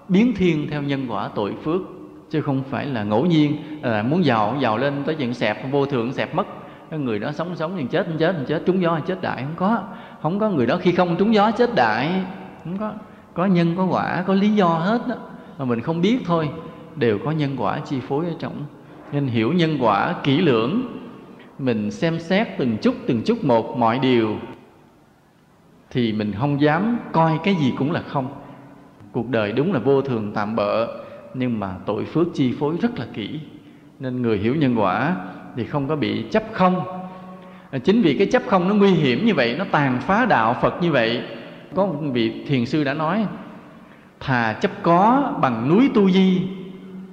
[0.09, 1.81] biến thiên theo nhân quả tội phước.
[2.31, 5.87] Chứ không phải là ngẫu nhiên là muốn giàu giàu lên tới chuyện xẹp, vô
[5.87, 6.47] thường xẹp mất.
[6.91, 9.83] Người đó sống sống thì chết chết chết, trúng gió, chết đại, không có
[10.25, 10.77] không có người đó.
[10.77, 12.25] Khi không trúng gió chết đại,
[12.65, 12.93] không có
[13.35, 15.15] có nhân, có quả, có lý do hết đó.
[15.59, 16.49] Mà mình không biết thôi,
[16.97, 18.53] đều có nhân quả chi phối ở trong.
[19.13, 20.83] Nên hiểu nhân quả, kỹ lưỡng.
[21.59, 24.37] Mình xem xét từng chút từng chút một mọi điều,
[25.91, 28.29] thì mình không dám coi cái gì cũng là không.
[29.13, 30.89] Cuộc đời đúng là vô thường tạm bợ,
[31.35, 33.41] nhưng mà tội phước chi phối rất là kỹ.
[33.99, 35.17] Nên người hiểu nhân quả
[35.57, 37.04] thì không có bị chấp không.
[37.75, 40.57] À, chính vì cái chấp không nó nguy hiểm như vậy, nó tàn phá đạo
[40.63, 41.23] phật như vậy,
[41.75, 43.27] có một vị thiền sư đã nói,
[44.21, 46.43] thà chấp có bằng núi tu di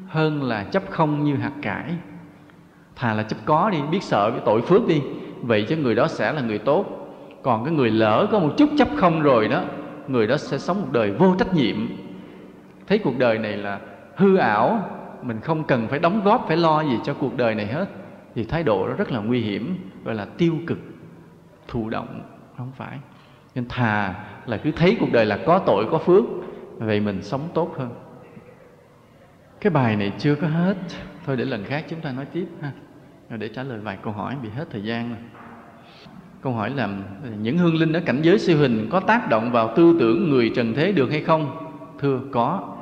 [0.07, 1.85] hơn là chấp không như hạt cải.
[2.95, 5.01] Thà là chấp có đi, biết sợ cái tội phước đi,
[5.41, 6.85] vậy chứ người đó sẽ là người tốt.
[7.43, 9.63] Còn cái người lỡ có một chút chấp không rồi đó,
[10.07, 11.87] người đó sẽ sống một đời vô trách nhiệm.
[12.87, 13.79] Thấy cuộc đời này là
[14.15, 14.89] hư ảo,
[15.21, 17.85] mình không cần phải đóng góp, phải lo gì cho cuộc đời này hết,
[18.35, 20.79] thì thái độ đó rất là nguy hiểm gọi là tiêu cực,
[21.67, 22.21] thụ động,
[22.57, 22.97] không phải.
[23.55, 24.15] Nên thà
[24.45, 26.23] là cứ thấy cuộc đời là có tội, có phước,
[26.77, 27.89] vậy mình sống tốt hơn.
[29.61, 30.77] Cái bài này chưa có hết.
[31.25, 32.71] Thôi để lần khác chúng ta nói tiếp ha.
[33.29, 35.17] Rồi để trả lời vài câu hỏi, bị hết thời gian rồi.
[36.41, 36.89] Câu hỏi là,
[37.39, 40.51] những hương linh ở cảnh giới siêu hình có tác động vào tư tưởng người
[40.55, 41.67] trần thế được hay không?
[41.99, 42.77] Thưa, có.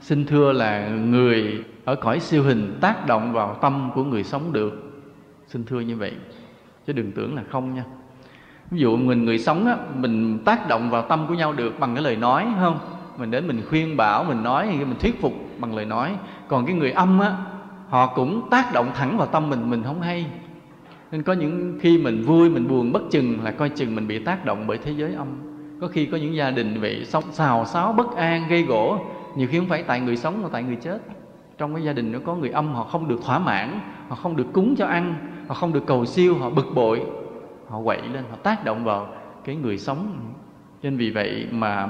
[0.00, 4.52] Xin thưa là người ở cõi siêu hình tác động vào tâm của người sống
[4.52, 4.83] được
[5.46, 6.12] xin thưa như vậy,
[6.86, 7.84] chứ đừng tưởng là không nha.
[8.70, 11.94] Ví dụ mình, người sống á, mình tác động vào tâm của nhau được bằng
[11.94, 12.78] cái lời nói không?
[13.18, 16.16] Mình đến mình khuyên bảo, mình nói mình thuyết phục bằng lời nói.
[16.48, 17.36] Còn cái người âm á,
[17.88, 20.26] họ cũng tác động thẳng vào tâm mình mình không hay.
[21.12, 24.18] Nên có những khi mình vui, mình buồn, bất chừng là coi chừng mình bị
[24.18, 25.28] tác động bởi thế giới âm.
[25.80, 28.98] Có khi có những gia đình bị sống xào xáo, bất an, gây gỗ.
[29.36, 30.98] Nhiều khi không phải tại người sống mà tại người chết.
[31.58, 34.36] Trong cái gia đình nó có người âm, họ không được thỏa mãn, họ không
[34.36, 35.14] được cúng cho ăn
[35.48, 37.02] họ không được cầu siêu họ bực bội
[37.68, 39.08] họ quậy lên họ tác động vào
[39.44, 40.16] cái người sống.
[40.82, 41.88] Nên vì vậy mà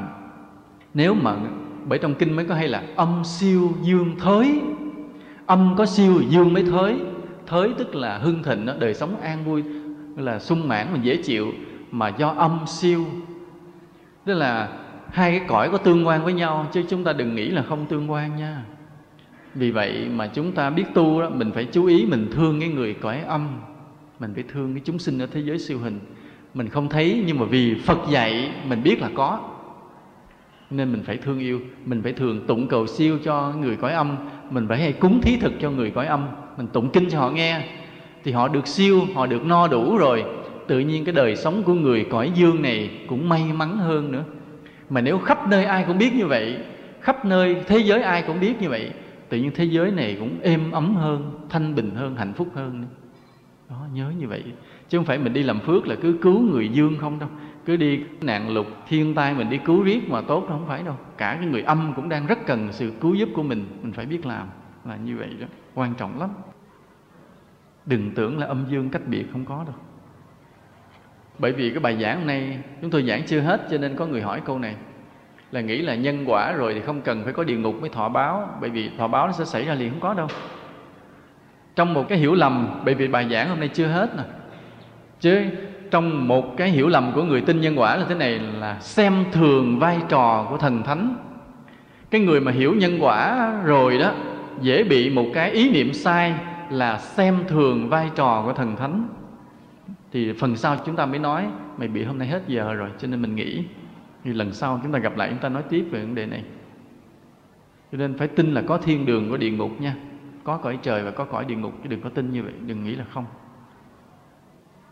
[0.94, 1.36] nếu mà
[1.85, 4.60] bởi trong kinh mới có hay là âm siêu dương thới
[5.47, 7.01] âm có siêu dương mới thới.
[7.47, 9.64] Thới tức là hưng thịnh đó, đời sống an vui
[10.16, 11.47] là sung mãn và dễ chịu
[11.90, 13.05] mà do âm siêu.
[14.24, 14.68] Tức là
[15.10, 17.86] hai cái cõi có tương quan với nhau chứ chúng ta đừng nghĩ là không
[17.86, 18.64] tương quan nha
[19.55, 22.68] vì vậy mà chúng ta biết tu đó, mình phải chú ý, mình thương cái
[22.68, 23.48] người cõi âm.
[24.20, 25.98] Mình phải thương cái chúng sinh ở thế giới siêu hình.
[26.55, 29.40] Mình không thấy, nhưng mà vì phật dạy, mình biết là có.
[30.70, 31.60] Nên mình phải thương yêu.
[31.85, 34.16] Mình phải thường tụng cầu siêu cho người cõi âm.
[34.51, 36.26] Mình phải hay cúng thí thực cho người cõi âm.
[36.56, 37.68] Mình tụng kinh cho họ nghe.
[38.24, 40.24] Thì họ được siêu, họ được no đủ rồi.
[40.66, 44.24] Tự nhiên cái đời sống của người cõi dương này cũng may mắn hơn nữa.
[44.90, 46.56] Mà nếu khắp nơi ai cũng biết như vậy,
[47.01, 48.90] khắp nơi thế giới ai cũng biết như vậy
[49.29, 52.81] tự nhiên thế giới này cũng êm ấm hơn, thanh bình hơn, hạnh phúc hơn
[52.81, 52.89] nữa.
[53.71, 54.45] Đó, nhớ như vậy.
[54.89, 57.29] Chứ không phải mình đi làm phước là cứ cứu người dương không đâu.
[57.65, 60.97] Cứ đi nạn lục thiên tai mình đi cứu riết mà tốt không phải đâu.
[61.17, 63.67] Cả cái người âm cũng đang rất cần sự cứu giúp của mình.
[63.83, 64.49] Mình phải biết làm
[64.85, 65.47] là như vậy đó.
[65.75, 66.31] Quan trọng lắm.
[67.87, 69.77] Đừng tưởng là âm dương cách biệt không có đâu.
[71.39, 74.07] Bởi vì cái bài giảng hôm nay chúng tôi giảng chưa hết cho nên có
[74.07, 74.77] người hỏi câu này
[75.55, 78.09] là nghĩ là nhân quả rồi thì không cần phải có địa ngục mới thọ
[78.09, 80.28] báo, bởi vì thọ báo nó sẽ xảy ra liền, không có đâu.
[81.76, 84.22] Trong một cái hiểu lầm, bởi vì bài giảng hôm nay chưa hết nè.
[85.20, 85.44] Chứ
[85.90, 89.24] trong một cái hiểu lầm của người tin nhân quả là thế này, là xem
[89.32, 91.16] thường vai trò của thần thánh.
[92.10, 94.12] Cái người mà hiểu nhân quả rồi đó,
[94.60, 96.35] dễ bị một cái ý niệm sai
[96.70, 99.09] là xem thường vai trò của thần thánh.
[100.12, 101.47] Thì phần sau chúng ta mới nói,
[101.78, 103.64] mày bị hôm nay hết giờ rồi, cho nên mình nghĩ
[104.25, 106.45] thì lần sau chúng ta gặp lại, chúng ta nói tiếp về vấn đề này.
[107.93, 109.95] Cho nên phải tin là có thiên đường, có địa ngục nha.
[110.45, 112.85] Có cõi trời và có cõi địa ngục, chứ đừng có tin như vậy, đừng
[112.85, 113.25] nghĩ là không.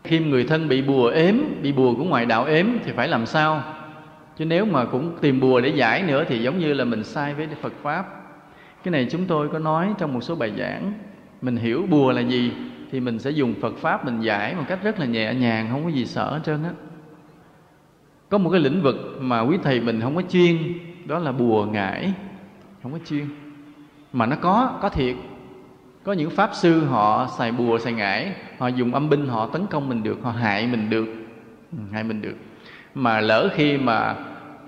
[0.03, 3.25] Khi người thân bị bùa ếm, bị bùa của ngoại đạo ếm thì phải làm
[3.25, 3.63] sao?
[4.37, 7.33] Chứ nếu mà cũng tìm bùa để giải nữa thì giống như là mình sai
[7.33, 8.05] với phật pháp.
[8.83, 10.93] Cái này chúng tôi có nói trong một số bài giảng.
[11.41, 12.51] Mình hiểu bùa là gì
[12.91, 15.83] thì mình sẽ dùng phật pháp mình giải một cách rất là nhẹ nhàng, không
[15.83, 16.69] có gì sợ hết trơn á
[18.33, 20.57] có một cái lĩnh vực mà quý thầy mình không có chuyên,
[21.05, 22.13] đó là bùa ngải.
[22.83, 23.25] Không có chuyên.
[24.13, 25.15] Mà nó có có thiệt.
[26.03, 28.35] Có những pháp sư họ xài bùa, xài ngải.
[28.57, 31.05] Họ dùng âm binh họ tấn công mình được, họ hại mình được.
[31.71, 32.35] Ừ, hại mình được.
[32.95, 34.15] Mà lỡ khi mà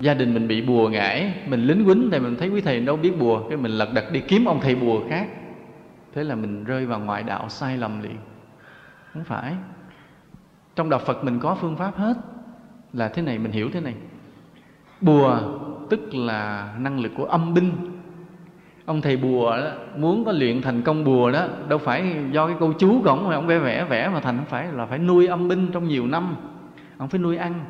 [0.00, 2.96] gia đình mình bị bùa ngải, mình lính quýnh thì mình thấy quý thầy đâu
[2.96, 3.48] biết bùa.
[3.48, 5.26] Cái mình lật đật đi kiếm ông thầy bùa khác.
[6.14, 8.16] Thế là mình rơi vào ngoại đạo sai lầm liền.
[9.12, 9.54] Không phải.
[10.76, 12.14] Trong đạo phật mình có phương pháp hết
[12.96, 13.94] là thế này mình hiểu thế này.
[15.00, 15.38] Bùa
[15.90, 17.72] tức là năng lực của âm binh.
[18.84, 22.56] Ông thầy bùa đó, muốn có luyện thành công bùa đó đâu phải do cái
[22.60, 24.98] câu chú của ông mà ông vẽ vẽ vẽ mà thành không phải là phải
[24.98, 26.36] nuôi âm binh trong nhiều năm.
[26.98, 27.64] Ông phải nuôi ăn.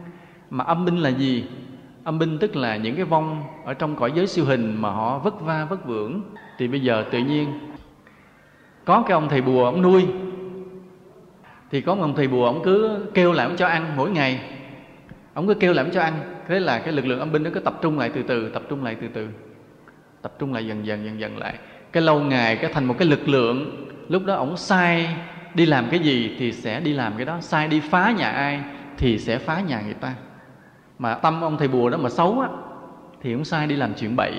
[0.50, 1.44] Mà âm binh là gì?
[2.04, 5.18] Âm binh tức là những cái vong ở trong cõi giới siêu hình mà họ
[5.18, 6.20] vất va vất vưởng.
[6.58, 7.48] Thì bây giờ tự nhiên
[8.84, 10.06] có cái ông thầy bùa ông nuôi.
[11.70, 14.55] Thì có một ông thầy bùa ông cứ kêu lại ông cho ăn mỗi ngày
[15.36, 16.14] ông cứ kêu làm cho ăn.
[16.48, 18.62] Thế là cái lực lượng âm binh nó cứ tập trung lại từ từ, tập
[18.68, 19.28] trung lại từ từ.
[20.22, 21.54] Tập trung lại dần dần dần dần lại.
[21.92, 25.16] Cái lâu ngày cái thành một cái lực lượng, lúc đó ổng sai
[25.54, 27.38] đi làm cái gì thì sẽ đi làm cái đó.
[27.40, 28.60] Sai đi phá nhà ai
[28.98, 30.14] thì sẽ phá nhà người ta.
[30.98, 32.48] Mà tâm ông thầy bùa đó mà xấu á,
[33.22, 34.32] thì ông sai đi làm chuyện bậy,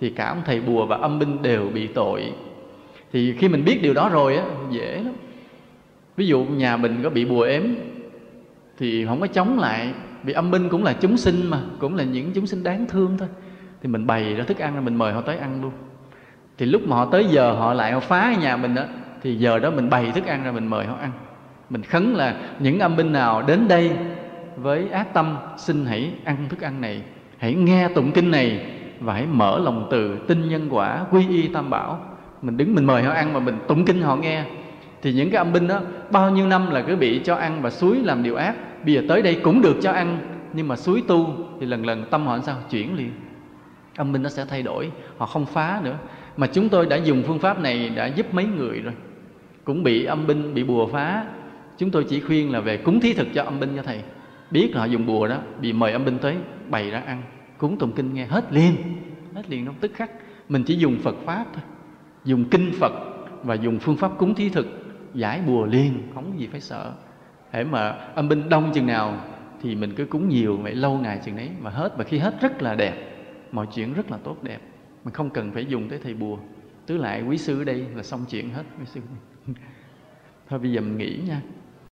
[0.00, 2.32] thì cả ông thầy bùa và âm binh đều bị tội.
[3.12, 5.14] Thì khi mình biết điều đó rồi á, dễ lắm.
[6.16, 7.62] Ví dụ nhà mình có bị bùa ếm,
[8.78, 9.92] thì không có chống lại
[10.28, 13.18] vì âm binh cũng là chúng sinh mà, cũng là những chúng sinh đáng thương
[13.18, 13.28] thôi.
[13.82, 15.72] Thì mình bày ra thức ăn rồi mình mời họ tới ăn luôn.
[16.58, 18.82] Thì lúc mà họ tới giờ họ lại họ phá nhà mình đó,
[19.22, 21.10] thì giờ đó mình bày thức ăn ra mình mời họ ăn.
[21.70, 23.90] Mình khấn là những âm binh nào đến đây
[24.56, 27.02] với ác tâm, xin hãy ăn thức ăn này,
[27.38, 28.66] hãy nghe tụng kinh này
[29.00, 32.00] và hãy mở lòng từ tin nhân quả quy y tam bảo.
[32.42, 34.44] Mình đứng mình mời họ ăn mà mình tụng kinh họ nghe.
[35.02, 35.80] Thì những cái âm binh đó,
[36.10, 39.02] bao nhiêu năm là cứ bị cho ăn và suối làm điều ác bây giờ
[39.08, 40.18] tới đây cũng được cho ăn,
[40.52, 42.56] nhưng mà suối tu thì lần lần tâm họ sao?
[42.70, 43.10] Chuyển liền.
[43.96, 45.98] Âm binh nó sẽ thay đổi, họ không phá nữa.
[46.36, 48.94] Mà chúng tôi đã dùng phương pháp này đã giúp mấy người rồi.
[49.64, 51.26] Cũng bị âm binh bị bùa phá.
[51.78, 54.00] Chúng tôi chỉ khuyên là về cúng thí thực cho âm binh cho thầy.
[54.50, 56.36] Biết là họ dùng bùa đó bị mời âm binh tới
[56.70, 57.22] bày ra ăn,
[57.58, 58.74] cúng tụng kinh nghe hết liền.
[59.34, 60.10] Hết liền nó tức khắc.
[60.48, 61.62] Mình chỉ dùng phật pháp thôi.
[62.24, 62.92] Dùng kinh phật
[63.42, 64.66] và dùng phương pháp cúng thí thực,
[65.14, 66.92] giải bùa liền, không gì phải sợ
[67.50, 69.24] hễ mà âm binh đông chừng nào
[69.62, 72.40] thì mình cứ cúng nhiều vậy, lâu ngày chừng đấy, mà hết và khi hết
[72.40, 72.94] rất là đẹp.
[73.52, 74.58] Mọi chuyện rất là tốt đẹp.
[75.04, 76.38] Mình không cần phải dùng tới thầy bùa.
[76.86, 79.00] Tứ lại quý sư ở đây là xong chuyện hết, quý sư.
[80.48, 81.40] Thôi bây giờ mình nghỉ nha.